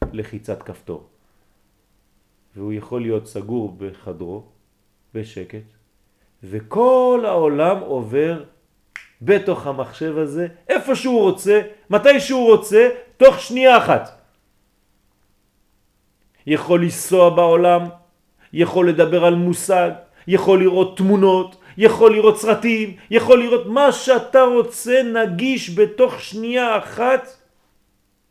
בלחיצת 0.00 0.62
כפתור. 0.62 1.06
והוא 2.56 2.72
יכול 2.72 3.00
להיות 3.00 3.26
סגור 3.26 3.76
בחדרו, 3.78 4.44
בשקט, 5.14 5.64
וכל 6.42 7.22
העולם 7.26 7.80
עובר 7.80 8.44
בתוך 9.22 9.66
המחשב 9.66 10.18
הזה, 10.18 10.48
איפה 10.68 10.96
שהוא 10.96 11.20
רוצה, 11.20 11.60
מתי 11.90 12.20
שהוא 12.20 12.56
רוצה, 12.56 12.88
תוך 13.16 13.40
שנייה 13.40 13.78
אחת. 13.78 14.17
יכול 16.48 16.82
לנסוע 16.82 17.30
בעולם, 17.30 17.82
יכול 18.52 18.88
לדבר 18.88 19.24
על 19.24 19.34
מושג, 19.34 19.90
יכול 20.26 20.60
לראות 20.64 20.96
תמונות, 20.96 21.56
יכול 21.76 22.12
לראות 22.16 22.36
סרטים, 22.40 22.96
יכול 23.10 23.38
לראות 23.44 23.66
מה 23.66 23.92
שאתה 23.92 24.42
רוצה 24.42 25.02
נגיש 25.02 25.78
בתוך 25.78 26.20
שנייה 26.20 26.78
אחת, 26.78 27.28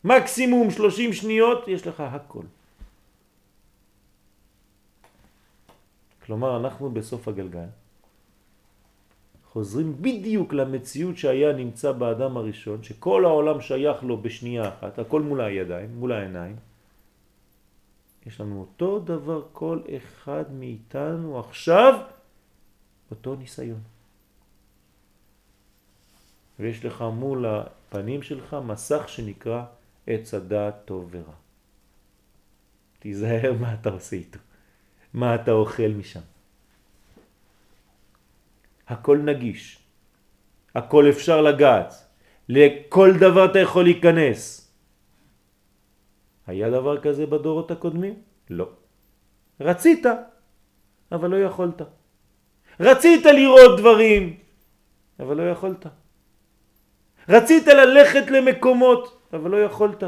מקסימום 0.04 0.70
30 0.70 1.12
שניות, 1.12 1.68
יש 1.68 1.86
לך 1.86 2.00
הכל. 2.00 2.42
כלומר 6.26 6.56
אנחנו 6.56 6.90
בסוף 6.90 7.28
הגלגל, 7.28 7.70
חוזרים 9.52 10.02
בדיוק 10.02 10.52
למציאות 10.52 11.16
שהיה 11.16 11.52
נמצא 11.52 11.92
באדם 11.92 12.36
הראשון, 12.36 12.82
שכל 12.82 13.24
העולם 13.24 13.60
שייך 13.60 14.02
לו 14.02 14.16
בשנייה 14.22 14.68
אחת, 14.68 14.98
הכל 14.98 15.22
מול 15.22 15.40
הידיים, 15.40 15.88
מול 15.94 16.12
העיניים. 16.12 16.67
יש 18.28 18.40
לנו 18.40 18.60
אותו 18.60 18.98
דבר 18.98 19.42
כל 19.52 19.80
אחד 19.96 20.52
מאיתנו 20.52 21.40
עכשיו, 21.40 22.00
אותו 23.10 23.36
ניסיון. 23.36 23.80
ויש 26.58 26.84
לך 26.84 27.04
מול 27.12 27.46
הפנים 27.46 28.22
שלך 28.22 28.56
מסך 28.64 29.08
שנקרא 29.08 29.64
עץ 30.06 30.34
הדעת 30.34 30.74
טוב 30.84 31.08
ורע. 31.10 31.34
תיזהר 32.98 33.52
מה 33.60 33.74
אתה 33.74 33.90
עושה 33.90 34.16
איתו, 34.16 34.38
מה 35.14 35.34
אתה 35.34 35.50
אוכל 35.50 35.88
משם. 35.88 36.20
הכל 38.88 39.18
נגיש, 39.18 39.78
הכל 40.74 41.10
אפשר 41.10 41.40
לגעת, 41.40 41.94
לכל 42.48 43.10
דבר 43.20 43.50
אתה 43.50 43.58
יכול 43.58 43.84
להיכנס. 43.84 44.67
היה 46.48 46.70
דבר 46.70 47.00
כזה 47.00 47.26
בדורות 47.26 47.70
הקודמים? 47.70 48.14
לא. 48.50 48.68
רצית, 49.60 50.06
אבל 51.12 51.30
לא 51.30 51.36
יכולת. 51.36 51.82
רצית 52.80 53.26
לראות 53.26 53.78
דברים, 53.78 54.36
אבל 55.20 55.36
לא 55.36 55.50
יכולת. 55.50 55.86
רצית 57.28 57.66
ללכת 57.66 58.30
למקומות, 58.30 59.20
אבל 59.32 59.50
לא 59.50 59.56
יכולת. 59.56 60.02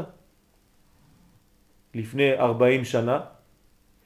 לפני 1.95 2.33
40 2.33 2.85
שנה, 2.85 3.19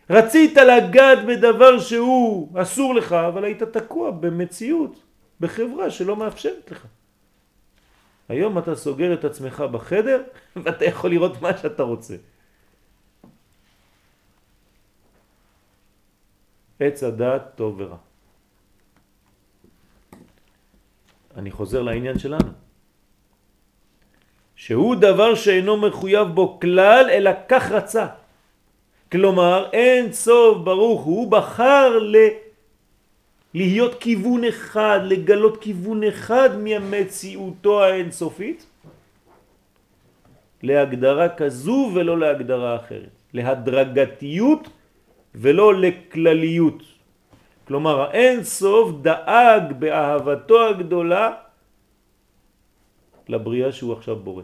רצית 0.09 0.57
לגעת 0.57 1.25
בדבר 1.25 1.79
שהוא 1.79 2.59
אסור 2.61 2.95
לך, 2.95 3.13
אבל 3.13 3.43
היית 3.43 3.63
תקוע 3.63 4.11
במציאות, 4.11 5.03
בחברה 5.39 5.89
שלא 5.89 6.15
מאפשרת 6.15 6.71
לך. 6.71 6.86
היום 8.30 8.57
אתה 8.57 8.76
סוגר 8.76 9.13
את 9.13 9.26
עצמך 9.26 9.59
בחדר 9.71 10.23
ואתה 10.63 10.86
יכול 10.86 11.09
לראות 11.09 11.41
מה 11.41 11.57
שאתה 11.57 11.84
רוצה. 11.84 12.15
עץ 16.80 17.03
הדעת 17.03 17.41
טוב 17.55 17.76
ורע. 17.80 17.97
אני 21.36 21.51
חוזר 21.51 21.82
לעניין 21.82 22.19
שלנו. 22.19 22.51
שהוא 24.55 24.95
דבר 24.95 25.36
שאינו 25.36 25.78
מחויב 25.78 26.28
בו 26.28 26.59
כלל, 26.59 27.05
אלא 27.11 27.32
כך 27.47 27.71
רצה. 27.71 28.07
כלומר, 29.11 29.69
אין 29.73 30.13
סוף 30.13 30.57
ברוך 30.57 31.01
הוא 31.01 31.32
בחר 31.32 31.99
ל... 31.99 32.15
להיות 33.56 33.95
כיוון 34.03 34.43
אחד, 34.43 34.99
לגלות 35.03 35.64
כיוון 35.64 36.03
אחד 36.03 36.60
מהמציאותו 36.60 37.84
האינסופית, 37.84 38.66
להגדרה 40.64 41.30
כזו 41.39 41.91
ולא 41.95 42.20
להגדרה 42.20 42.76
אחרת, 42.76 43.16
להדרגתיות 43.34 44.70
ולא 45.36 45.68
לכלליות. 45.76 46.84
כלומר, 47.68 48.01
האין 48.01 48.43
סוף 48.43 49.01
דאג 49.01 49.64
באהבתו 49.80 50.68
הגדולה 50.68 51.34
לבריאה 53.28 53.72
שהוא 53.72 53.93
עכשיו 53.93 54.16
בורא. 54.16 54.43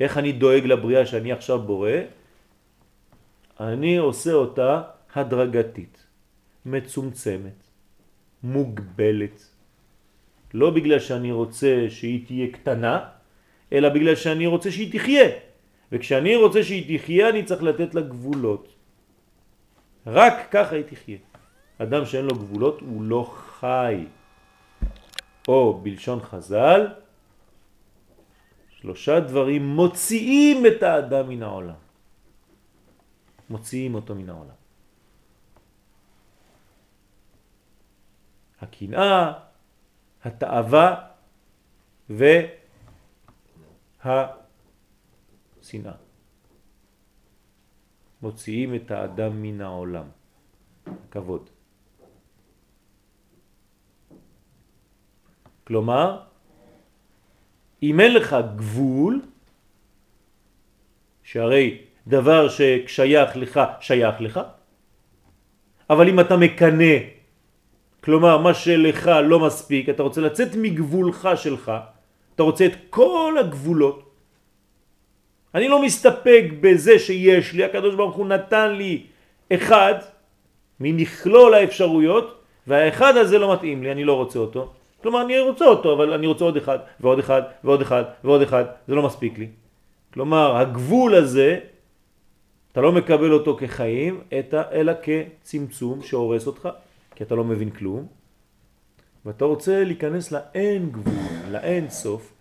איך 0.00 0.18
אני 0.18 0.32
דואג 0.32 0.64
לבריאה 0.66 1.06
שאני 1.06 1.32
עכשיו 1.32 1.58
בורא? 1.62 2.10
אני 3.60 3.96
עושה 3.96 4.32
אותה 4.32 4.82
הדרגתית, 5.14 5.94
מצומצמת, 6.66 7.63
מוגבלת. 8.44 9.50
לא 10.54 10.70
בגלל 10.70 10.98
שאני 10.98 11.32
רוצה 11.32 11.86
שהיא 11.88 12.26
תהיה 12.26 12.46
קטנה, 12.52 12.96
אלא 13.72 13.88
בגלל 13.88 14.14
שאני 14.14 14.46
רוצה 14.46 14.70
שהיא 14.70 14.92
תחיה. 14.92 15.28
וכשאני 15.92 16.36
רוצה 16.36 16.62
שהיא 16.62 16.98
תחיה 16.98 17.28
אני 17.28 17.42
צריך 17.44 17.62
לתת 17.62 17.94
לה 17.94 18.00
גבולות. 18.00 18.68
רק 20.06 20.34
ככה 20.50 20.76
היא 20.76 20.84
תחיה. 20.84 21.18
אדם 21.78 22.06
שאין 22.06 22.24
לו 22.24 22.34
גבולות 22.34 22.80
הוא 22.80 23.02
לא 23.02 23.22
חי. 23.34 24.06
או 25.48 25.80
בלשון 25.82 26.20
חז"ל, 26.20 26.86
שלושה 28.80 29.20
דברים 29.20 29.62
מוציאים 29.66 30.66
את 30.66 30.82
האדם 30.82 31.28
מן 31.28 31.42
העולם. 31.42 31.80
מוציאים 33.50 33.94
אותו 33.94 34.14
מן 34.14 34.28
העולם. 34.30 34.63
הקנאה, 38.64 39.32
התאווה 40.24 41.06
והשנאה. 42.10 42.42
מוציאים 48.22 48.74
את 48.74 48.90
האדם 48.90 49.42
מן 49.42 49.60
העולם. 49.60 50.06
כבוד. 51.10 51.50
כלומר, 55.64 56.20
אם 57.82 58.00
אין 58.00 58.14
לך 58.14 58.36
גבול, 58.56 59.22
שהרי 61.22 61.84
דבר 62.06 62.48
ששייך 62.48 63.36
לך, 63.36 63.60
שייך 63.80 64.20
לך, 64.20 64.40
אבל 65.90 66.08
אם 66.08 66.20
אתה 66.20 66.36
מקנה, 66.36 66.94
כלומר 68.04 68.38
מה 68.38 68.54
שלך 68.54 69.10
לא 69.24 69.40
מספיק, 69.40 69.88
אתה 69.88 70.02
רוצה 70.02 70.20
לצאת 70.20 70.48
מגבולך 70.56 71.28
שלך, 71.36 71.72
אתה 72.34 72.42
רוצה 72.42 72.66
את 72.66 72.72
כל 72.90 73.34
הגבולות, 73.40 74.10
אני 75.54 75.68
לא 75.68 75.82
מסתפק 75.82 76.44
בזה 76.60 76.98
שיש 76.98 77.52
לי, 77.52 77.64
הקדוש 77.64 77.94
ברוך 77.94 78.16
הוא 78.16 78.26
נתן 78.26 78.72
לי 78.72 79.02
אחד 79.52 79.94
ממכלול 80.80 81.54
האפשרויות, 81.54 82.40
והאחד 82.66 83.16
הזה 83.16 83.38
לא 83.38 83.52
מתאים 83.52 83.82
לי, 83.82 83.92
אני 83.92 84.04
לא 84.04 84.16
רוצה 84.16 84.38
אותו. 84.38 84.72
כלומר, 85.02 85.22
אני 85.22 85.40
רוצה 85.40 85.64
אותו, 85.64 85.92
אבל 85.92 86.12
אני 86.12 86.26
רוצה 86.26 86.44
עוד 86.44 86.56
אחד, 86.56 86.78
ועוד 87.00 87.18
אחד, 87.18 87.42
ועוד 87.64 87.80
אחד, 87.82 88.04
ועוד 88.24 88.42
אחד, 88.42 88.64
זה 88.88 88.94
לא 88.94 89.02
מספיק 89.02 89.38
לי. 89.38 89.48
כלומר, 90.14 90.56
הגבול 90.56 91.14
הזה, 91.14 91.58
אתה 92.72 92.80
לא 92.80 92.92
מקבל 92.92 93.32
אותו 93.32 93.56
כחיים, 93.56 94.20
אלא 94.72 94.92
כצמצום 95.02 96.02
שהורס 96.02 96.46
אותך, 96.46 96.68
כי 97.14 97.24
אתה 97.24 97.34
לא 97.34 97.44
מבין 97.44 97.70
כלום, 97.70 98.06
ואתה 99.24 99.44
רוצה 99.44 99.84
להיכנס 99.84 100.32
לאין 100.32 100.90
גבול, 100.90 101.50
לאין 101.50 101.90
סוף, 101.90 102.34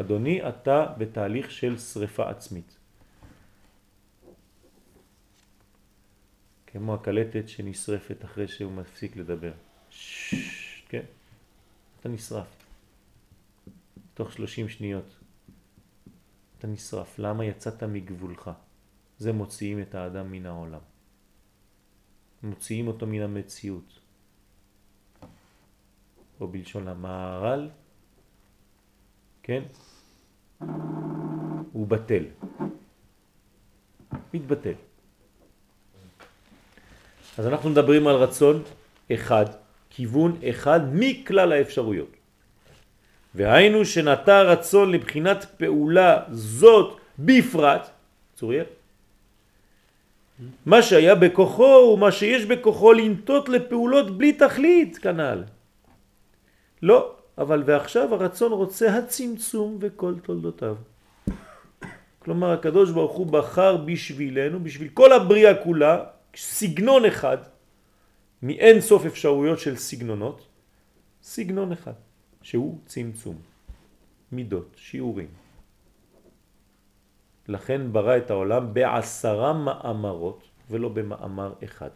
אדוני, 0.00 0.48
אתה 0.48 0.86
בתהליך 0.98 1.50
של 1.50 1.78
שריפה 1.78 2.30
עצמית. 2.30 2.76
כמו 6.66 6.94
הקלטת 6.94 7.48
שנשרפת 7.48 8.24
אחרי 8.24 8.48
שהוא 8.48 8.72
מפסיק 8.72 9.16
לדבר. 9.16 9.52
ששש, 9.90 10.84
כן? 10.88 11.02
אתה 12.00 12.08
נשרף. 12.08 12.46
תוך 14.14 14.32
שלושים 14.32 14.68
שניות. 14.68 15.16
אתה 16.58 16.66
נשרף. 16.66 17.18
למה 17.18 17.44
יצאת 17.44 17.82
מגבולך? 17.82 18.50
זה 19.18 19.32
מוציאים 19.32 19.80
את 19.80 19.94
האדם 19.94 20.32
מן 20.32 20.46
העולם. 20.46 20.80
מוציאים 22.42 22.88
אותו 22.88 23.06
מן 23.06 23.20
המציאות. 23.22 23.98
או 26.40 26.48
בלשון 26.48 26.88
המערל, 26.88 27.68
כן? 29.42 29.62
הוא 31.72 31.86
בטל. 31.86 32.24
מתבטל. 34.34 34.72
אז 37.38 37.46
אנחנו 37.46 37.70
מדברים 37.70 38.06
על 38.06 38.16
רצון 38.16 38.62
אחד, 39.12 39.44
כיוון 39.90 40.38
אחד 40.50 40.80
מכלל 40.92 41.52
האפשרויות. 41.52 42.16
והיינו 43.34 43.84
שנטע 43.84 44.42
רצון 44.42 44.92
לבחינת 44.92 45.44
פעולה 45.56 46.22
זאת 46.32 47.00
בפרט, 47.18 47.90
צוריאל, 48.34 48.64
מה 50.66 50.82
שהיה 50.82 51.14
בכוחו 51.14 51.92
ומה 51.94 52.12
שיש 52.12 52.44
בכוחו 52.44 52.92
לנטות 52.92 53.48
לפעולות 53.48 54.18
בלי 54.18 54.32
תכלית 54.32 54.98
כנ"ל. 54.98 55.44
לא, 56.82 57.16
אבל 57.38 57.62
ועכשיו 57.66 58.14
הרצון 58.14 58.52
רוצה 58.52 58.98
הצמצום 58.98 59.78
וכל 59.80 60.14
תולדותיו. 60.22 60.76
כלומר 62.18 62.50
הקדוש 62.52 62.90
ברוך 62.90 63.12
הוא 63.12 63.26
בחר 63.26 63.76
בשבילנו, 63.76 64.64
בשביל 64.64 64.88
כל 64.88 65.12
הבריאה 65.12 65.54
כולה, 65.64 66.04
סגנון 66.36 67.04
אחד, 67.04 67.38
מאין 68.42 68.80
סוף 68.80 69.06
אפשרויות 69.06 69.58
של 69.58 69.76
סגנונות, 69.76 70.46
סגנון 71.22 71.72
אחד, 71.72 71.92
שהוא 72.42 72.78
צמצום, 72.86 73.36
מידות, 74.32 74.76
שיעורים. 74.76 75.45
לכן 77.48 77.92
ברא 77.92 78.16
את 78.16 78.30
העולם 78.30 78.74
בעשרה 78.74 79.52
מאמרות 79.52 80.42
ולא 80.70 80.88
במאמר 80.88 81.52
אחד. 81.64 81.90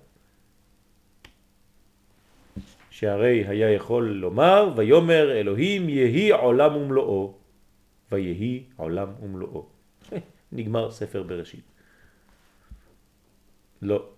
שהרי 2.91 3.47
היה 3.47 3.71
יכול 3.71 4.11
לומר, 4.11 4.73
ויאמר 4.77 5.33
אלוהים 5.33 5.89
יהי 5.89 6.31
עולם 6.31 6.77
ומלואו, 6.77 7.35
ויהי 8.13 8.65
עולם 8.77 9.09
ומלואו. 9.23 9.67
נגמר 10.53 10.91
ספר 10.91 11.23
בראשית. 11.23 11.65
לא. 13.83 14.09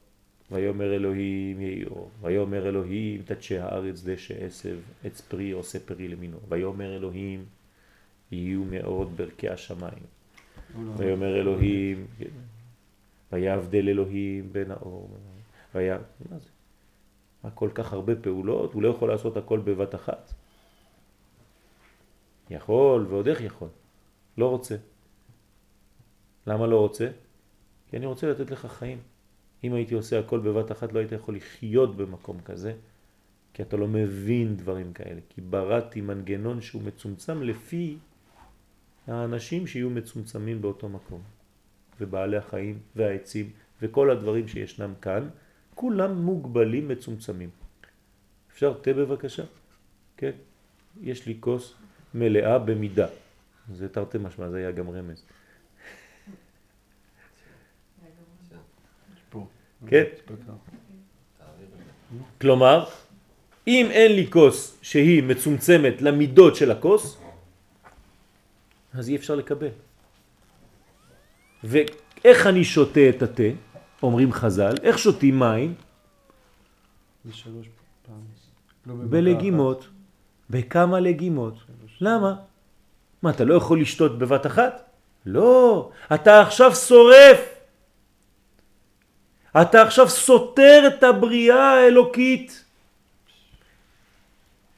ויאמר 0.50 0.94
אלוהים 0.94 1.60
יהי 1.60 1.84
ויאמר 2.20 2.68
אלוהים 2.68 3.22
תדשא 3.22 3.62
הארץ 3.62 4.02
דשא 4.04 4.44
עשב, 4.44 4.78
עץ 5.04 5.20
פרי 5.20 5.50
עושה 5.50 5.78
פרי 5.80 6.08
למינו, 6.08 6.38
ויאמר 6.48 6.96
אלוהים 6.96 7.44
יהיו 8.32 8.64
מאורות 8.64 9.10
ברכי 9.10 9.48
השמיים, 9.48 10.02
ויאמר 10.96 11.40
אלוהים, 11.40 12.06
ויבדל 13.32 13.88
אלוהים 13.88 14.52
בין 14.52 14.70
האור, 14.70 15.10
ויה... 15.74 15.98
מה 16.30 16.38
זה? 16.38 16.48
כל 17.54 17.70
כך 17.74 17.92
הרבה 17.92 18.16
פעולות? 18.16 18.72
הוא 18.72 18.82
לא 18.82 18.88
יכול 18.88 19.08
לעשות 19.08 19.36
הכל 19.36 19.58
בבת 19.58 19.94
אחת. 19.94 20.32
יכול, 22.50 23.06
ועוד 23.08 23.28
איך 23.28 23.40
יכול. 23.40 23.68
לא 24.38 24.50
רוצה. 24.50 24.76
למה 26.46 26.66
לא 26.66 26.78
רוצה? 26.78 27.08
כי 27.90 27.96
אני 27.96 28.06
רוצה 28.06 28.30
לתת 28.30 28.50
לך 28.50 28.66
חיים. 28.66 28.98
אם 29.64 29.74
הייתי 29.74 29.94
עושה 29.94 30.18
הכל 30.18 30.40
בבת 30.40 30.72
אחת 30.72 30.92
לא 30.92 30.98
היית 30.98 31.12
יכול 31.12 31.36
לחיות 31.36 31.96
במקום 31.96 32.40
כזה, 32.40 32.74
כי 33.54 33.62
אתה 33.62 33.76
לא 33.76 33.88
מבין 33.88 34.56
דברים 34.56 34.92
כאלה. 34.92 35.20
כי 35.28 35.40
בראתי 35.40 36.00
מנגנון 36.00 36.60
שהוא 36.60 36.82
מצומצם 36.82 37.42
לפי 37.42 37.96
האנשים 39.06 39.66
שיהיו 39.66 39.90
מצומצמים 39.90 40.62
באותו 40.62 40.88
מקום. 40.88 41.20
ובעלי 42.00 42.36
החיים 42.36 42.78
והעצים 42.96 43.50
וכל 43.82 44.10
הדברים 44.10 44.48
שישנם 44.48 44.92
כאן, 45.00 45.28
כולם 45.74 46.22
מוגבלים 46.22 46.88
מצומצמים. 46.88 47.50
אפשר 48.52 48.72
תה 48.82 48.92
בבקשה? 48.92 49.42
כן? 50.16 50.30
יש 51.00 51.26
לי 51.26 51.36
כוס 51.40 51.74
מלאה 52.14 52.58
במידה. 52.58 53.06
זה 53.72 53.88
תרתי 53.88 54.18
משמע, 54.18 54.48
זה 54.48 54.56
היה 54.56 54.70
גם 54.70 54.90
רמז. 54.90 55.24
כן? 59.86 60.04
כלומר, 62.40 62.84
אם 63.66 63.86
אין 63.90 64.12
לי 64.12 64.30
כוס 64.30 64.78
שהיא 64.82 65.22
מצומצמת 65.22 66.02
למידות 66.02 66.56
של 66.56 66.70
הכוס, 66.70 67.21
אז 68.94 69.08
אי 69.08 69.16
אפשר 69.16 69.34
לקבל. 69.34 69.68
ואיך 71.64 72.46
אני 72.46 72.64
שותה 72.64 73.08
את 73.08 73.22
התה? 73.22 73.50
אומרים 74.02 74.32
חז"ל, 74.32 74.74
איך 74.82 74.98
שותים 74.98 75.38
מים? 75.38 75.74
לא 78.86 78.94
בלגימות. 79.08 79.88
בכמה 80.50 81.00
לגימות. 81.00 81.54
למה? 82.00 82.34
מה, 83.22 83.30
אתה 83.30 83.44
לא 83.44 83.54
יכול 83.54 83.80
לשתות 83.80 84.18
בבת 84.18 84.46
אחת? 84.46 84.90
לא, 85.26 85.90
אתה 86.14 86.40
עכשיו 86.40 86.74
שורף. 86.74 87.54
אתה 89.60 89.82
עכשיו 89.82 90.08
סותר 90.08 90.82
את 90.86 91.02
הבריאה 91.02 91.70
האלוקית. 91.70 92.64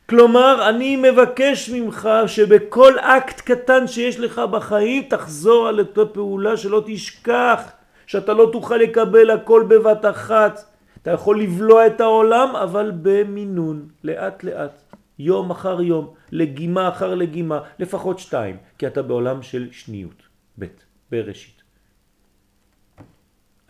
כלומר, 0.06 0.68
אני 0.68 0.96
מבקש 0.96 1.70
ממך 1.70 2.08
שבכל 2.26 2.98
אקט 2.98 3.40
קטן 3.40 3.86
שיש 3.86 4.20
לך 4.20 4.38
בחיים 4.38 5.02
תחזור 5.08 5.68
על 5.68 5.78
אותה 5.78 6.06
פעולה 6.06 6.56
שלא 6.56 6.82
תשכח, 6.86 7.60
שאתה 8.06 8.32
לא 8.32 8.48
תוכל 8.52 8.76
לקבל 8.76 9.30
הכל 9.30 9.64
בבת 9.68 10.04
אחת. 10.04 10.64
אתה 11.02 11.10
יכול 11.10 11.40
לבלוע 11.40 11.86
את 11.86 12.00
העולם, 12.00 12.56
אבל 12.56 12.92
במינון, 13.02 13.88
לאט 14.04 14.44
לאט, 14.44 14.82
יום 15.18 15.50
אחר 15.50 15.82
יום, 15.82 16.14
לגימה 16.32 16.88
אחר 16.88 17.14
לגימה, 17.14 17.60
לפחות 17.78 18.18
שתיים, 18.18 18.56
כי 18.78 18.86
אתה 18.86 19.02
בעולם 19.02 19.42
של 19.42 19.68
שניות, 19.72 20.22
ב', 20.58 20.64
בראשית. 21.10 21.62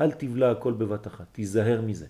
אל 0.00 0.10
תבלע 0.10 0.50
הכל 0.50 0.72
בבת 0.72 1.06
אחת, 1.06 1.26
תיזהר 1.32 1.80
מזה. 1.80 2.06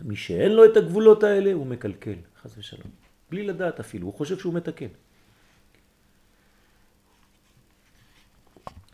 מי 0.00 0.16
שאין 0.16 0.52
לו 0.52 0.64
את 0.64 0.76
הגבולות 0.76 1.22
האלה 1.22 1.52
הוא 1.52 1.66
מקלקל, 1.66 2.18
חס 2.42 2.58
ושלום. 2.58 2.90
בלי 3.30 3.46
לדעת 3.46 3.80
אפילו, 3.80 4.06
הוא 4.06 4.14
חושב 4.14 4.38
שהוא 4.38 4.54
מתקן. 4.54 4.88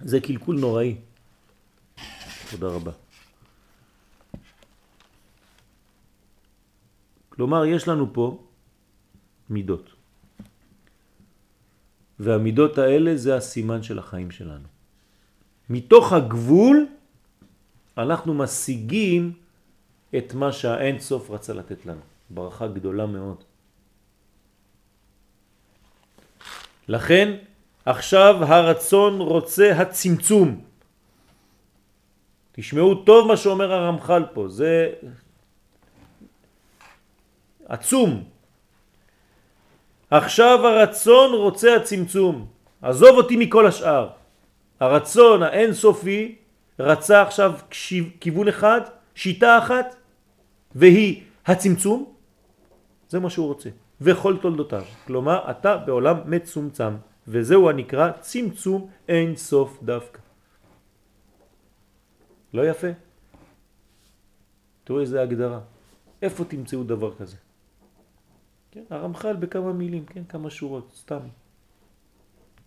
זה 0.00 0.20
קלקול 0.20 0.58
נוראי. 0.58 0.96
תודה 2.50 2.66
רבה. 2.66 2.92
כלומר, 7.28 7.64
יש 7.64 7.88
לנו 7.88 8.12
פה 8.12 8.44
מידות. 9.50 9.90
והמידות 12.18 12.78
האלה 12.78 13.16
זה 13.16 13.36
הסימן 13.36 13.82
של 13.82 13.98
החיים 13.98 14.30
שלנו. 14.30 14.68
מתוך 15.70 16.12
הגבול 16.12 16.86
אנחנו 17.98 18.34
משיגים 18.34 19.32
את 20.18 20.34
מה 20.34 20.52
שהאין 20.52 20.98
סוף 20.98 21.30
רצה 21.30 21.52
לתת 21.52 21.86
לנו. 21.86 22.00
ברכה 22.30 22.66
גדולה 22.66 23.06
מאוד. 23.06 23.44
לכן 26.88 27.36
עכשיו 27.86 28.44
הרצון 28.44 29.20
רוצה 29.20 29.72
הצמצום. 29.76 30.64
תשמעו 32.52 32.94
טוב 32.94 33.28
מה 33.28 33.36
שאומר 33.36 33.72
הרמח"ל 33.72 34.24
פה, 34.34 34.48
זה 34.48 34.92
עצום. 37.64 38.24
עכשיו 40.10 40.66
הרצון 40.66 41.34
רוצה 41.34 41.76
הצמצום. 41.76 42.46
עזוב 42.82 43.16
אותי 43.16 43.36
מכל 43.36 43.66
השאר. 43.66 44.08
הרצון 44.80 45.42
האינסופי 45.42 46.36
רצה 46.78 47.22
עכשיו 47.22 47.52
כיוון 48.20 48.48
אחד, 48.48 48.80
שיטה 49.14 49.58
אחת, 49.58 49.96
והיא 50.74 51.22
הצמצום, 51.46 52.12
זה 53.08 53.20
מה 53.20 53.30
שהוא 53.30 53.46
רוצה, 53.46 53.70
וכל 54.00 54.36
תולדותיו. 54.42 54.84
כלומר, 55.06 55.50
אתה 55.50 55.76
בעולם 55.76 56.16
מצומצם, 56.26 56.92
וזהו 57.28 57.70
הנקרא 57.70 58.10
צמצום 58.20 58.90
אין 59.08 59.36
סוף 59.36 59.82
דווקא. 59.82 60.20
לא 62.54 62.70
יפה? 62.70 62.88
תראו 64.84 65.00
איזה 65.00 65.22
הגדרה. 65.22 65.60
איפה 66.22 66.44
תמצאו 66.44 66.84
דבר 66.84 67.14
כזה? 67.14 67.36
כן, 68.70 68.82
הרמח"ל 68.90 69.36
בכמה 69.36 69.72
מילים, 69.72 70.04
כן, 70.04 70.24
כמה 70.24 70.50
שורות, 70.50 70.92
סתם. 70.96 71.20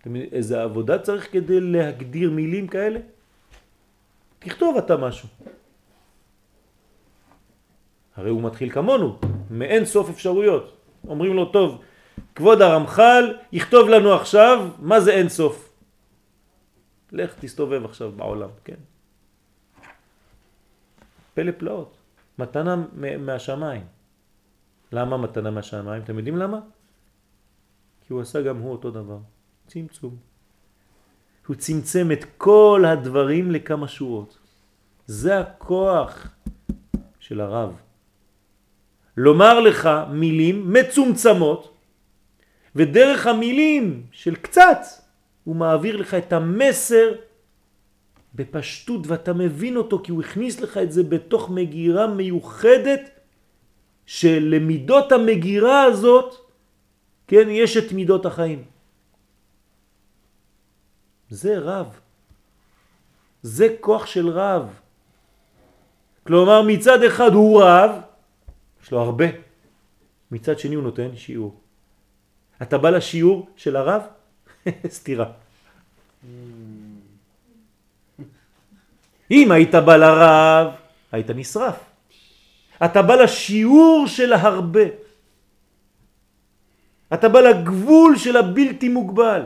אתם 0.01 0.15
איזה 0.15 0.63
עבודה 0.63 0.99
צריך 0.99 1.31
כדי 1.31 1.59
להגדיר 1.61 2.31
מילים 2.31 2.67
כאלה? 2.67 2.99
תכתוב 4.39 4.77
אתה 4.77 4.97
משהו. 4.97 5.29
הרי 8.15 8.29
הוא 8.29 8.41
מתחיל 8.41 8.69
כמונו, 8.69 9.19
מאין 9.49 9.85
סוף 9.85 10.09
אפשרויות. 10.09 10.77
אומרים 11.07 11.33
לו, 11.33 11.45
טוב, 11.45 11.81
כבוד 12.35 12.61
הרמח"ל, 12.61 13.37
יכתוב 13.51 13.89
לנו 13.89 14.13
עכשיו 14.13 14.69
מה 14.79 14.99
זה 14.99 15.11
אין 15.11 15.29
סוף. 15.29 15.69
לך 17.11 17.33
תסתובב 17.39 17.85
עכשיו 17.85 18.11
בעולם, 18.11 18.49
כן. 18.63 18.81
פלא 21.33 21.51
פלאות, 21.57 21.97
מתנה 22.39 22.75
מהשמיים. 23.19 23.83
למה 24.91 25.17
מתנה 25.17 25.51
מהשמיים? 25.51 26.03
אתם 26.03 26.17
יודעים 26.17 26.37
למה? 26.37 26.59
כי 28.01 28.13
הוא 28.13 28.21
עשה 28.21 28.41
גם 28.41 28.57
הוא 28.57 28.71
אותו 28.71 28.91
דבר. 28.91 29.17
צמצום. 29.67 30.15
הוא 31.47 31.55
צמצם 31.55 32.11
את 32.11 32.25
כל 32.37 32.83
הדברים 32.87 33.51
לכמה 33.51 33.87
שורות. 33.87 34.37
זה 35.05 35.39
הכוח 35.39 36.27
של 37.19 37.41
הרב. 37.41 37.75
לומר 39.17 39.59
לך 39.59 39.89
מילים 40.09 40.73
מצומצמות, 40.73 41.73
ודרך 42.75 43.27
המילים 43.27 44.05
של 44.11 44.35
קצת 44.35 44.79
הוא 45.43 45.55
מעביר 45.55 45.97
לך 45.97 46.13
את 46.13 46.33
המסר 46.33 47.13
בפשטות 48.35 49.07
ואתה 49.07 49.33
מבין 49.33 49.77
אותו 49.77 49.99
כי 50.03 50.11
הוא 50.11 50.21
הכניס 50.21 50.59
לך 50.59 50.77
את 50.77 50.91
זה 50.91 51.03
בתוך 51.03 51.49
מגירה 51.49 52.07
מיוחדת 52.07 53.09
שלמידות 54.05 55.11
המגירה 55.11 55.83
הזאת, 55.83 56.35
כן, 57.27 57.49
יש 57.49 57.77
את 57.77 57.91
מידות 57.91 58.25
החיים. 58.25 58.63
זה 61.29 61.59
רב. 61.59 61.99
זה 63.41 63.75
כוח 63.79 64.05
של 64.05 64.29
רב. 64.29 64.79
כלומר 66.27 66.61
מצד 66.61 67.03
אחד 67.03 67.33
הוא 67.33 67.63
רב, 67.63 67.91
יש 68.83 68.91
לו 68.91 68.99
הרבה, 68.99 69.25
מצד 70.31 70.59
שני 70.59 70.75
הוא 70.75 70.83
נותן 70.83 71.15
שיעור. 71.15 71.59
אתה 72.61 72.77
בא 72.77 72.89
לשיעור 72.89 73.47
של 73.55 73.75
הרב? 73.75 74.01
סתירה. 74.97 75.31
אם 79.31 79.51
היית 79.51 79.75
בא 79.75 79.95
לרב, 79.95 80.67
היית 81.11 81.29
נשרף. 81.29 81.79
אתה 82.85 83.01
בא 83.01 83.15
לשיעור 83.15 84.07
של 84.07 84.33
ההרבה. 84.33 84.87
אתה 87.13 87.29
בא 87.29 87.39
לגבול 87.39 88.17
של 88.17 88.37
הבלתי 88.37 88.89
מוגבל. 88.89 89.41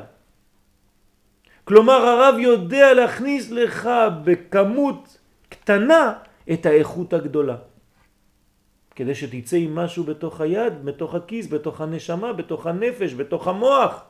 כלומר 1.64 1.94
הרב 1.94 2.40
יודע 2.40 2.94
להכניס 2.94 3.52
לך 3.52 3.90
בכמות 4.24 5.18
קטנה 5.50 6.14
את 6.54 6.66
האיכות 6.66 7.14
הגדולה. 7.14 7.58
כדי 8.98 9.16
שתצא 9.16 9.58
עם 9.58 9.76
משהו 9.76 10.04
בתוך 10.04 10.42
היד, 10.42 10.86
בתוך 10.86 11.16
הכיס, 11.16 11.48
בתוך 11.48 11.82
הנשמה, 11.82 12.34
בתוך 12.34 12.68
הנפש, 12.68 13.14
בתוך 13.14 13.48
המוח. 13.48 14.04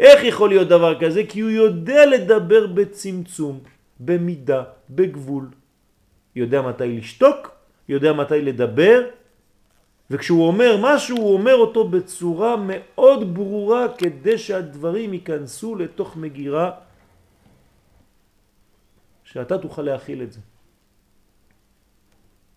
איך 0.00 0.24
יכול 0.24 0.48
להיות 0.48 0.68
דבר 0.68 1.00
כזה? 1.00 1.22
כי 1.28 1.40
הוא 1.40 1.50
יודע 1.50 2.06
לדבר 2.06 2.66
בצמצום, 2.66 3.60
במידה, 4.00 4.64
בגבול. 4.90 5.50
יודע 6.36 6.62
מתי 6.62 6.96
לשתוק, 6.96 7.50
יודע 7.88 8.12
מתי 8.12 8.40
לדבר, 8.42 9.10
וכשהוא 10.10 10.46
אומר 10.46 10.78
משהו 10.80 11.16
הוא 11.16 11.34
אומר 11.34 11.54
אותו 11.54 11.88
בצורה 11.88 12.54
מאוד 12.62 13.34
ברורה 13.34 13.86
כדי 13.98 14.38
שהדברים 14.38 15.14
ייכנסו 15.14 15.74
לתוך 15.74 16.16
מגירה 16.16 16.70
שאתה 19.24 19.58
תוכל 19.58 19.82
להכיל 19.82 20.22
את 20.22 20.32
זה. 20.32 20.40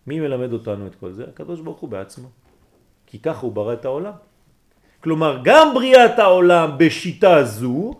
מי 0.08 0.20
מלמד 0.20 0.54
אותנו 0.54 0.88
את 0.88 0.95
כל 0.95 1.12
זה? 1.12 1.24
הקדוש 1.24 1.60
ברוך 1.60 1.80
הוא 1.80 1.89
בעצמו. 1.89 2.28
כי 3.08 3.20
ככה 3.20 3.41
הוא 3.41 3.52
ברא 3.52 3.74
את 3.74 3.86
העולם. 3.86 4.14
כלומר, 5.04 5.41
גם 5.43 5.74
בריאת 5.74 6.20
העולם 6.20 6.78
בשיטה 6.78 7.43
זו 7.43 7.93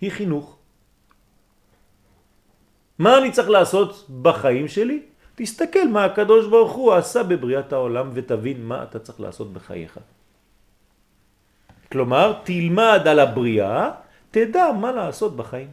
היא 0.00 0.10
חינוך. 0.10 0.56
מה 2.98 3.18
אני 3.18 3.32
צריך 3.32 3.48
לעשות 3.48 4.08
בחיים 4.22 4.68
שלי? 4.68 5.02
תסתכל 5.34 5.88
מה 5.88 6.04
הקדוש 6.04 6.46
ברוך 6.46 6.72
הוא 6.72 6.92
עשה 6.92 7.22
בבריאת 7.22 7.72
העולם 7.72 8.10
ותבין 8.14 8.64
מה 8.64 8.82
אתה 8.82 8.98
צריך 8.98 9.20
לעשות 9.20 9.52
בחייך. 9.52 9.98
כלומר, 11.92 12.40
תלמד 12.44 13.02
על 13.08 13.18
הבריאה, 13.18 13.90
תדע 14.30 14.72
מה 14.72 14.92
לעשות 14.92 15.36
בחיים. 15.36 15.68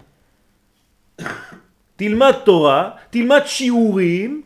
תלמד 1.95 2.33
תורה, 2.45 2.91
תלמד 3.09 3.41
שיעורים, 3.45 4.41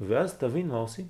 ואז 0.00 0.38
תבין 0.38 0.68
מה 0.68 0.76
עושים. 0.76 1.06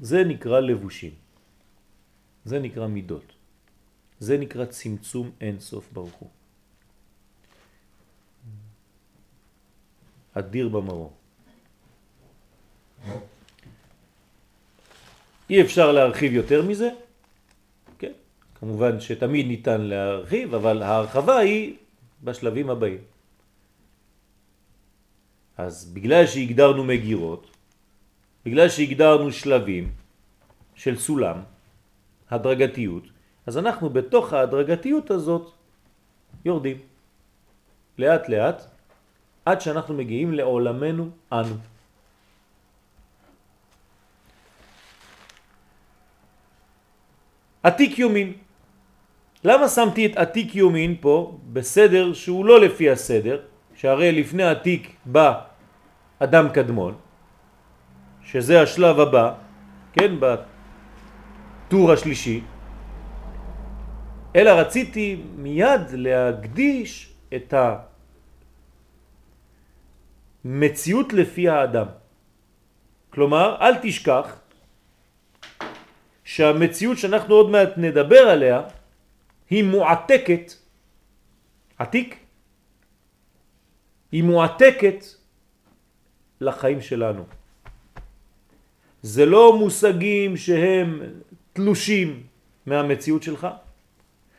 זה 0.00 0.24
נקרא 0.24 0.60
לבושים. 0.60 1.14
זה 2.44 2.58
נקרא 2.58 2.86
מידות. 2.86 3.32
זה 4.18 4.38
נקרא 4.38 4.64
צמצום 4.64 5.30
אין 5.40 5.60
סוף 5.60 5.92
ברוך 5.92 6.14
הוא. 6.14 6.30
אדיר 10.34 10.68
במרום. 10.68 11.12
אי 15.50 15.62
אפשר 15.62 15.92
להרחיב 15.92 16.32
יותר 16.32 16.62
מזה, 16.62 16.90
כן, 17.98 18.12
כמובן 18.54 19.00
שתמיד 19.00 19.46
ניתן 19.46 19.80
להרחיב, 19.80 20.54
אבל 20.54 20.82
ההרחבה 20.82 21.36
היא 21.38 21.76
בשלבים 22.24 22.70
הבאים. 22.70 23.02
אז 25.58 25.92
בגלל 25.92 26.26
שהגדרנו 26.26 26.84
מגירות, 26.84 27.42
בגלל 28.44 28.68
שהגדרנו 28.68 29.32
שלבים 29.32 29.92
של 30.74 30.96
סולם, 30.96 31.36
הדרגתיות, 32.30 33.04
אז 33.46 33.58
אנחנו 33.58 33.90
בתוך 33.90 34.32
ההדרגתיות 34.32 35.10
הזאת 35.10 35.52
יורדים 36.44 36.78
לאט 37.98 38.28
לאט 38.28 38.58
עד 39.44 39.60
שאנחנו 39.60 39.94
מגיעים 39.94 40.32
לעולמנו 40.32 41.10
אנו. 41.32 41.56
עתיק 47.62 47.98
יומין. 47.98 48.49
למה 49.44 49.68
שמתי 49.68 50.06
את 50.06 50.16
עתיק 50.16 50.54
יומין 50.54 50.96
פה 51.00 51.38
בסדר 51.52 52.12
שהוא 52.12 52.44
לא 52.44 52.60
לפי 52.60 52.90
הסדר, 52.90 53.40
שהרי 53.74 54.12
לפני 54.12 54.42
עתיק 54.42 54.96
בא 55.04 55.40
אדם 56.18 56.48
קדמון, 56.48 56.94
שזה 58.24 58.62
השלב 58.62 59.00
הבא, 59.00 59.32
כן, 59.92 60.14
בטור 60.20 61.92
השלישי, 61.92 62.40
אלא 64.36 64.50
רציתי 64.50 65.22
מיד 65.36 65.80
להקדיש 65.92 67.12
את 67.34 67.54
המציאות 70.44 71.12
לפי 71.12 71.48
האדם. 71.48 71.86
כלומר, 73.10 73.56
אל 73.60 73.74
תשכח 73.82 74.40
שהמציאות 76.24 76.98
שאנחנו 76.98 77.34
עוד 77.34 77.50
מעט 77.50 77.70
נדבר 77.76 78.28
עליה 78.28 78.62
היא 79.50 79.64
מועתקת, 79.64 80.52
עתיק, 81.78 82.16
היא 84.12 84.22
מועתקת 84.24 85.04
לחיים 86.40 86.80
שלנו. 86.80 87.24
זה 89.02 89.26
לא 89.26 89.58
מושגים 89.58 90.36
שהם 90.36 91.02
תלושים 91.52 92.22
מהמציאות 92.66 93.22
שלך, 93.22 93.46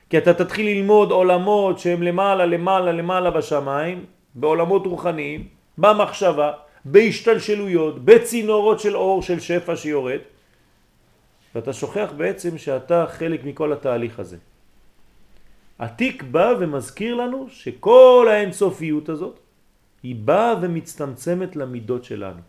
כי 0.09 0.17
אתה 0.17 0.33
תתחיל 0.33 0.65
ללמוד 0.65 1.11
עולמות 1.11 1.79
שהם 1.79 2.03
למעלה, 2.03 2.45
למעלה, 2.45 2.91
למעלה 2.91 3.31
בשמיים, 3.31 4.05
בעולמות 4.35 4.85
רוחניים, 4.85 5.47
במחשבה, 5.77 6.51
בהשתלשלויות, 6.85 8.05
בצינורות 8.05 8.79
של 8.79 8.95
אור 8.95 9.21
של 9.21 9.39
שפע 9.39 9.75
שיורד, 9.75 10.19
ואתה 11.55 11.73
שוכח 11.73 12.09
בעצם 12.17 12.57
שאתה 12.57 13.05
חלק 13.09 13.43
מכל 13.43 13.73
התהליך 13.73 14.19
הזה. 14.19 14.37
עתיק 15.81 16.23
בא 16.23 16.53
ומזכיר 16.59 17.15
לנו 17.15 17.49
שכל 17.49 18.27
האינסופיות 18.31 19.09
הזאת 19.09 19.39
היא 20.03 20.15
באה 20.15 20.53
ומצטמצמת 20.61 21.55
למידות 21.55 22.03
שלנו. 22.03 22.41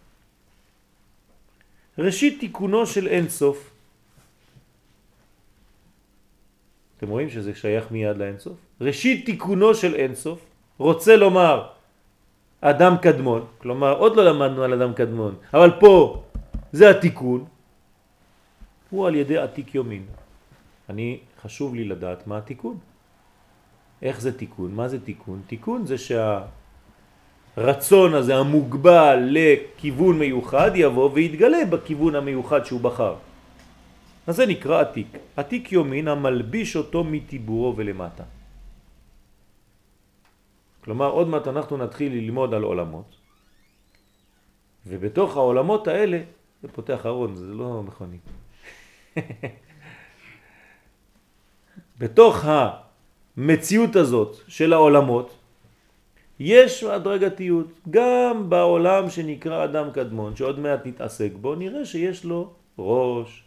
ראשית 1.98 2.40
תיקונו 2.40 2.86
של 2.86 3.08
אינסוף 3.08 3.56
אתם 6.96 7.08
רואים 7.08 7.30
שזה 7.30 7.54
שייך 7.54 7.90
מיד 7.90 8.16
לאינסוף? 8.16 8.56
ראשית 8.80 9.26
תיקונו 9.26 9.74
של 9.74 9.94
אינסוף 9.94 10.38
רוצה 10.78 11.16
לומר 11.16 11.68
אדם 12.60 12.94
קדמון, 13.02 13.46
כלומר 13.58 13.92
עוד 13.96 14.16
לא 14.16 14.24
למדנו 14.24 14.60
על 14.62 14.72
אדם 14.72 14.92
קדמון, 14.92 15.34
אבל 15.54 15.70
פה 15.80 16.22
זה 16.72 16.90
התיקון, 16.90 17.44
הוא 18.90 19.06
על 19.06 19.14
ידי 19.14 19.38
עתיק 19.38 19.74
יומין. 19.74 20.04
אני, 20.88 21.18
חשוב 21.42 21.74
לי 21.74 21.84
לדעת 21.84 22.26
מה 22.26 22.38
התיקון. 22.38 22.91
איך 24.02 24.20
זה 24.20 24.38
תיקון? 24.38 24.74
מה 24.74 24.88
זה 24.88 25.00
תיקון? 25.00 25.42
תיקון 25.46 25.86
זה 25.86 25.96
שהרצון 27.56 28.14
הזה 28.14 28.36
המוגבל 28.36 29.18
לכיוון 29.30 30.18
מיוחד 30.18 30.70
יבוא 30.74 31.10
ויתגלה 31.12 31.64
בכיוון 31.70 32.14
המיוחד 32.14 32.64
שהוא 32.64 32.80
בחר. 32.80 33.14
אז 34.26 34.36
זה 34.36 34.46
נקרא 34.46 34.80
עתיק. 34.80 35.06
עתיק 35.36 35.72
יומין 35.72 36.08
המלביש 36.08 36.76
אותו 36.76 37.04
מטיבורו 37.04 37.76
ולמטה. 37.76 38.24
כלומר, 40.84 41.10
עוד 41.10 41.28
מעט 41.28 41.48
אנחנו 41.48 41.76
נתחיל 41.76 42.12
ללמוד 42.12 42.54
על 42.54 42.62
עולמות, 42.62 43.14
ובתוך 44.86 45.36
העולמות 45.36 45.88
האלה, 45.88 46.20
זה 46.62 46.68
פותח 46.68 47.06
ארון, 47.06 47.34
זה 47.34 47.46
לא 47.46 47.82
מכונית. 47.82 48.26
בתוך 52.00 52.44
המציאות 53.36 53.96
הזאת 53.96 54.36
של 54.48 54.72
העולמות, 54.72 55.34
יש 56.40 56.84
הדרגתיות. 56.84 57.66
גם 57.90 58.50
בעולם 58.50 59.10
שנקרא 59.10 59.64
אדם 59.64 59.90
קדמון, 59.90 60.36
שעוד 60.36 60.58
מעט 60.58 60.86
נתעסק 60.86 61.30
בו, 61.40 61.54
נראה 61.54 61.84
שיש 61.84 62.24
לו 62.24 62.50
ראש, 62.78 63.42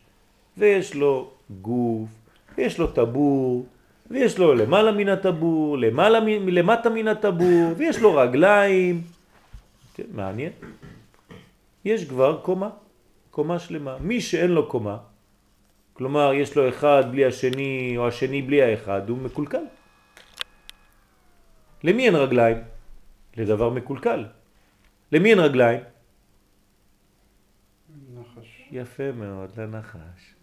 ויש 0.58 0.96
לו 0.96 1.30
גוף, 1.62 2.10
ויש 2.58 2.80
לו 2.80 2.88
טבור, 2.88 3.66
ויש 4.12 4.38
לו 4.38 4.54
למעלה 4.54 4.92
מן 4.92 5.10
הטבור, 5.10 5.78
למעלה, 5.78 6.20
למטה 6.48 6.90
מן 6.90 7.08
הטבור, 7.08 7.74
ויש 7.78 8.00
לו 8.00 8.16
רגליים. 8.16 9.02
כן, 9.94 10.04
מעניין. 10.14 10.52
יש 11.86 12.06
כבר 12.06 12.40
קומה, 12.42 12.70
קומה 13.32 13.60
שלמה. 13.60 13.96
מי 14.00 14.22
שאין 14.22 14.52
לו 14.52 14.68
קומה, 14.68 14.98
כלומר 15.94 16.34
יש 16.34 16.56
לו 16.56 16.70
אחד 16.70 17.04
בלי 17.12 17.26
השני 17.26 17.94
או 17.98 18.08
השני 18.08 18.42
בלי 18.42 18.62
האחד, 18.62 19.10
הוא 19.10 19.18
מקולקל. 19.18 19.64
למי 21.86 22.06
אין 22.06 22.16
רגליים? 22.16 22.58
לדבר 23.38 23.70
מקולקל. 23.70 24.26
למי 25.12 25.30
אין 25.30 25.40
רגליים? 25.40 25.80
נחש. 28.16 28.68
יפה 28.72 29.12
מאוד, 29.12 29.50
לנחש. 29.58 30.34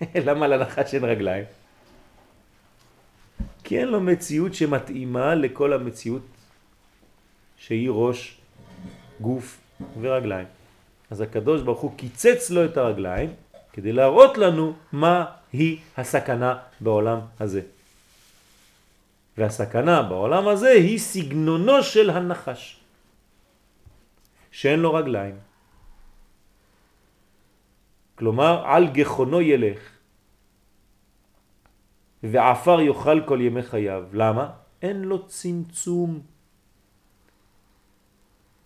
למה 0.26 0.46
לנחש 0.46 0.94
אין 0.94 1.04
רגליים? 1.04 1.44
כי 3.64 3.78
אין 3.78 3.88
לו 3.88 4.00
מציאות 4.00 4.54
שמתאימה 4.54 5.34
לכל 5.34 5.72
המציאות 5.72 6.26
שהיא 7.56 7.90
ראש, 7.90 8.40
גוף 9.20 9.60
ורגליים. 10.00 10.46
אז 11.10 11.20
הקדוש 11.20 11.62
ברוך 11.62 11.80
הוא 11.80 11.96
קיצץ 11.96 12.50
לו 12.50 12.64
את 12.64 12.76
הרגליים 12.76 13.30
כדי 13.72 13.92
להראות 13.92 14.38
לנו 14.38 14.72
מה 14.92 15.24
היא 15.52 15.78
הסכנה 15.96 16.58
בעולם 16.80 17.18
הזה. 17.40 17.77
והסכנה 19.38 20.02
בעולם 20.02 20.48
הזה 20.48 20.68
היא 20.68 20.98
סגנונו 20.98 21.82
של 21.82 22.10
הנחש, 22.10 22.80
שאין 24.50 24.80
לו 24.80 24.94
רגליים. 24.94 25.34
כלומר, 28.14 28.62
על 28.66 28.86
גחונו 28.86 29.40
ילך, 29.40 29.78
ועפר 32.22 32.80
יאכל 32.80 33.20
כל 33.26 33.38
ימי 33.40 33.62
חייו. 33.62 34.02
למה? 34.12 34.50
אין 34.82 35.02
לו 35.02 35.26
צמצום. 35.26 36.20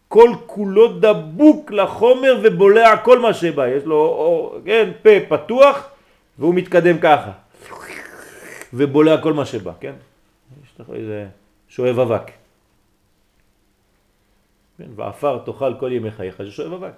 כל 0.09 0.31
כולו 0.47 1.01
דבוק 1.01 1.71
לחומר 1.71 2.41
ובולע 2.43 2.97
כל 3.05 3.19
מה 3.19 3.35
שבא. 3.35 3.69
יש 3.69 3.85
לו, 3.85 3.97
או, 3.97 4.57
כן, 4.65 4.91
פה 5.03 5.11
פתוח 5.29 5.89
והוא 6.39 6.55
מתקדם 6.55 6.99
ככה. 6.99 7.33
ובולע 8.73 9.23
כל 9.23 9.33
מה 9.33 9.45
שבא, 9.45 9.73
כן? 9.81 9.95
לך 10.83 10.91
איזה 10.91 11.29
שואב 11.69 11.99
אבק. 11.99 12.31
כן, 14.79 14.89
ועפר 14.97 15.39
תאכל 15.39 15.75
כל 15.81 15.93
ימי 15.93 16.11
חייך, 16.11 16.43
זה 16.43 16.51
שואב 16.51 16.73
אבק. 16.73 16.95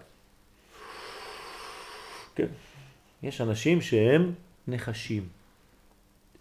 כן. 2.35 2.47
יש 3.23 3.41
אנשים 3.41 3.81
שהם 3.81 4.33
נחשים. 4.69 5.29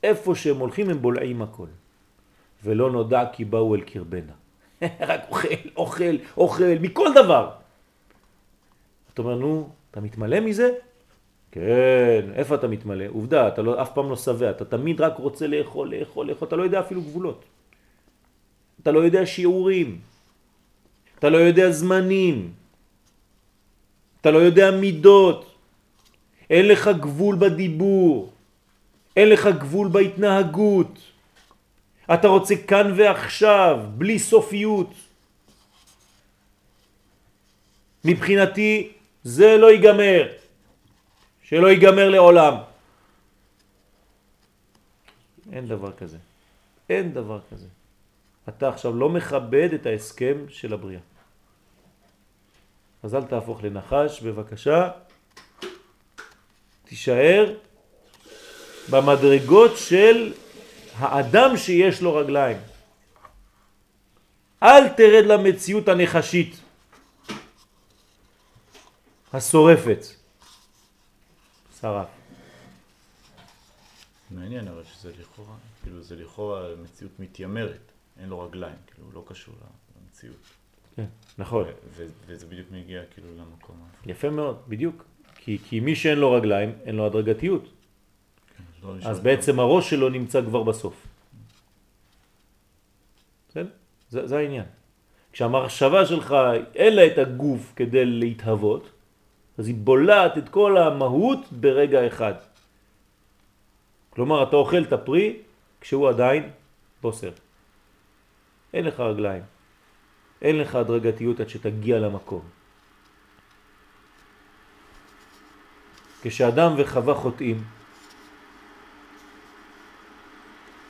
איפה 0.04 0.36
שהם 0.36 0.58
הולכים 0.58 0.90
הם 0.90 1.02
בולעים 1.02 1.42
הכל. 1.42 1.68
ולא 2.64 2.92
נודע 2.92 3.24
כי 3.34 3.46
באו 3.46 3.76
אל 3.76 3.82
קרבנה. 3.82 4.34
רק 5.10 5.22
אוכל, 5.30 5.48
אוכל, 5.76 6.16
אוכל, 6.38 6.78
מכל 6.82 7.10
דבר. 7.16 7.52
אתה 9.14 9.22
אומר, 9.22 9.36
נו, 9.36 9.70
אתה 9.92 10.02
מתמלא 10.02 10.40
מזה? 10.40 10.70
כן, 11.54 12.34
איפה 12.34 12.56
אתה 12.56 12.68
מתמלא? 12.68 13.06
עובדה, 13.14 13.48
אתה 13.48 13.62
לא, 13.62 13.82
אף 13.82 13.94
פעם 13.94 14.10
לא 14.10 14.16
שבע, 14.16 14.50
אתה 14.50 14.66
תמיד 14.66 15.02
רק 15.02 15.18
רוצה 15.18 15.48
לאכול, 15.48 15.96
לאכול, 15.96 16.28
לאכול, 16.28 16.48
אתה 16.48 16.56
לא 16.56 16.64
יודע 16.64 16.80
אפילו 16.80 17.02
גבולות. 17.02 17.46
אתה 18.82 18.92
לא 18.92 19.00
יודע 19.00 19.26
שיעורים. 19.26 20.00
אתה 21.20 21.30
לא 21.30 21.38
יודע 21.38 21.72
זמנים. 21.72 22.52
אתה 24.22 24.32
לא 24.32 24.38
יודע 24.38 24.72
מידות. 24.72 25.56
אין 26.50 26.68
לך 26.68 26.90
גבול 27.00 27.36
בדיבור. 27.36 28.34
אין 29.16 29.30
לך 29.30 29.48
גבול 29.62 29.88
בהתנהגות. 29.88 31.00
אתה 32.14 32.28
רוצה 32.28 32.56
כאן 32.68 32.94
ועכשיו, 32.98 33.80
בלי 33.94 34.20
סופיות. 34.20 34.90
מבחינתי 38.06 38.92
זה 39.24 39.58
לא 39.58 39.72
ייגמר, 39.72 40.43
שלא 41.54 41.68
ייגמר 41.68 42.10
לעולם. 42.10 42.56
אין 45.52 45.68
דבר 45.68 45.92
כזה. 45.92 46.18
אין 46.90 47.14
דבר 47.14 47.40
כזה. 47.52 47.68
אתה 48.50 48.70
עכשיו 48.70 48.96
לא 48.96 49.10
מכבד 49.10 49.70
את 49.74 49.86
ההסכם 49.86 50.50
של 50.50 50.74
הבריאה. 50.74 51.00
אז 53.04 53.16
אל 53.16 53.24
תהפוך 53.24 53.64
לנחש, 53.64 54.22
בבקשה. 54.22 54.92
תישאר 56.86 57.54
במדרגות 58.90 59.78
של 59.78 60.34
האדם 60.98 61.58
שיש 61.58 62.02
לו 62.02 62.16
רגליים. 62.16 62.58
אל 64.64 64.90
תרד 64.90 65.26
למציאות 65.26 65.88
הנחשית, 65.88 66.56
השורפת. 69.34 70.23
שרף. 71.84 72.08
מעניין 74.32 74.68
אבל 74.68 74.84
שזה 74.84 75.12
לכאורה, 75.20 75.56
כאילו 75.84 76.02
זה 76.02 76.16
לכאורה 76.16 76.68
מציאות 76.84 77.20
מתיימרת, 77.20 77.92
אין 78.20 78.30
לו 78.30 78.40
רגליים, 78.40 78.76
כאילו 78.88 79.06
הוא 79.06 79.14
לא 79.14 79.24
קשור 79.28 79.56
למציאות. 80.02 80.38
כן, 80.96 81.06
נכון. 81.38 81.66
וזה 82.28 82.48
בדיוק 82.48 82.68
מגיע 82.72 83.02
כאילו 83.14 83.28
למקום 83.38 83.76
הזה. 83.76 84.12
יפה 84.12 84.30
מאוד, 84.30 84.62
בדיוק. 84.68 85.06
כי, 85.36 85.58
כי 85.58 85.80
מי 85.80 85.96
שאין 85.96 86.18
לו 86.18 86.32
רגליים, 86.32 86.76
אין 86.86 86.96
לו 86.96 87.06
הדרגתיות. 87.06 87.70
לא 88.84 88.96
אז 89.06 89.20
בעצם 89.20 89.60
הראש 89.60 89.90
שלו 89.90 90.10
נמצא 90.10 90.42
כבר 90.42 90.64
בסוף. 90.64 91.08
בסדר? 93.50 93.70
זה, 94.10 94.28
זה 94.28 94.38
העניין. 94.38 94.66
כשהמחשבה 95.32 96.06
שלך 96.06 96.36
אין 96.76 96.96
לה 96.96 97.08
את 97.08 97.18
הגוף 97.18 97.74
כדי 97.76 98.06
להתהוות, 98.06 98.93
אז 99.58 99.68
היא 99.68 99.76
בולעת 99.76 100.38
את 100.38 100.50
כל 100.50 100.78
המהות 100.78 101.52
ברגע 101.52 102.08
אחד. 102.08 102.34
כלומר, 104.10 104.44
אתה 104.44 104.56
אוכל 104.56 104.84
את 104.84 104.94
הפרי 104.94 105.38
כשהוא 105.82 106.10
עדיין 106.10 106.50
בוסר. 107.02 107.32
אין 108.74 108.86
לך 108.86 109.00
רגליים. 109.00 109.44
אין 110.42 110.58
לך 110.58 110.76
הדרגתיות 110.76 111.40
עד 111.40 111.50
שתגיע 111.50 112.00
למקום. 112.00 112.42
כשאדם 116.22 116.74
וחווה 116.78 117.16
חוטאים, 117.16 117.64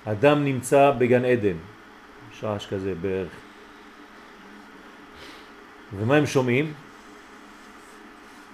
אדם 0.05 0.43
נמצא 0.43 0.91
בגן 0.91 1.25
עדן, 1.25 1.57
יש 2.31 2.43
רעש 2.43 2.67
כזה 2.67 2.95
בערך. 2.95 3.31
ומה 5.93 6.15
הם 6.15 6.25
שומעים? 6.25 6.73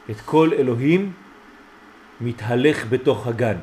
את 0.10 0.22
כל 0.26 0.50
אלוהים 0.58 1.12
מתהלך 2.22 2.86
בתוך 2.90 3.28
הגן. 3.28 3.58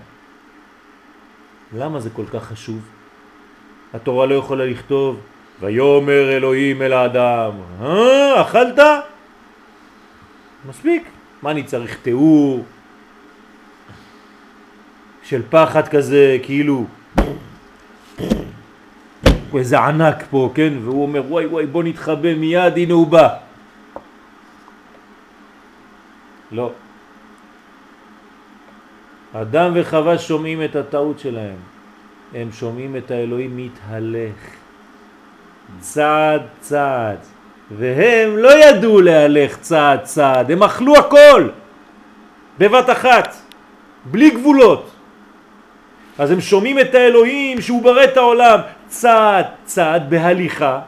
למה 1.72 2.00
זה 2.00 2.10
כל 2.10 2.24
כך 2.32 2.44
חשוב? 2.44 2.80
התורה 3.94 4.26
לא 4.26 4.34
יכולה 4.34 4.66
לכתוב 4.66 5.20
ויומר 5.60 6.30
אלוהים 6.36 6.82
אל 6.82 6.92
האדם, 6.92 7.52
אה, 7.82 8.42
אכלת? 8.42 8.78
מספיק. 10.68 11.08
מה 11.42 11.50
אני 11.50 11.62
צריך 11.62 11.98
תיאור 12.02 12.64
של 15.22 15.42
פחד 15.50 15.88
כזה, 15.88 16.38
כאילו 16.42 16.84
איזה 19.54 19.78
ענק 19.78 20.24
פה, 20.30 20.50
כן? 20.54 20.72
והוא 20.82 21.02
אומר 21.02 21.22
וואי 21.28 21.46
וואי 21.46 21.66
בוא 21.66 21.82
נתחבא 21.82 22.34
מיד, 22.34 22.76
הנה 22.76 22.94
הוא 22.94 23.06
בא. 23.06 23.45
לא. 26.52 26.72
אדם 29.32 29.72
וחווה 29.74 30.18
שומעים 30.18 30.64
את 30.64 30.76
הטעות 30.76 31.18
שלהם. 31.18 31.56
הם 32.34 32.52
שומעים 32.52 32.96
את 32.96 33.10
האלוהים 33.10 33.56
מתהלך. 33.56 34.56
צעד 35.80 36.42
צעד. 36.60 37.18
והם 37.70 38.36
לא 38.36 38.64
ידעו 38.64 39.00
להלך 39.00 39.58
צעד 39.58 40.02
צעד, 40.02 40.50
הם 40.50 40.62
אכלו 40.62 40.96
הכל 40.96 41.48
בבת 42.58 42.90
אחת, 42.90 43.36
בלי 44.04 44.30
גבולות. 44.30 44.90
אז 46.18 46.30
הם 46.30 46.40
שומעים 46.40 46.78
את 46.78 46.94
האלוהים 46.94 47.60
שהוא 47.60 47.82
ברא 47.82 48.04
את 48.04 48.16
העולם 48.16 48.60
צעד 48.86 49.46
צעד 49.64 50.10
בהליכה, 50.10 50.80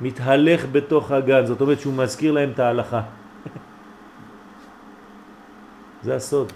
מתהלך 0.00 0.66
בתוך 0.72 1.10
הגן, 1.10 1.46
זאת 1.46 1.60
אומרת 1.60 1.80
שהוא 1.80 1.94
מזכיר 1.94 2.32
להם 2.32 2.50
את 2.54 2.58
ההלכה. 2.58 3.00
זה 6.04 6.16
הסוד. 6.16 6.52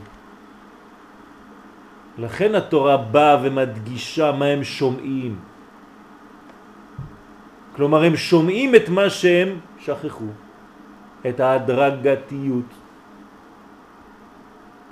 לכן 2.19 2.55
התורה 2.55 2.97
באה 2.97 3.37
ומדגישה 3.43 4.33
מה 4.33 4.45
הם 4.45 4.65
שומעים. 4.65 5.39
כלומר 7.77 8.05
הם 8.05 8.17
שומעים 8.17 8.75
את 8.75 8.87
מה 8.89 9.11
שהם 9.11 9.49
שכחו, 9.79 10.31
את 11.29 11.41
ההדרגתיות. 11.41 12.71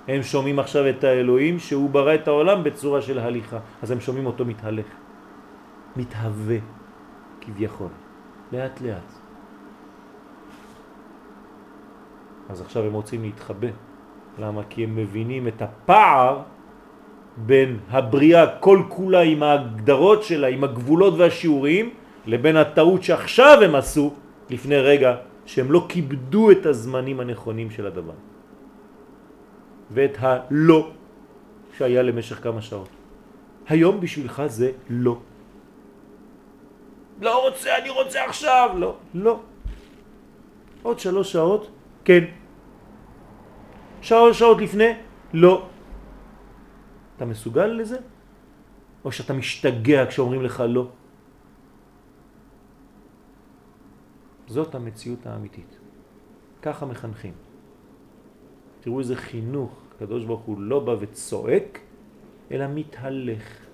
הם 0.08 0.22
שומעים 0.22 0.58
עכשיו 0.58 0.88
את 0.88 1.04
האלוהים 1.04 1.58
שהוא 1.58 1.90
ברא 1.90 2.14
את 2.14 2.28
העולם 2.28 2.64
בצורה 2.64 3.02
של 3.02 3.18
הליכה, 3.18 3.58
אז 3.82 3.90
הם 3.90 4.00
שומעים 4.00 4.26
אותו 4.26 4.44
מתהלך, 4.44 4.86
מתהווה 5.96 6.58
כביכול, 7.40 7.92
לאט 8.52 8.80
לאט. 8.80 9.10
אז 12.48 12.60
עכשיו 12.60 12.82
הם 12.86 12.92
רוצים 12.92 13.22
להתחבא. 13.22 13.85
למה? 14.38 14.62
כי 14.70 14.84
הם 14.84 14.96
מבינים 14.96 15.48
את 15.48 15.62
הפער 15.62 16.42
בין 17.36 17.78
הבריאה 17.90 18.46
כל 18.60 18.82
כולה 18.88 19.20
עם 19.20 19.42
ההגדרות 19.42 20.22
שלה, 20.22 20.46
עם 20.48 20.64
הגבולות 20.64 21.14
והשיעורים, 21.18 21.90
לבין 22.26 22.56
הטעות 22.56 23.02
שעכשיו 23.02 23.58
הם 23.64 23.74
עשו 23.74 24.14
לפני 24.50 24.76
רגע, 24.76 25.16
שהם 25.46 25.72
לא 25.72 25.86
כיבדו 25.88 26.50
את 26.50 26.66
הזמנים 26.66 27.20
הנכונים 27.20 27.70
של 27.70 27.86
הדבר. 27.86 28.18
ואת 29.90 30.16
הלא 30.20 30.90
שהיה 31.78 32.02
למשך 32.02 32.42
כמה 32.42 32.62
שעות. 32.62 32.88
היום 33.68 34.00
בשבילך 34.00 34.42
זה 34.46 34.70
לא. 34.90 35.16
לא 37.20 37.48
רוצה, 37.48 37.78
אני 37.78 37.90
רוצה 37.90 38.24
עכשיו. 38.24 38.70
לא, 38.76 38.94
לא. 39.14 39.40
עוד 40.82 40.98
שלוש 40.98 41.32
שעות, 41.32 41.70
כן. 42.04 42.24
שלוש 44.02 44.38
שעות 44.38 44.58
לפני, 44.60 44.92
לא. 45.32 45.68
אתה 47.16 47.24
מסוגל 47.24 47.66
לזה? 47.66 47.98
או 49.04 49.12
שאתה 49.12 49.32
משתגע 49.32 50.06
כשאומרים 50.06 50.42
לך 50.42 50.64
לא? 50.68 50.88
זאת 54.46 54.74
המציאות 54.74 55.26
האמיתית. 55.26 55.78
ככה 56.62 56.86
מחנכים. 56.86 57.32
תראו 58.80 58.98
איזה 58.98 59.16
חינוך, 59.16 59.72
הקדוש 59.96 60.24
ברוך 60.24 60.40
הוא 60.40 60.60
לא 60.60 60.80
בא 60.80 60.94
וצועק, 61.00 61.80
אלא 62.50 62.66
מתהלך. 62.74 63.66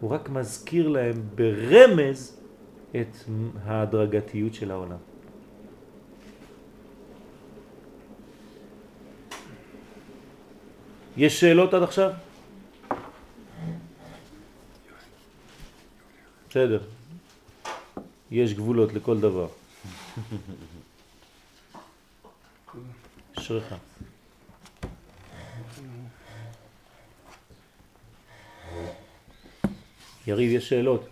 הוא 0.00 0.10
רק 0.10 0.28
מזכיר 0.28 0.88
להם 0.88 1.22
ברמז 1.34 2.40
את 2.90 3.16
ההדרגתיות 3.64 4.54
של 4.54 4.70
העולם. 4.70 5.09
יש 11.20 11.40
שאלות 11.40 11.74
עד 11.74 11.82
עכשיו? 11.82 12.12
בסדר. 16.50 16.82
יש 18.30 18.54
גבולות 18.54 18.92
לכל 18.92 19.20
דבר. 19.20 19.48
אשריך. 23.38 23.74
יריב, 30.26 30.52
יש 30.52 30.68
שאלות? 30.68 31.08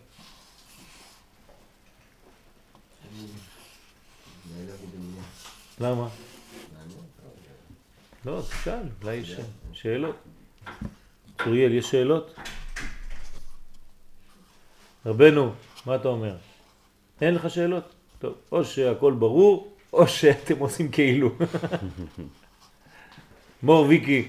למה? 5.81 6.09
לא, 8.25 8.43
תשאל, 8.43 8.89
אולי 9.03 9.15
יש 9.15 9.29
שאלות. 9.29 9.68
צוריאל, 11.45 11.75
יש 11.75 11.91
שאלות? 11.91 12.35
רבנו, 15.07 15.53
מה 15.87 15.97
אתה 15.97 16.09
אומר? 16.09 16.37
אין 17.21 17.35
לך 17.35 17.51
שאלות? 17.51 17.85
טוב, 18.19 18.35
או 18.53 18.65
שהכל 18.65 19.13
ברור, 19.13 19.77
או 19.93 20.09
שאתם 20.09 20.59
עושים 20.59 20.91
כאילו. 20.91 21.31
מור 23.63 23.87
ויקי. 23.87 24.29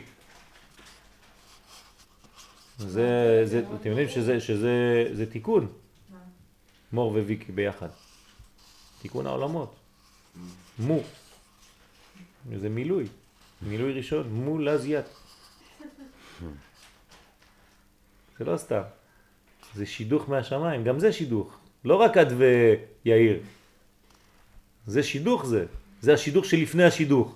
זה, 2.77 3.41
זה, 3.45 3.63
אתם 3.75 3.89
יודעים 3.89 4.09
שזה, 4.09 4.41
שזה 4.41 5.05
זה 5.13 5.31
תיקון. 5.31 5.67
מור 6.91 7.11
וויקי 7.11 7.51
ביחד. 7.51 7.89
תיקון 9.01 9.27
העולמות. 9.27 9.75
מו. 10.79 10.99
זה 12.55 12.69
מילוי. 12.69 13.05
מילוי 13.61 13.93
ראשון. 13.93 14.29
מו 14.29 14.59
לזיית. 14.59 15.18
זה 18.37 18.45
לא 18.45 18.57
סתם. 18.57 18.81
זה 19.75 19.85
שידוך 19.85 20.29
מהשמיים. 20.29 20.83
גם 20.83 20.99
זה 20.99 21.13
שידוך. 21.13 21.57
לא 21.85 21.95
רק 21.95 22.17
את 22.17 22.27
ויאיר. 22.37 23.39
זה 24.85 25.03
שידוך 25.03 25.45
זה. 25.45 25.65
זה 26.01 26.13
השידוך 26.13 26.45
שלפני 26.45 26.83
השידוך. 26.83 27.35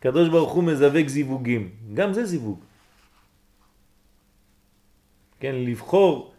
קדוש 0.00 0.28
ברוך 0.28 0.52
הוא 0.52 0.64
מזווג 0.64 1.06
זיווגים. 1.06 1.70
גם 1.94 2.12
זה 2.12 2.24
זיווג. 2.24 2.60
כן, 5.40 5.54
לבחור 5.54 6.34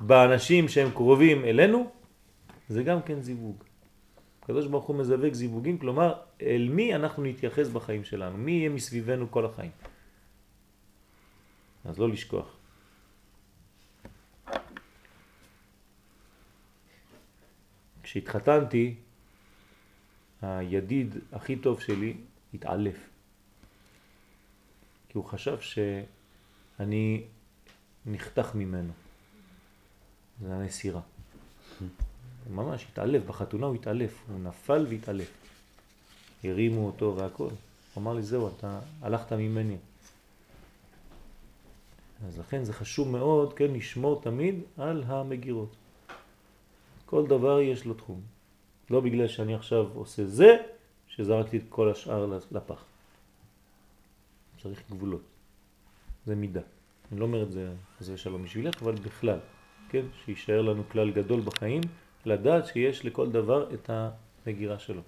באנשים 0.00 0.68
שהם 0.68 0.90
קרובים 0.90 1.44
אלינו, 1.44 1.90
זה 2.68 2.82
גם 2.82 3.02
כן 3.02 3.20
זיווג. 3.20 3.56
הקדוש 4.42 4.66
ברוך 4.66 4.84
הוא 4.84 4.96
מזווג 4.96 5.32
זיווגים, 5.32 5.78
כלומר, 5.78 6.14
אל 6.42 6.68
מי 6.70 6.94
אנחנו 6.94 7.24
נתייחס 7.24 7.68
בחיים 7.68 8.04
שלנו, 8.04 8.38
מי 8.38 8.52
יהיה 8.52 8.68
מסביבנו 8.68 9.30
כל 9.30 9.44
החיים. 9.46 9.70
אז 11.88 11.98
לא 11.98 12.08
לשכוח. 12.08 12.56
כשהתחתנתי, 18.02 18.94
הידיד 20.42 21.14
הכי 21.32 21.56
טוב 21.56 21.80
שלי 21.80 22.16
התעלף. 22.54 22.96
כי 25.08 25.18
הוא 25.18 25.24
חשב 25.24 25.60
שאני 25.60 27.24
נחתך 28.06 28.54
ממנו. 28.54 28.92
זה 30.42 30.54
הנסירה. 30.54 31.00
ממש 32.50 32.86
התעלף, 32.92 33.22
בחתונה 33.22 33.66
הוא 33.66 33.74
התעלף, 33.74 34.24
הוא 34.28 34.40
נפל 34.40 34.86
והתעלף. 34.88 35.30
הרימו 36.44 36.86
אותו 36.86 37.16
והכל. 37.16 37.48
הוא 37.94 38.02
אמר 38.02 38.14
לי, 38.14 38.22
זהו, 38.22 38.48
אתה 38.48 38.80
הלכת 39.02 39.32
ממני. 39.32 39.76
אז 42.24 42.38
לכן 42.38 42.64
זה 42.64 42.72
חשוב 42.72 43.08
מאוד, 43.08 43.52
כן, 43.52 43.70
לשמור 43.70 44.22
תמיד 44.22 44.54
על 44.78 45.04
המגירות. 45.06 45.76
כל 47.06 47.26
דבר 47.26 47.60
יש 47.60 47.84
לו 47.84 47.94
תחום. 47.94 48.20
לא 48.90 49.00
בגלל 49.00 49.28
שאני 49.28 49.54
עכשיו 49.54 49.86
עושה 49.94 50.24
זה, 50.24 50.56
שזרקתי 51.08 51.56
את 51.56 51.62
כל 51.68 51.90
השאר 51.90 52.38
לפח. 52.52 52.84
צריך 54.62 54.82
גבולות. 54.90 55.22
זה 56.26 56.34
מידה. 56.34 56.60
אני 57.12 57.20
לא 57.20 57.24
אומר 57.24 57.42
את 57.42 57.52
זה, 57.52 57.72
זה 58.00 58.16
שלום 58.16 58.44
בשבילך, 58.44 58.82
אבל 58.82 58.94
בכלל, 58.94 59.38
כן? 59.88 60.04
שישאר 60.24 60.62
לנו 60.62 60.82
כלל 60.88 61.10
גדול 61.10 61.40
בחיים, 61.40 61.80
לדעת 62.26 62.66
שיש 62.66 63.04
לכל 63.04 63.30
דבר 63.30 63.74
את 63.74 63.90
המגירה 63.90 64.78
שלו. 64.78 65.02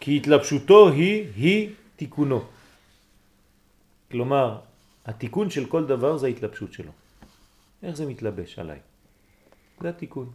כי 0.00 0.16
התלבשותו 0.16 0.88
היא, 0.88 1.32
היא 1.36 1.70
תיקונו. 1.96 2.55
כלומר, 4.16 4.58
התיקון 5.04 5.50
של 5.50 5.66
כל 5.66 5.86
דבר 5.86 6.16
זה 6.16 6.26
ההתלבשות 6.26 6.72
שלו. 6.72 6.92
איך 7.82 7.96
זה 7.96 8.06
מתלבש 8.06 8.58
עליי? 8.58 8.80
זה 9.80 9.88
התיקון. 9.88 10.30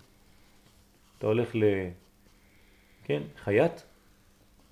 אתה 1.18 1.28
הולך 1.28 1.56
ל... 1.56 1.64
כן, 3.04 3.22
חייט, 3.44 3.72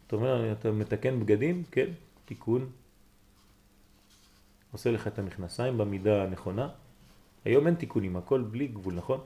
אתה 0.07 0.15
אומר, 0.15 0.51
אתה 0.51 0.71
מתקן 0.71 1.19
בגדים, 1.19 1.63
כן, 1.71 1.89
תיקון, 2.25 2.69
עושה 4.71 4.91
לך 4.91 5.07
את 5.07 5.19
המכנסיים 5.19 5.77
במידה 5.77 6.23
הנכונה. 6.23 6.69
היום 7.45 7.67
אין 7.67 7.75
תיקונים, 7.75 8.17
הכל 8.17 8.41
בלי 8.41 8.67
גבול, 8.67 8.93
נכון? 8.93 9.19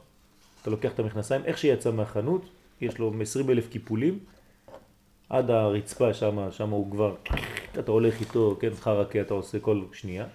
אתה 0.62 0.70
לוקח 0.70 0.92
את 0.92 1.00
המכנסיים, 1.00 1.46
איך 1.46 1.58
שיצא 1.58 1.92
מהחנות, 1.92 2.50
יש 2.82 2.98
לו 2.98 3.14
20 3.22 3.50
אלף 3.50 3.70
קיפולים, 3.70 4.20
עד 5.30 5.50
הרצפה 5.52 6.14
שם, 6.14 6.52
שם 6.52 6.70
הוא 6.70 6.92
כבר, 6.92 7.16
אתה 7.80 7.92
הולך 7.92 8.20
איתו, 8.20 8.58
כן, 8.60 8.70
חרקה 8.76 9.22
אתה 9.22 9.34
עושה 9.34 9.60
כל 9.60 9.82
שנייה. 9.94 10.26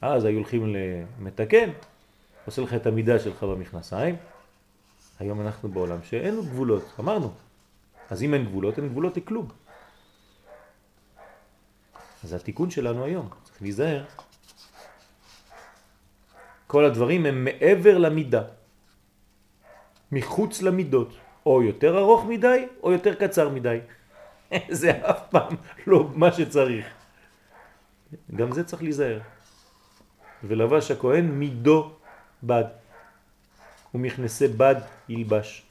אז 0.00 0.24
היו 0.24 0.36
הולכים 0.36 0.74
למתקן, 0.74 1.70
עושה 2.46 2.62
לך 2.62 2.74
את 2.74 2.86
המידה 2.86 3.18
שלך 3.18 3.42
במכנסיים. 3.42 4.16
היום 5.18 5.40
אנחנו 5.40 5.68
בעולם 5.68 5.98
שאין 6.02 6.34
לו 6.34 6.42
גבולות, 6.42 6.84
אמרנו. 7.00 7.32
אז 8.10 8.22
אם 8.22 8.34
אין 8.34 8.44
גבולות, 8.44 8.78
אין 8.78 8.88
גבולות 8.88 9.16
לכלום. 9.16 9.48
אז 12.24 12.32
התיקון 12.32 12.70
שלנו 12.70 13.04
היום, 13.04 13.28
צריך 13.44 13.62
להיזהר. 13.62 14.04
כל 16.66 16.84
הדברים 16.84 17.26
הם 17.26 17.44
מעבר 17.44 17.98
למידה, 17.98 18.42
מחוץ 20.12 20.62
למידות, 20.62 21.14
או 21.46 21.62
יותר 21.62 21.98
ארוך 21.98 22.24
מדי 22.24 22.66
או 22.82 22.92
יותר 22.92 23.14
קצר 23.14 23.48
מדי. 23.48 23.78
זה 24.80 24.90
אף 25.10 25.20
פעם 25.30 25.56
לא 25.86 26.08
מה 26.14 26.32
שצריך. 26.32 26.86
גם 28.36 28.52
זה 28.52 28.64
צריך 28.64 28.82
להיזהר. 28.82 29.20
ולבש 30.44 30.90
הכהן 30.90 31.26
מידו 31.26 31.92
בד, 32.42 32.64
ומכנסי 33.94 34.48
בד 34.48 34.76
ילבש. 35.08 35.62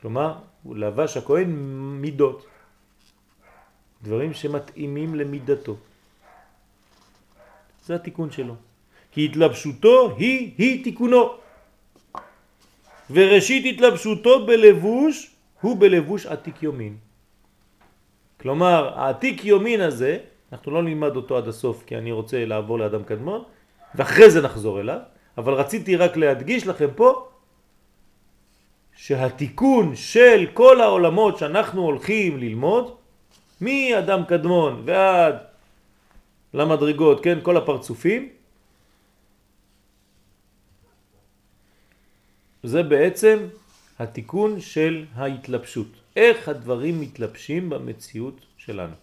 כלומר, 0.00 0.34
הוא 0.62 0.76
לבש 0.76 1.16
הכהן 1.16 1.50
מידות. 2.00 2.46
דברים 4.02 4.34
שמתאימים 4.34 5.14
למידתו. 5.14 5.76
זה 7.84 7.94
התיקון 7.94 8.30
שלו. 8.30 8.54
כי 9.12 9.24
התלבשותו 9.24 10.16
היא, 10.16 10.54
היא 10.58 10.84
תיקונו. 10.84 11.34
וראשית 13.10 13.74
התלבשותו 13.74 14.46
בלבוש 14.46 15.35
הוא 15.60 15.76
בלבוש 15.80 16.26
עתיק 16.26 16.62
יומין. 16.62 16.96
כלומר, 18.40 18.98
העתיק 18.98 19.44
יומין 19.44 19.80
הזה, 19.80 20.18
אנחנו 20.52 20.72
לא 20.72 20.82
נלמד 20.82 21.16
אותו 21.16 21.36
עד 21.36 21.48
הסוף 21.48 21.84
כי 21.86 21.96
אני 21.96 22.12
רוצה 22.12 22.44
לעבור 22.44 22.78
לאדם 22.78 23.04
קדמון, 23.04 23.42
ואחרי 23.94 24.30
זה 24.30 24.42
נחזור 24.42 24.80
אליו, 24.80 24.98
אבל 25.38 25.52
רציתי 25.52 25.96
רק 25.96 26.16
להדגיש 26.16 26.66
לכם 26.66 26.88
פה 26.96 27.28
שהתיקון 28.96 29.96
של 29.96 30.46
כל 30.54 30.80
העולמות 30.80 31.38
שאנחנו 31.38 31.82
הולכים 31.82 32.38
ללמוד, 32.38 32.94
מאדם 33.60 34.24
קדמון 34.24 34.82
ועד 34.84 35.36
למדרגות, 36.54 37.24
כן, 37.24 37.38
כל 37.42 37.56
הפרצופים, 37.56 38.28
זה 42.62 42.82
בעצם 42.82 43.38
התיקון 43.98 44.60
של 44.60 45.04
ההתלבשות. 45.14 45.88
איך 46.16 46.48
הדברים 46.48 47.00
מתלבשים 47.00 47.70
במציאות 47.70 48.46
שלנו. 48.56 48.94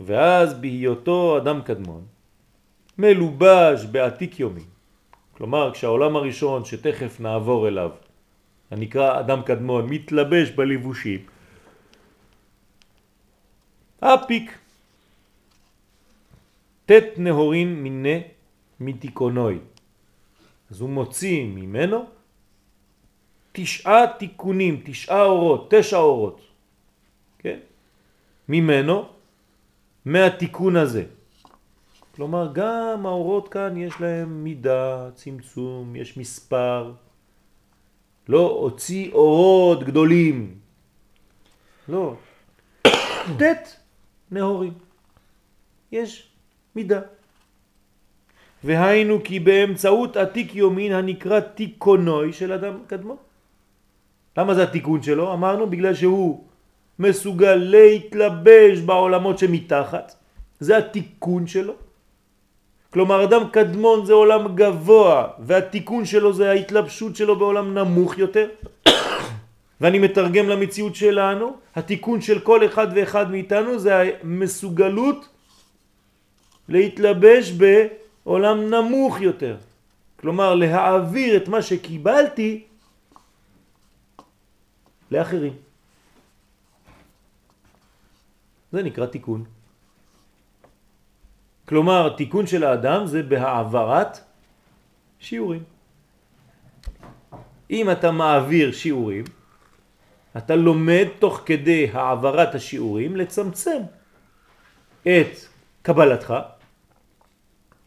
ואז 0.00 0.54
בהיותו 0.54 1.38
אדם 1.38 1.62
קדמון, 1.62 2.04
מלובש 2.98 3.84
בעתיק 3.84 4.40
יומי, 4.40 4.64
כלומר 5.36 5.72
כשהעולם 5.74 6.16
הראשון 6.16 6.64
שתכף 6.64 7.20
נעבור 7.20 7.68
אליו, 7.68 7.90
הנקרא 8.70 9.20
אדם 9.20 9.42
קדמון, 9.42 9.86
מתלבש 9.90 10.50
בלבושים, 10.50 11.20
אפיק 14.00 14.58
תת 16.86 17.04
נהורין 17.16 17.82
מיני 17.82 18.22
מתיקונוי. 18.80 19.58
אז 20.70 20.80
הוא 20.80 20.90
מוציא 20.90 21.44
ממנו 21.44 22.19
תשעה 23.52 24.06
תיקונים, 24.18 24.82
תשעה 24.84 25.22
אורות, 25.22 25.70
תשע 25.70 25.96
אורות, 25.96 26.40
כן? 27.38 27.58
ממנו, 28.48 29.08
מהתיקון 30.04 30.76
הזה. 30.76 31.04
כלומר, 32.14 32.50
גם 32.52 33.06
האורות 33.06 33.48
כאן 33.48 33.76
יש 33.76 34.00
להם 34.00 34.44
מידה, 34.44 35.08
צמצום, 35.14 35.96
יש 35.96 36.16
מספר. 36.16 36.92
לא 38.28 38.50
הוציא 38.60 39.12
אורות 39.12 39.84
גדולים. 39.84 40.58
לא. 41.88 42.14
ט' 43.40 43.76
נהורים. 44.30 44.72
יש 45.92 46.28
מידה. 46.76 47.00
והיינו 48.64 49.24
כי 49.24 49.40
באמצעות 49.40 50.16
עתיק 50.16 50.54
יומין 50.54 50.92
הנקרא 50.92 51.40
תיקונוי 51.40 52.32
של 52.32 52.52
אדם 52.52 52.84
קדמו. 52.86 53.16
למה 54.36 54.54
זה 54.54 54.62
התיקון 54.62 55.02
שלו? 55.02 55.32
אמרנו 55.32 55.66
בגלל 55.66 55.94
שהוא 55.94 56.44
מסוגל 56.98 57.54
להתלבש 57.54 58.78
בעולמות 58.78 59.38
שמתחת. 59.38 60.14
זה 60.60 60.76
התיקון 60.76 61.46
שלו. 61.46 61.74
כלומר 62.90 63.24
אדם 63.24 63.42
קדמון 63.52 64.06
זה 64.06 64.12
עולם 64.12 64.54
גבוה 64.54 65.28
והתיקון 65.38 66.04
שלו 66.04 66.32
זה 66.32 66.50
ההתלבשות 66.50 67.16
שלו 67.16 67.38
בעולם 67.38 67.74
נמוך 67.78 68.18
יותר 68.18 68.48
ואני 69.80 69.98
מתרגם 69.98 70.48
למציאות 70.48 70.94
שלנו 70.94 71.56
התיקון 71.76 72.20
של 72.20 72.38
כל 72.40 72.66
אחד 72.66 72.86
ואחד 72.94 73.30
מאיתנו 73.30 73.78
זה 73.78 74.02
המסוגלות 74.22 75.28
להתלבש 76.68 77.52
בעולם 77.52 78.70
נמוך 78.74 79.20
יותר 79.20 79.56
כלומר 80.20 80.54
להעביר 80.54 81.36
את 81.36 81.48
מה 81.48 81.62
שקיבלתי 81.62 82.64
לאחרים. 85.10 85.56
זה 88.72 88.82
נקרא 88.82 89.06
תיקון. 89.06 89.44
כלומר, 91.68 92.16
תיקון 92.16 92.46
של 92.46 92.64
האדם 92.64 93.06
זה 93.06 93.22
בהעברת 93.22 94.18
שיעורים. 95.18 95.62
אם 97.70 97.90
אתה 97.90 98.10
מעביר 98.10 98.72
שיעורים, 98.72 99.24
אתה 100.36 100.56
לומד 100.56 101.06
תוך 101.18 101.42
כדי 101.46 101.90
העברת 101.92 102.54
השיעורים 102.54 103.16
לצמצם 103.16 103.82
את 105.02 105.32
קבלתך 105.82 106.34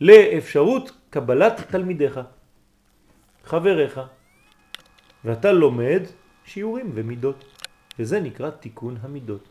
לאפשרות 0.01 0.91
קבלת 1.09 1.61
תלמידיך, 1.71 2.19
חבריך, 3.43 3.99
ואתה 5.25 5.51
לומד 5.51 6.01
שיעורים 6.45 6.91
ומידות, 6.93 7.43
וזה 7.99 8.19
נקרא 8.19 8.49
תיקון 8.49 8.97
המידות. 9.01 9.43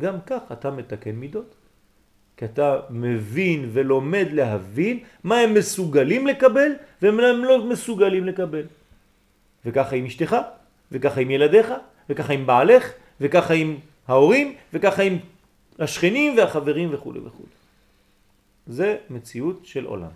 גם 0.00 0.14
כך 0.26 0.40
אתה 0.52 0.70
מתקן 0.70 1.10
מידות. 1.10 1.54
כי 2.36 2.44
אתה 2.44 2.80
מבין 2.90 3.70
ולומד 3.72 4.26
להבין 4.32 4.98
מה 5.24 5.38
הם 5.38 5.54
מסוגלים 5.54 6.26
לקבל 6.26 6.72
ומה 7.02 7.22
הם 7.22 7.44
לא 7.44 7.64
מסוגלים 7.64 8.24
לקבל. 8.26 8.66
וככה 9.64 9.96
עם 9.96 10.06
אשתך, 10.06 10.36
וככה 10.92 11.20
עם 11.20 11.30
ילדיך, 11.30 11.68
וככה 12.08 12.32
עם 12.32 12.46
בעלך, 12.46 12.92
וככה 13.20 13.54
עם 13.54 13.76
ההורים, 14.08 14.54
וככה 14.72 15.02
עם 15.02 15.18
השכנים 15.78 16.38
והחברים 16.38 16.94
וכו' 16.94 17.14
וכו'. 17.24 17.44
זה 18.66 18.96
מציאות 19.10 19.66
של 19.66 19.84
עולם 19.84 20.10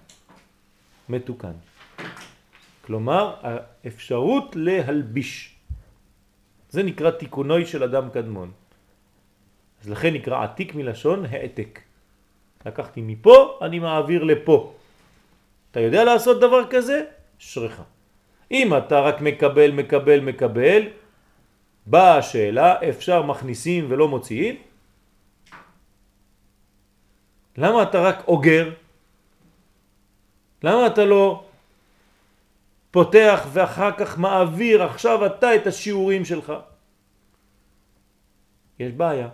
מתוקן. 1.08 1.52
כלומר, 2.80 3.34
האפשרות 3.42 4.56
להלביש. 4.56 5.53
זה 6.74 6.82
נקרא 6.82 7.10
תיקונוי 7.10 7.66
של 7.66 7.82
אדם 7.86 8.10
קדמון. 8.10 8.50
אז 9.82 9.90
לכן 9.90 10.10
נקרא 10.14 10.42
עתיק 10.44 10.74
מלשון 10.74 11.24
העתק. 11.30 11.80
לקחתי 12.66 13.00
מפה, 13.00 13.58
אני 13.62 13.78
מעביר 13.78 14.24
לפה. 14.24 14.74
אתה 15.70 15.80
יודע 15.80 16.04
לעשות 16.04 16.40
דבר 16.40 16.66
כזה? 16.70 17.04
שריך. 17.38 17.82
אם 18.50 18.76
אתה 18.76 19.00
רק 19.00 19.20
מקבל, 19.20 19.70
מקבל, 19.70 20.20
מקבל, 20.20 20.82
באה 21.86 22.18
השאלה, 22.18 22.82
אפשר 22.88 23.22
מכניסים 23.22 23.86
ולא 23.88 24.08
מוציאים? 24.08 24.54
למה 27.56 27.82
אתה 27.82 27.98
רק 28.02 28.18
אוגר? 28.26 28.74
למה 30.66 30.86
אתה 30.86 31.04
לא 31.04 31.44
פותח 32.94 33.46
ואחר 33.52 33.90
כך 33.98 34.18
מעביר 34.18 34.82
עכשיו 34.82 35.26
אתה 35.26 35.54
את 35.54 35.66
השיעורים 35.66 36.24
שלך? 36.24 36.52
יש 38.78 38.92
בעיה. 38.92 39.28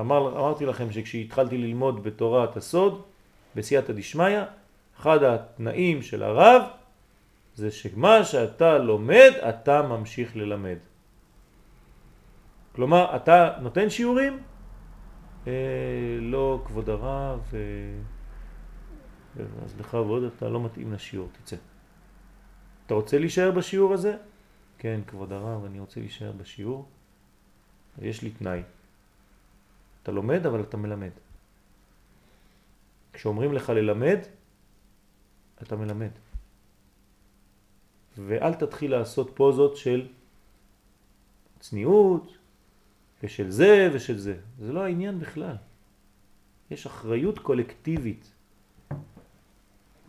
אמר, 0.00 0.38
אמרתי 0.38 0.66
לכם 0.66 0.92
שכשהתחלתי 0.92 1.58
ללמוד 1.58 2.02
בתורת 2.02 2.56
הסוד, 2.56 3.02
בסייעתא 3.54 3.92
דשמיא, 3.92 4.40
אחד 5.00 5.22
התנאים 5.22 6.02
של 6.02 6.22
הרב 6.22 6.62
זה 7.54 7.70
שמה 7.70 8.24
שאתה 8.24 8.78
לומד, 8.78 9.32
אתה 9.48 9.82
ממשיך 9.82 10.36
ללמד. 10.36 10.78
כלומר, 12.74 13.16
אתה 13.16 13.52
נותן 13.60 13.90
שיעורים? 13.90 14.42
אה, 15.46 15.52
לא, 16.20 16.60
כבוד 16.64 16.90
הרב, 16.90 17.40
אה, 17.54 17.58
אז 19.64 19.74
ועוד 19.92 20.22
אתה 20.22 20.48
לא 20.48 20.64
מתאים 20.64 20.92
לשיעור, 20.92 21.28
תצא. 21.32 21.56
אתה 22.86 22.94
רוצה 22.94 23.18
להישאר 23.18 23.50
בשיעור 23.50 23.94
הזה? 23.94 24.16
כן, 24.78 25.00
כבוד 25.06 25.32
הרב, 25.32 25.64
אני 25.64 25.80
רוצה 25.80 26.00
להישאר 26.00 26.32
בשיעור. 26.32 26.88
יש 28.02 28.22
לי 28.22 28.30
תנאי. 28.30 28.62
אתה 30.02 30.12
לומד 30.12 30.46
אבל 30.46 30.60
אתה 30.60 30.76
מלמד. 30.76 31.10
כשאומרים 33.12 33.52
לך 33.52 33.70
ללמד, 33.70 34.18
אתה 35.62 35.76
מלמד. 35.76 36.10
ואל 38.18 38.54
תתחיל 38.54 38.90
לעשות 38.90 39.30
פוזות 39.34 39.76
של 39.76 40.08
צניעות 41.60 42.36
ושל 43.22 43.50
זה 43.50 43.90
ושל 43.92 44.18
זה. 44.18 44.36
זה 44.58 44.72
לא 44.72 44.84
העניין 44.84 45.18
בכלל. 45.18 45.56
יש 46.70 46.86
אחריות 46.86 47.38
קולקטיבית. 47.38 48.35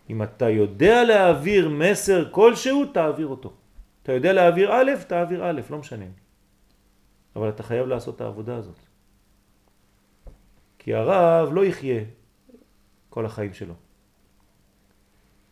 אם 0.10 0.24
אתה 0.24 0.50
יודע 0.50 1.04
להעביר 1.04 1.70
מסר 1.70 2.32
כלשהו, 2.32 2.86
תעביר 2.86 3.28
אותו. 3.28 3.54
אתה 4.04 4.12
יודע 4.14 4.34
להעביר 4.34 4.74
א', 4.74 4.92
תעביר 5.08 5.50
א', 5.50 5.62
לא 5.70 5.78
משנה. 5.78 6.06
אבל 7.36 7.50
אתה 7.50 7.64
חייב 7.64 7.88
לעשות 7.88 8.16
את 8.16 8.22
העבודה 8.22 8.56
הזאת. 8.56 8.80
כי 10.80 10.94
הרב 10.94 11.54
לא 11.54 11.66
יחיה 11.66 12.02
כל 13.10 13.26
החיים 13.26 13.54
שלו. 13.54 13.74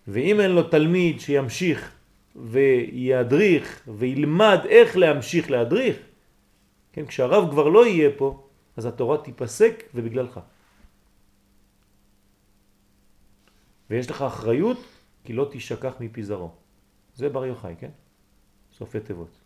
ואם 0.08 0.39
אין 0.39 0.51
לו 0.51 0.64
תלמיד 0.64 1.20
שימשיך 1.20 1.91
וידריך 2.36 3.82
וילמד 3.88 4.60
איך 4.70 4.97
להמשיך 4.97 5.51
להדריך, 5.51 5.97
כן, 6.93 7.06
כשהרב 7.06 7.51
כבר 7.51 7.68
לא 7.68 7.88
יהיה 7.88 8.10
פה, 8.18 8.47
אז 8.78 8.86
התורה 8.86 9.18
תיפסק 9.18 9.84
ובגללך. 9.95 10.39
ויש 13.89 14.09
לך 14.09 14.21
אחריות 14.21 14.79
כי 15.23 15.33
לא 15.33 15.47
תשכח 15.51 15.93
מפי 15.99 16.23
זרעו. 16.23 16.51
זה 17.15 17.29
בר 17.29 17.45
יוחאי, 17.45 17.75
כן? 17.79 17.89
סופי 18.77 18.99
תיבות. 18.99 19.41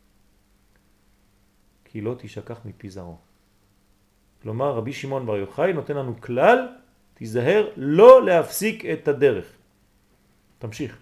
כי 1.86 2.02
לא 2.02 2.16
תשכח 2.18 2.60
מפי 2.66 2.90
זרעו. 2.90 3.18
כלומר 4.42 4.72
רבי 4.72 4.94
שמעון 4.94 5.26
בר 5.26 5.38
יוחאי 5.38 5.74
נותן 5.74 5.98
לנו 5.98 6.22
כלל, 6.22 6.68
תיזהר 7.14 7.70
לא 7.78 8.26
להפסיק 8.26 8.86
את 8.86 9.08
הדרך. 9.08 9.46
תמשיך. 10.60 10.98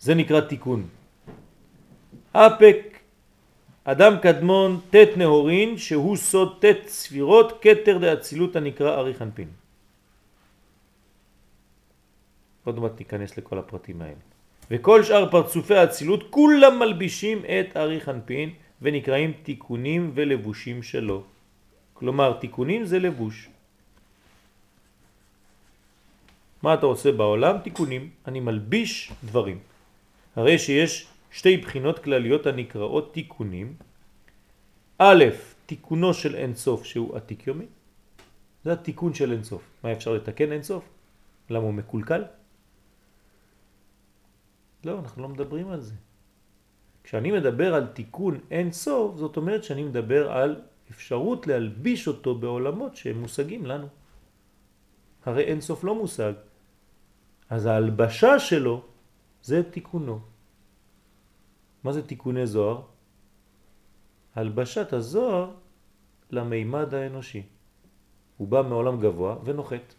זה 0.00 0.14
נקרא 0.14 0.40
תיקון. 0.40 0.88
אפק, 2.32 2.98
אדם 3.84 4.12
קדמון, 4.22 4.80
תת 4.90 5.08
נהורין, 5.16 5.78
שהוא 5.78 6.16
סוד 6.16 6.58
תת 6.60 6.88
ספירות, 6.88 7.58
כתר 7.62 7.98
דאצילות 7.98 8.56
הנקרא 8.56 8.96
ארי 8.96 9.14
חנפין. 9.14 9.59
עוד 12.70 12.78
מעט 12.78 12.98
ניכנס 12.98 13.38
לכל 13.38 13.58
הפרטים 13.58 14.02
האלה. 14.02 14.22
וכל 14.70 15.02
שאר 15.02 15.30
פרצופי 15.30 15.74
האצילות 15.74 16.30
כולם 16.30 16.78
מלבישים 16.78 17.42
את 17.44 17.76
ארי 17.76 18.00
חנפין 18.00 18.50
ונקראים 18.82 19.32
תיקונים 19.42 20.10
ולבושים 20.14 20.82
שלו. 20.82 21.22
כלומר, 21.94 22.38
תיקונים 22.40 22.84
זה 22.84 22.98
לבוש. 22.98 23.48
מה 26.62 26.74
אתה 26.74 26.86
עושה 26.86 27.12
בעולם? 27.12 27.58
תיקונים. 27.58 28.10
אני 28.26 28.40
מלביש 28.40 29.12
דברים. 29.24 29.58
הרי 30.36 30.58
שיש 30.58 31.06
שתי 31.30 31.56
בחינות 31.56 31.98
כלליות 31.98 32.46
הנקראות 32.46 33.14
תיקונים. 33.14 33.74
א', 34.98 35.24
תיקונו 35.66 36.14
של 36.14 36.34
אינסוף 36.34 36.84
שהוא 36.84 37.16
עתיק 37.16 37.46
יומי. 37.46 37.66
זה 38.64 38.72
התיקון 38.72 39.14
של 39.14 39.32
אינסוף. 39.32 39.62
מה 39.82 39.92
אפשר 39.92 40.12
לתקן 40.14 40.52
אינסוף? 40.52 40.84
למה 41.50 41.64
הוא 41.64 41.74
מקולקל? 41.74 42.22
לא, 44.84 44.98
אנחנו 44.98 45.22
לא 45.22 45.28
מדברים 45.28 45.68
על 45.68 45.80
זה. 45.80 45.94
כשאני 47.04 47.30
מדבר 47.32 47.74
על 47.74 47.86
תיקון 47.86 48.40
אין 48.50 48.72
סוף, 48.72 49.16
זאת 49.16 49.36
אומרת 49.36 49.64
שאני 49.64 49.82
מדבר 49.82 50.32
על 50.32 50.62
אפשרות 50.90 51.46
להלביש 51.46 52.08
אותו 52.08 52.34
בעולמות 52.34 52.96
שהם 52.96 53.20
מושגים 53.20 53.66
לנו. 53.66 53.86
הרי 55.24 55.42
אין 55.42 55.60
סוף 55.60 55.84
לא 55.84 55.94
מושג. 55.94 56.32
אז 57.50 57.66
ההלבשה 57.66 58.38
שלו 58.38 58.82
זה 59.42 59.62
תיקונו. 59.70 60.20
מה 61.84 61.92
זה 61.92 62.06
תיקוני 62.06 62.46
זוהר? 62.46 62.82
הלבשת 64.34 64.92
הזוהר 64.92 65.50
למימד 66.30 66.94
האנושי. 66.94 67.42
הוא 68.36 68.48
בא 68.48 68.62
מעולם 68.62 69.00
גבוה 69.00 69.36
ונוחת. 69.44 69.94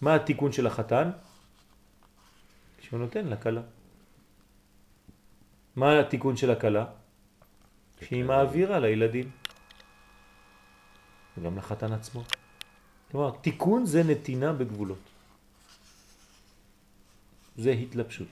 מה 0.00 0.14
התיקון 0.14 0.52
של 0.52 0.66
החתן? 0.66 1.10
שהוא 2.84 3.00
נותן 3.00 3.26
לקלה. 3.26 3.62
מה 5.76 6.00
התיקון 6.00 6.36
של 6.36 6.50
הקלה? 6.50 6.84
שהיא 8.00 8.24
מעבירה 8.24 8.78
לילדים. 8.78 9.30
וגם 11.38 11.58
לחתן 11.58 11.92
עצמו. 11.92 12.22
כלומר, 13.10 13.30
תיקון 13.40 13.86
זה 13.86 14.02
נתינה 14.02 14.52
בגבולות. 14.52 15.04
זה 17.56 17.70
התלבשות. 17.70 18.28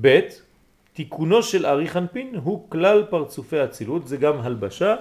ב' 0.00 0.18
תיקונו 0.92 1.42
של 1.42 1.66
ארי 1.66 1.88
חנפין 1.88 2.34
הוא 2.34 2.70
כלל 2.70 3.06
פרצופי 3.10 3.58
הצילות, 3.58 4.08
זה 4.08 4.16
גם 4.16 4.40
הלבשה, 4.40 4.96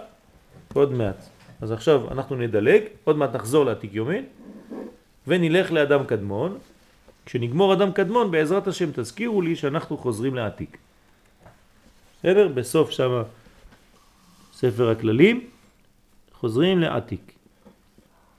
עוד 0.73 0.91
מעט. 0.91 1.25
אז 1.61 1.71
עכשיו 1.71 2.11
אנחנו 2.11 2.35
נדלג, 2.35 2.81
עוד 3.03 3.17
מעט 3.17 3.35
נחזור 3.35 3.65
לעתיק 3.65 3.93
יומין, 3.93 4.25
ונלך 5.27 5.71
לאדם 5.71 6.03
קדמון. 6.03 6.57
כשנגמור 7.25 7.73
אדם 7.73 7.91
קדמון, 7.91 8.31
בעזרת 8.31 8.67
השם 8.67 8.89
תזכירו 8.91 9.41
לי 9.41 9.55
שאנחנו 9.55 9.97
חוזרים 9.97 10.35
לעתיק. 10.35 10.77
בסדר? 12.19 12.47
בסוף 12.47 12.91
שם 12.91 13.21
ספר 14.53 14.89
הכללים, 14.89 15.49
חוזרים 16.33 16.79
לעתיק. 16.79 17.31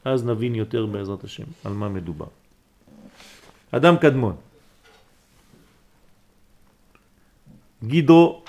אז 0.05 0.25
נבין 0.25 0.55
יותר 0.55 0.87
בעזרת 0.87 1.25
השם 1.25 1.45
על 1.65 1.73
מה 1.73 1.89
מדובר. 1.89 2.27
אדם 3.71 3.97
קדמון. 3.97 4.37
גידו, 7.85 8.43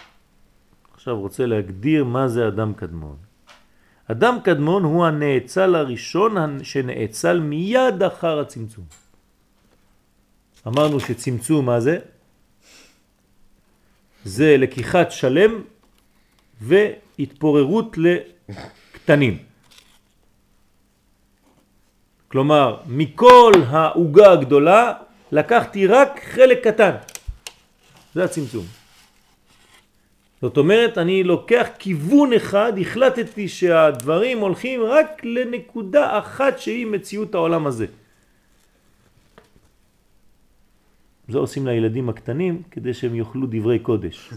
עכשיו 0.93 1.19
רוצה 1.19 1.45
להגדיר 1.45 2.03
מה 2.03 2.27
זה 2.27 2.47
אדם 2.47 2.73
קדמון. 2.73 3.30
אדם 4.11 4.37
קדמון 4.43 4.83
הוא 4.83 5.05
הנאצל 5.05 5.75
הראשון 5.75 6.63
שנאצל 6.63 7.39
מיד 7.39 8.03
אחר 8.03 8.39
הצמצום. 8.39 8.85
אמרנו 10.67 10.99
שצמצום 10.99 11.65
מה 11.65 11.79
זה? 11.79 11.99
זה 14.23 14.57
לקיחת 14.57 15.11
שלם 15.11 15.61
והתפוררות 16.61 17.97
לקטנים. 17.97 19.37
כלומר, 22.27 22.77
מכל 22.87 23.51
העוגה 23.67 24.31
הגדולה 24.31 24.93
לקחתי 25.31 25.87
רק 25.87 26.19
חלק 26.23 26.67
קטן. 26.67 26.95
זה 28.13 28.23
הצמצום. 28.23 28.80
זאת 30.41 30.57
אומרת, 30.57 30.97
אני 30.97 31.23
לוקח 31.23 31.67
כיוון 31.79 32.33
אחד, 32.33 32.73
החלטתי 32.81 33.47
שהדברים 33.47 34.39
הולכים 34.39 34.81
רק 34.83 35.25
לנקודה 35.25 36.19
אחת 36.19 36.59
שהיא 36.59 36.87
מציאות 36.87 37.35
העולם 37.35 37.67
הזה. 37.67 37.85
זה 41.27 41.37
עושים 41.37 41.67
לילדים 41.67 42.09
הקטנים 42.09 42.61
כדי 42.71 42.93
שהם 42.93 43.15
יאכלו 43.15 43.47
דברי 43.47 43.79
קודש. 43.79 44.33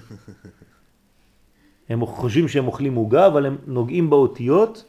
הם 1.88 2.06
חושבים 2.06 2.48
שהם 2.48 2.66
אוכלים 2.66 2.94
עוגה, 2.94 3.26
אבל 3.26 3.46
הם 3.46 3.56
נוגעים 3.66 4.10
באותיות, 4.10 4.84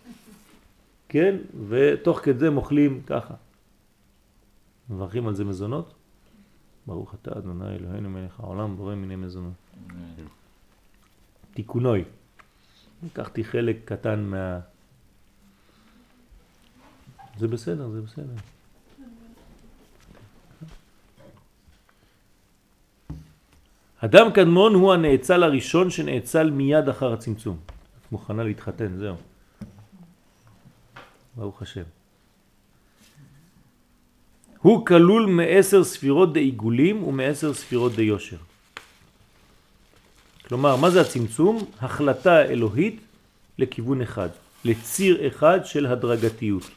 כן? 1.09 1.36
ותוך 1.68 2.20
כדי 2.20 2.47
הם 2.47 2.57
אוכלים 2.57 3.01
ככה. 3.07 3.34
מברכים 4.89 5.28
על 5.28 5.36
זה 5.36 5.43
מזונות? 5.43 5.93
ברוך 6.88 7.16
אתה 7.22 7.32
אדוני 7.38 7.76
אלוהינו 7.76 8.09
מלך 8.09 8.39
העולם 8.39 8.78
בורא 8.78 8.95
מיני 8.95 9.16
מזונות. 9.16 9.53
תיקונוי. 11.56 12.03
לקחתי 13.03 13.43
חלק 13.43 13.78
קטן 13.86 14.20
מה... 14.20 14.60
זה 17.38 17.47
בסדר, 17.47 17.89
זה 17.89 18.01
בסדר. 18.01 18.34
אדם 23.97 24.32
קדמון 24.34 24.74
הוא 24.74 24.93
הנאצל 24.93 25.43
הראשון 25.43 25.89
שנאצל 25.89 26.49
מיד 26.49 26.89
אחר 26.89 27.14
הצמצום. 27.14 27.58
את 28.01 28.12
מוכנה 28.12 28.43
להתחתן, 28.43 28.97
זהו. 28.97 29.16
ברוך 31.36 31.62
השם. 31.62 31.84
הוא 34.60 34.86
כלול 34.86 35.26
מעשר 35.26 35.84
ספירות 35.84 36.34
דעיגולים 36.34 37.03
ומעשר 37.03 37.53
ספירות 37.53 37.95
דיושר. 37.95 38.38
כלומר, 40.47 40.76
מה 40.76 40.89
זה 40.89 41.01
הצמצום? 41.01 41.65
החלטה 41.81 42.45
אלוהית 42.45 42.99
לכיוון 43.57 44.01
אחד, 44.01 44.30
לציר 44.65 45.27
אחד 45.27 45.59
של 45.65 45.85
הדרגתיות. 45.85 46.69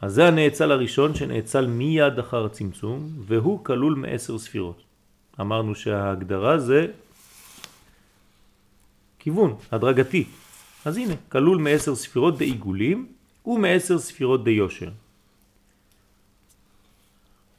אז 0.00 0.12
זה 0.12 0.28
הנאצל 0.28 0.72
הראשון 0.72 1.14
שנאצל 1.14 1.66
מיד 1.66 2.18
אחר 2.18 2.44
הצמצום, 2.44 3.10
והוא 3.26 3.64
כלול 3.64 3.94
מעשר 3.94 4.38
ספירות. 4.38 4.82
אמרנו 5.40 5.74
שההגדרה 5.74 6.58
זה 6.58 6.86
כיוון, 9.18 9.56
הדרגתי. 9.72 10.24
אז 10.84 10.96
הנה, 10.96 11.14
כלול 11.28 11.58
מעשר 11.58 11.94
ספירות 11.94 12.38
בעיגולים 12.38 13.06
ומעשר 13.46 13.98
ספירות 13.98 14.44
ביושר. 14.44 14.90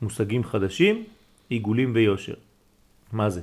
מושגים 0.02 0.44
חדשים, 0.44 1.04
עיגולים 1.50 1.92
ויושר. 1.96 2.34
מה 3.14 3.30
זה? 3.30 3.42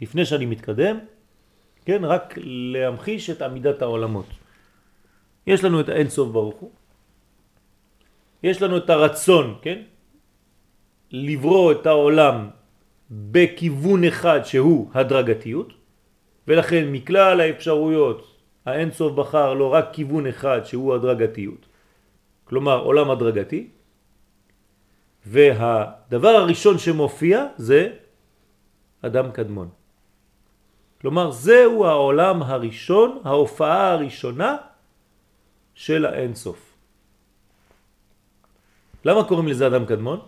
לפני 0.00 0.24
שאני 0.26 0.46
מתקדם, 0.46 0.98
כן, 1.84 2.04
רק 2.04 2.34
להמחיש 2.42 3.30
את 3.30 3.42
עמידת 3.42 3.82
העולמות. 3.82 4.26
יש 5.46 5.64
לנו 5.64 5.80
את 5.80 5.88
האין 5.88 6.08
סוף 6.08 6.28
ברוך 6.28 6.56
הוא, 6.56 6.70
יש 8.42 8.62
לנו 8.62 8.76
את 8.76 8.90
הרצון, 8.90 9.58
כן, 9.62 9.82
לברוא 11.10 11.72
את 11.72 11.86
העולם 11.86 12.50
בכיוון 13.10 14.04
אחד 14.04 14.40
שהוא 14.44 14.90
הדרגתיות, 14.94 15.72
ולכן 16.48 16.88
מכלל 16.92 17.40
האפשרויות 17.40 18.38
האין 18.66 18.90
סוף 18.92 19.12
בחר 19.14 19.54
לא 19.54 19.72
רק 19.72 19.88
כיוון 19.92 20.26
אחד 20.26 20.60
שהוא 20.64 20.94
הדרגתיות, 20.94 21.66
כלומר 22.44 22.78
עולם 22.80 23.10
הדרגתי, 23.10 23.68
והדבר 25.26 26.28
הראשון 26.28 26.78
שמופיע 26.78 27.46
זה 27.56 27.92
אדם 29.02 29.32
קדמון. 29.32 29.68
כלומר 31.00 31.30
זהו 31.30 31.86
העולם 31.86 32.42
הראשון, 32.42 33.20
ההופעה 33.24 33.90
הראשונה 33.90 34.56
של 35.74 36.06
האין 36.06 36.34
סוף. 36.34 36.74
למה 39.04 39.24
קוראים 39.28 39.48
לזה 39.48 39.66
אדם 39.66 39.86
קדמון? 39.86 40.20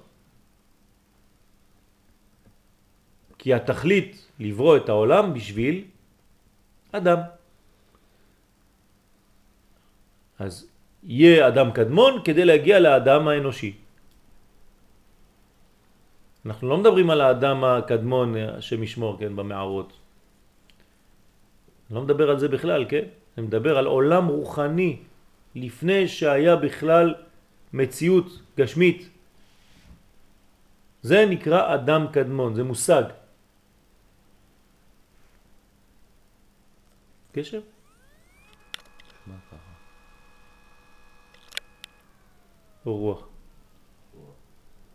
כי 3.38 3.54
התכלית 3.54 4.26
לברוא 4.40 4.76
את 4.76 4.88
העולם 4.88 5.34
בשביל 5.34 5.84
אדם. 6.92 7.18
אז 10.38 10.66
יהיה 11.02 11.48
אדם 11.48 11.72
קדמון 11.72 12.12
כדי 12.24 12.44
להגיע 12.44 12.80
לאדם 12.80 13.28
האנושי. 13.28 13.83
אנחנו 16.46 16.68
לא 16.68 16.76
מדברים 16.76 17.10
על 17.10 17.20
האדם 17.20 17.64
הקדמון, 17.64 18.36
השם 18.36 18.82
ישמור, 18.82 19.18
כן, 19.18 19.36
במערות. 19.36 19.92
לא 21.90 22.02
מדבר 22.02 22.30
על 22.30 22.38
זה 22.38 22.48
בכלל, 22.48 22.84
כן? 22.88 23.04
אני 23.38 23.46
מדבר 23.46 23.78
על 23.78 23.86
עולם 23.86 24.26
רוחני, 24.26 25.02
לפני 25.54 26.08
שהיה 26.08 26.56
בכלל 26.56 27.14
מציאות 27.72 28.26
גשמית. 28.58 29.08
זה 31.02 31.26
נקרא 31.30 31.74
אדם 31.74 32.06
קדמון, 32.12 32.54
זה 32.54 32.64
מושג. 32.64 33.04
קשר? 37.32 37.60
או 42.86 42.96
רוח? 42.96 43.33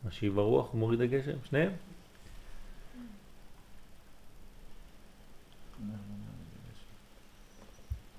משיב 0.10 0.40
הרוח 0.40 0.74
ומוריד 0.74 1.02
הגשם, 1.02 1.38
שניהם? 1.50 1.72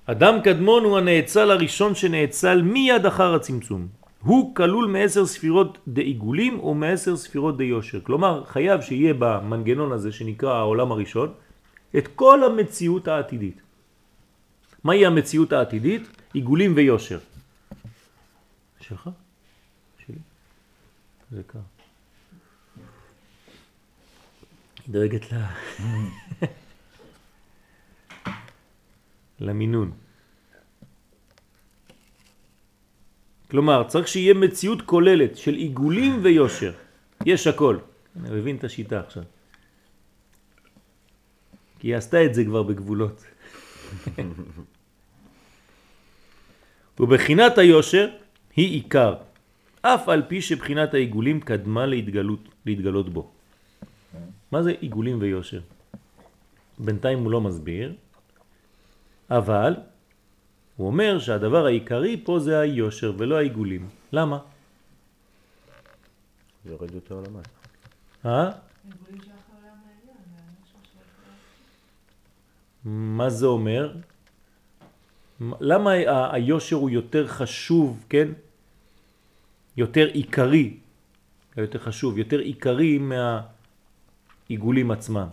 אדם 0.07 0.35
קדמון 0.45 0.85
הוא 0.85 0.99
הנאצל 0.99 1.51
הראשון 1.51 1.95
שנאצל 1.95 2.63
מיד 2.63 3.07
אחר 3.07 3.35
הצמצום. 3.35 3.89
הוא 4.23 4.55
כלול 4.55 4.87
מעשר 4.87 5.27
ספירות 5.27 5.79
דעיגולים 5.89 6.61
או 6.61 6.75
מעשר 6.75 7.17
ספירות 7.17 7.57
דיושר. 7.57 8.01
כלומר, 8.01 8.45
חייב 8.45 8.81
שיהיה 8.81 9.15
במנגנון 9.19 9.93
הזה 9.93 10.13
שנקרא 10.13 10.55
העולם 10.55 10.93
הראשון 10.93 11.33
את 11.99 12.09
כל 12.09 12.45
המציאות 12.45 13.09
העתידית. 13.09 13.61
מהי 14.85 15.07
המציאות 15.07 15.53
העתידית? 15.53 16.03
עיגולים 16.33 16.73
ויושר. 16.77 17.19
שלך? 18.81 19.11
שלי? 20.07 20.19
זה 21.31 21.43
קר. 21.47 21.59
היא 24.77 24.80
דואגת 24.91 25.33
לה... 25.33 25.51
למינון. 29.41 29.93
כלומר, 33.51 33.85
צריך 33.89 34.09
שיהיה 34.09 34.35
מציאות 34.35 34.83
כוללת 34.83 35.37
של 35.37 35.55
עיגולים 35.55 36.19
ויושר. 36.23 36.73
יש 37.27 37.47
הכל. 37.47 37.79
אני 38.17 38.31
מבין 38.31 38.57
את 38.57 38.65
השיטה 38.65 39.01
עכשיו. 39.01 39.23
כי 41.79 41.89
היא 41.89 41.97
עשתה 41.97 42.25
את 42.25 42.35
זה 42.35 42.45
כבר 42.45 42.63
בגבולות. 42.63 43.25
ובחינת 47.01 47.59
היושר 47.59 48.09
היא 48.57 48.73
עיקר, 48.75 49.15
אף 49.83 50.09
על 50.09 50.23
פי 50.29 50.43
שבחינת 50.43 50.95
העיגולים 50.95 51.41
קדמה 51.41 51.87
להתגלות, 51.87 52.49
להתגלות 52.67 53.09
בו. 53.09 53.40
מה 54.53 54.63
זה 54.63 54.71
עיגולים 54.71 55.21
ויושר? 55.21 55.61
בינתיים 56.79 57.19
הוא 57.19 57.31
לא 57.31 57.41
מסביר, 57.41 57.95
אבל 59.31 59.75
הוא 60.77 60.87
אומר 60.87 61.19
שהדבר 61.19 61.67
העיקרי 61.67 62.21
פה 62.25 62.39
זה 62.39 62.59
היושר 62.59 63.13
ולא 63.19 63.37
העיגולים. 63.37 63.89
למה? 64.13 64.39
זה 66.65 66.71
יורד 66.71 66.95
יותר 66.95 67.21
למטה. 67.21 67.49
אה? 68.25 68.51
מה 72.85 73.31
זה 73.31 73.47
אומר? 73.47 73.97
למה 75.61 75.91
היושר 76.33 76.77
הוא 76.77 76.91
יותר 76.91 77.27
חשוב, 77.29 78.05
כן? 78.09 78.29
יותר 79.77 80.07
עיקרי, 80.07 80.77
יותר 81.57 81.79
חשוב, 81.79 82.19
יותר 82.19 82.39
עיקרי 82.39 82.99
מהעיגולים 84.51 84.91
עצמם. 84.91 85.29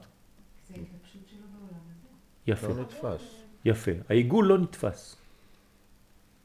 זה 0.68 0.74
ההתלבשות 0.74 1.22
שלו 1.26 1.48
בעולם 1.50 1.82
הזה. 1.90 2.08
יפה, 2.48 2.68
לא 2.68 2.82
נתפס. 2.82 3.44
יפה. 3.66 3.92
העיגול 4.10 4.46
לא 4.46 4.58
נתפס, 4.58 5.16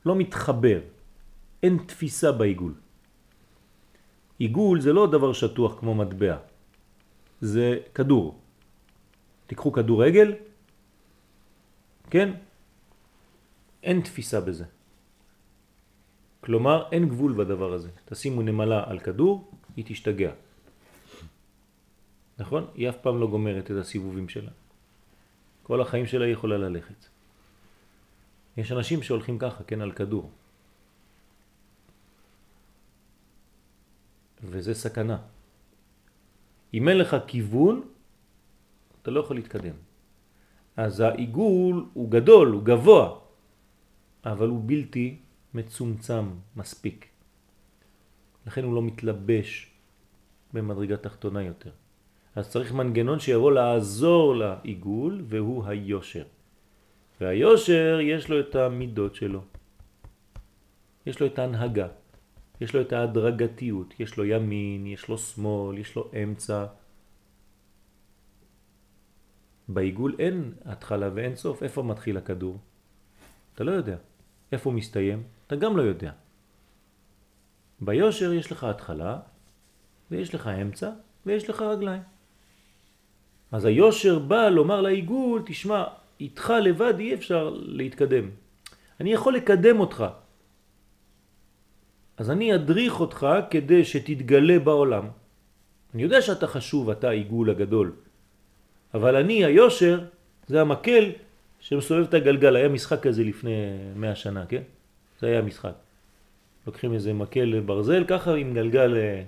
לא 0.07 0.17
מתחבר, 0.17 0.81
אין 1.63 1.79
תפיסה 1.87 2.33
בעיגול. 2.33 2.75
עיגול 4.39 4.81
זה 4.81 4.93
לא 4.93 5.07
דבר 5.07 5.33
שטוח 5.33 5.81
כמו 5.81 5.95
מטבע, 5.95 6.37
זה 7.41 7.79
כדור. 7.95 8.41
תיקחו 9.47 9.73
כדורגל, 9.73 10.35
כן? 12.11 12.29
אין 13.83 14.01
תפיסה 14.01 14.41
בזה. 14.41 14.65
כלומר, 16.41 16.89
אין 16.93 17.09
גבול 17.09 17.33
בדבר 17.33 17.73
הזה. 17.73 17.91
תשימו 18.05 18.43
נמלה 18.43 18.85
על 18.87 18.99
כדור, 18.99 19.51
היא 19.77 19.85
תשתגע. 19.89 20.33
נכון? 22.39 22.67
היא 22.75 22.89
אף 22.89 22.97
פעם 22.97 23.21
לא 23.21 23.27
גומרת 23.27 23.71
את 23.71 23.77
הסיבובים 23.77 24.29
שלה. 24.29 24.51
כל 25.63 25.81
החיים 25.81 26.07
שלה 26.07 26.25
היא 26.25 26.33
יכולה 26.33 26.59
ללכת. 26.59 27.07
יש 28.57 28.73
אנשים 28.73 29.03
שהולכים 29.03 29.39
ככה, 29.39 29.65
כן, 29.65 29.81
על 29.81 29.93
כדור. 29.93 30.31
וזה 34.43 34.75
סכנה. 34.75 35.19
אם 36.75 36.89
אין 36.89 36.99
לך 36.99 37.17
כיוון, 37.27 37.83
אתה 39.03 39.11
לא 39.11 39.21
יכול 39.21 39.37
להתקדם. 39.37 39.75
אז 40.77 41.01
העיגול 41.01 41.87
הוא 41.93 42.11
גדול, 42.11 42.49
הוא 42.49 42.63
גבוה, 42.63 43.19
אבל 44.25 44.49
הוא 44.49 44.63
בלתי 44.67 45.19
מצומצם 45.55 46.25
מספיק. 46.57 47.07
לכן 48.47 48.65
הוא 48.65 48.75
לא 48.75 48.83
מתלבש 48.83 49.71
במדרגה 50.53 50.97
תחתונה 50.97 51.43
יותר. 51.43 51.71
אז 52.37 52.51
צריך 52.51 52.73
מנגנון 52.73 53.21
שיבוא 53.21 53.53
לעזור 53.53 54.37
לעיגול, 54.37 55.23
והוא 55.29 55.67
היושר. 55.67 56.25
והיושר 57.21 57.99
יש 58.03 58.31
לו 58.31 58.41
את 58.41 58.55
המידות 58.55 59.15
שלו. 59.15 59.43
יש 61.07 61.21
לו 61.21 61.27
את 61.27 61.39
ההנהגה, 61.39 61.89
יש 62.61 62.75
לו 62.75 62.81
את 62.81 62.93
ההדרגתיות, 62.93 64.01
יש 64.01 64.17
לו 64.17 64.25
ימין, 64.25 64.87
יש 64.87 65.09
לו 65.09 65.19
שמאל, 65.19 65.79
יש 65.79 65.97
לו 65.97 66.11
אמצע. 66.23 66.67
בעיגול 69.69 70.17
אין 70.19 70.53
התחלה 70.65 71.11
ואין 71.15 71.37
סוף. 71.37 71.63
איפה 71.63 71.83
מתחיל 71.83 72.17
הכדור? 72.17 72.59
אתה 73.55 73.65
לא 73.65 73.71
יודע. 73.71 73.97
איפה 74.53 74.71
הוא 74.71 74.77
מסתיים? 74.77 75.23
אתה 75.47 75.57
גם 75.57 75.77
לא 75.77 75.83
יודע. 75.83 76.13
ביושר 77.81 78.33
יש 78.33 78.53
לך 78.53 78.65
התחלה, 78.65 79.21
ויש 80.11 80.35
לך 80.35 80.47
אמצע, 80.47 80.91
ויש 81.27 81.51
לך 81.51 81.63
רגליים. 81.63 82.03
אז 83.53 83.65
היושר 83.65 84.19
בא 84.19 84.49
לומר 84.49 84.81
לעיגול, 84.81 85.43
תשמע, 85.47 85.85
איתך 86.21 86.53
לבד 86.63 86.99
אי 86.99 87.15
אפשר 87.15 87.55
להתקדם. 87.63 88.31
אני 89.01 89.13
יכול 89.13 89.35
לקדם 89.35 89.81
אותך. 89.81 90.05
אז 92.17 92.31
אני 92.31 92.55
אדריך 92.55 93.01
אותך 93.01 93.27
כדי 93.51 93.85
שתתגלה 93.85 94.59
בעולם. 94.59 95.05
אני 95.95 96.03
יודע 96.03 96.23
שאתה 96.23 96.47
חשוב, 96.47 96.91
אתה 96.91 97.09
העיגול 97.09 97.51
הגדול. 97.51 97.93
אבל 98.95 99.17
אני, 99.17 99.45
היושר, 99.45 100.01
זה 100.47 100.61
המקל 100.61 101.11
שמסובב 101.61 102.05
את 102.09 102.15
הגלגל. 102.15 102.57
היה 102.57 102.69
משחק 102.69 103.01
כזה 103.03 103.25
לפני 103.25 103.55
מאה 103.97 104.15
שנה, 104.15 104.47
כן? 104.47 104.63
זה 105.21 105.27
היה 105.27 105.43
משחק. 105.43 105.75
לוקחים 106.67 106.95
איזה 106.95 107.13
מקל 107.13 107.61
ברזל 107.61 108.05
ככה 108.05 108.35
עם 108.35 108.55
גלגל 108.55 108.97
אה, 108.97 109.23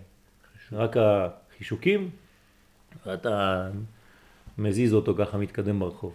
רק 0.72 0.96
החישוקים, 0.96 2.10
ואתה 3.06 3.68
מזיז 4.58 4.94
אותו 4.94 5.14
ככה 5.18 5.38
מתקדם 5.38 5.78
ברחוב. 5.78 6.14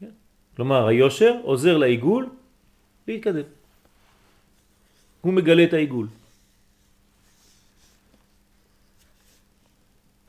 כן? 0.00 0.10
כלומר, 0.56 0.86
היושר 0.86 1.34
עוזר 1.42 1.78
לעיגול 1.78 2.28
להתקדם. 3.08 3.44
הוא 5.20 5.32
מגלה 5.32 5.64
את 5.64 5.72
העיגול. 5.72 6.06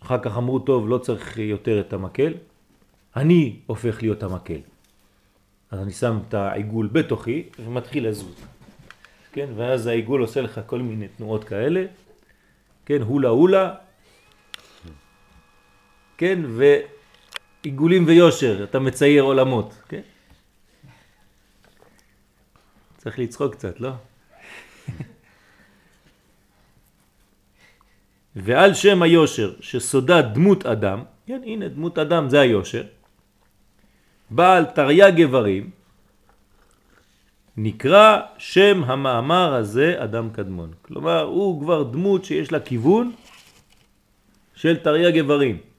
אחר 0.04 0.20
כך 0.20 0.38
אמרו, 0.38 0.60
טוב, 0.60 0.90
לא 0.90 0.98
צריך 0.98 1.38
יותר 1.38 1.80
את 1.80 1.94
המקל, 1.94 2.34
אני 3.16 3.60
הופך 3.66 4.02
להיות 4.02 4.24
המקל. 4.24 4.60
אז 5.72 5.80
אני 5.80 5.92
שם 5.92 6.20
את 6.28 6.34
העיגול 6.34 6.88
בתוכי 6.88 7.44
ומתחיל 7.60 8.08
לזוז. 8.08 8.36
כן, 9.32 9.50
ואז 9.56 9.88
העיגול 9.88 10.22
עושה 10.22 10.42
לך 10.42 10.62
כל 10.66 10.80
מיני 10.80 11.08
תנועות 11.08 11.44
כאלה, 11.44 11.86
כן, 12.86 13.02
הולה 13.02 13.30
הולה, 13.30 13.76
כן, 16.18 16.40
ועיגולים 17.64 18.04
ויושר, 18.08 18.64
אתה 18.64 18.80
מצייר 18.80 19.24
עולמות, 19.24 19.82
כן? 19.90 20.02
צריך 22.98 23.20
לצחוק 23.20 23.56
קצת, 23.56 23.80
לא? 23.80 23.92
ועל 28.36 28.74
שם 28.74 29.02
היושר 29.02 29.54
שסודה 29.60 30.22
דמות 30.22 30.66
אדם, 30.66 31.04
כן, 31.26 31.42
הנה 31.46 31.68
דמות 31.68 31.98
אדם 31.98 32.30
זה 32.30 32.40
היושר, 32.40 32.84
בעל 34.30 34.66
תרי"ג 34.66 35.18
איברים, 35.18 35.70
נקרא 37.58 38.20
שם 38.38 38.84
המאמר 38.84 39.54
הזה 39.54 39.96
אדם 40.04 40.30
קדמון. 40.30 40.72
כלומר, 40.82 41.22
הוא 41.22 41.62
כבר 41.62 41.84
דמות 41.84 42.26
שיש 42.26 42.52
לה 42.52 42.60
כיוון 42.60 43.12
של 44.56 44.78
תרי"ג 44.78 45.16
איברים. 45.16 45.73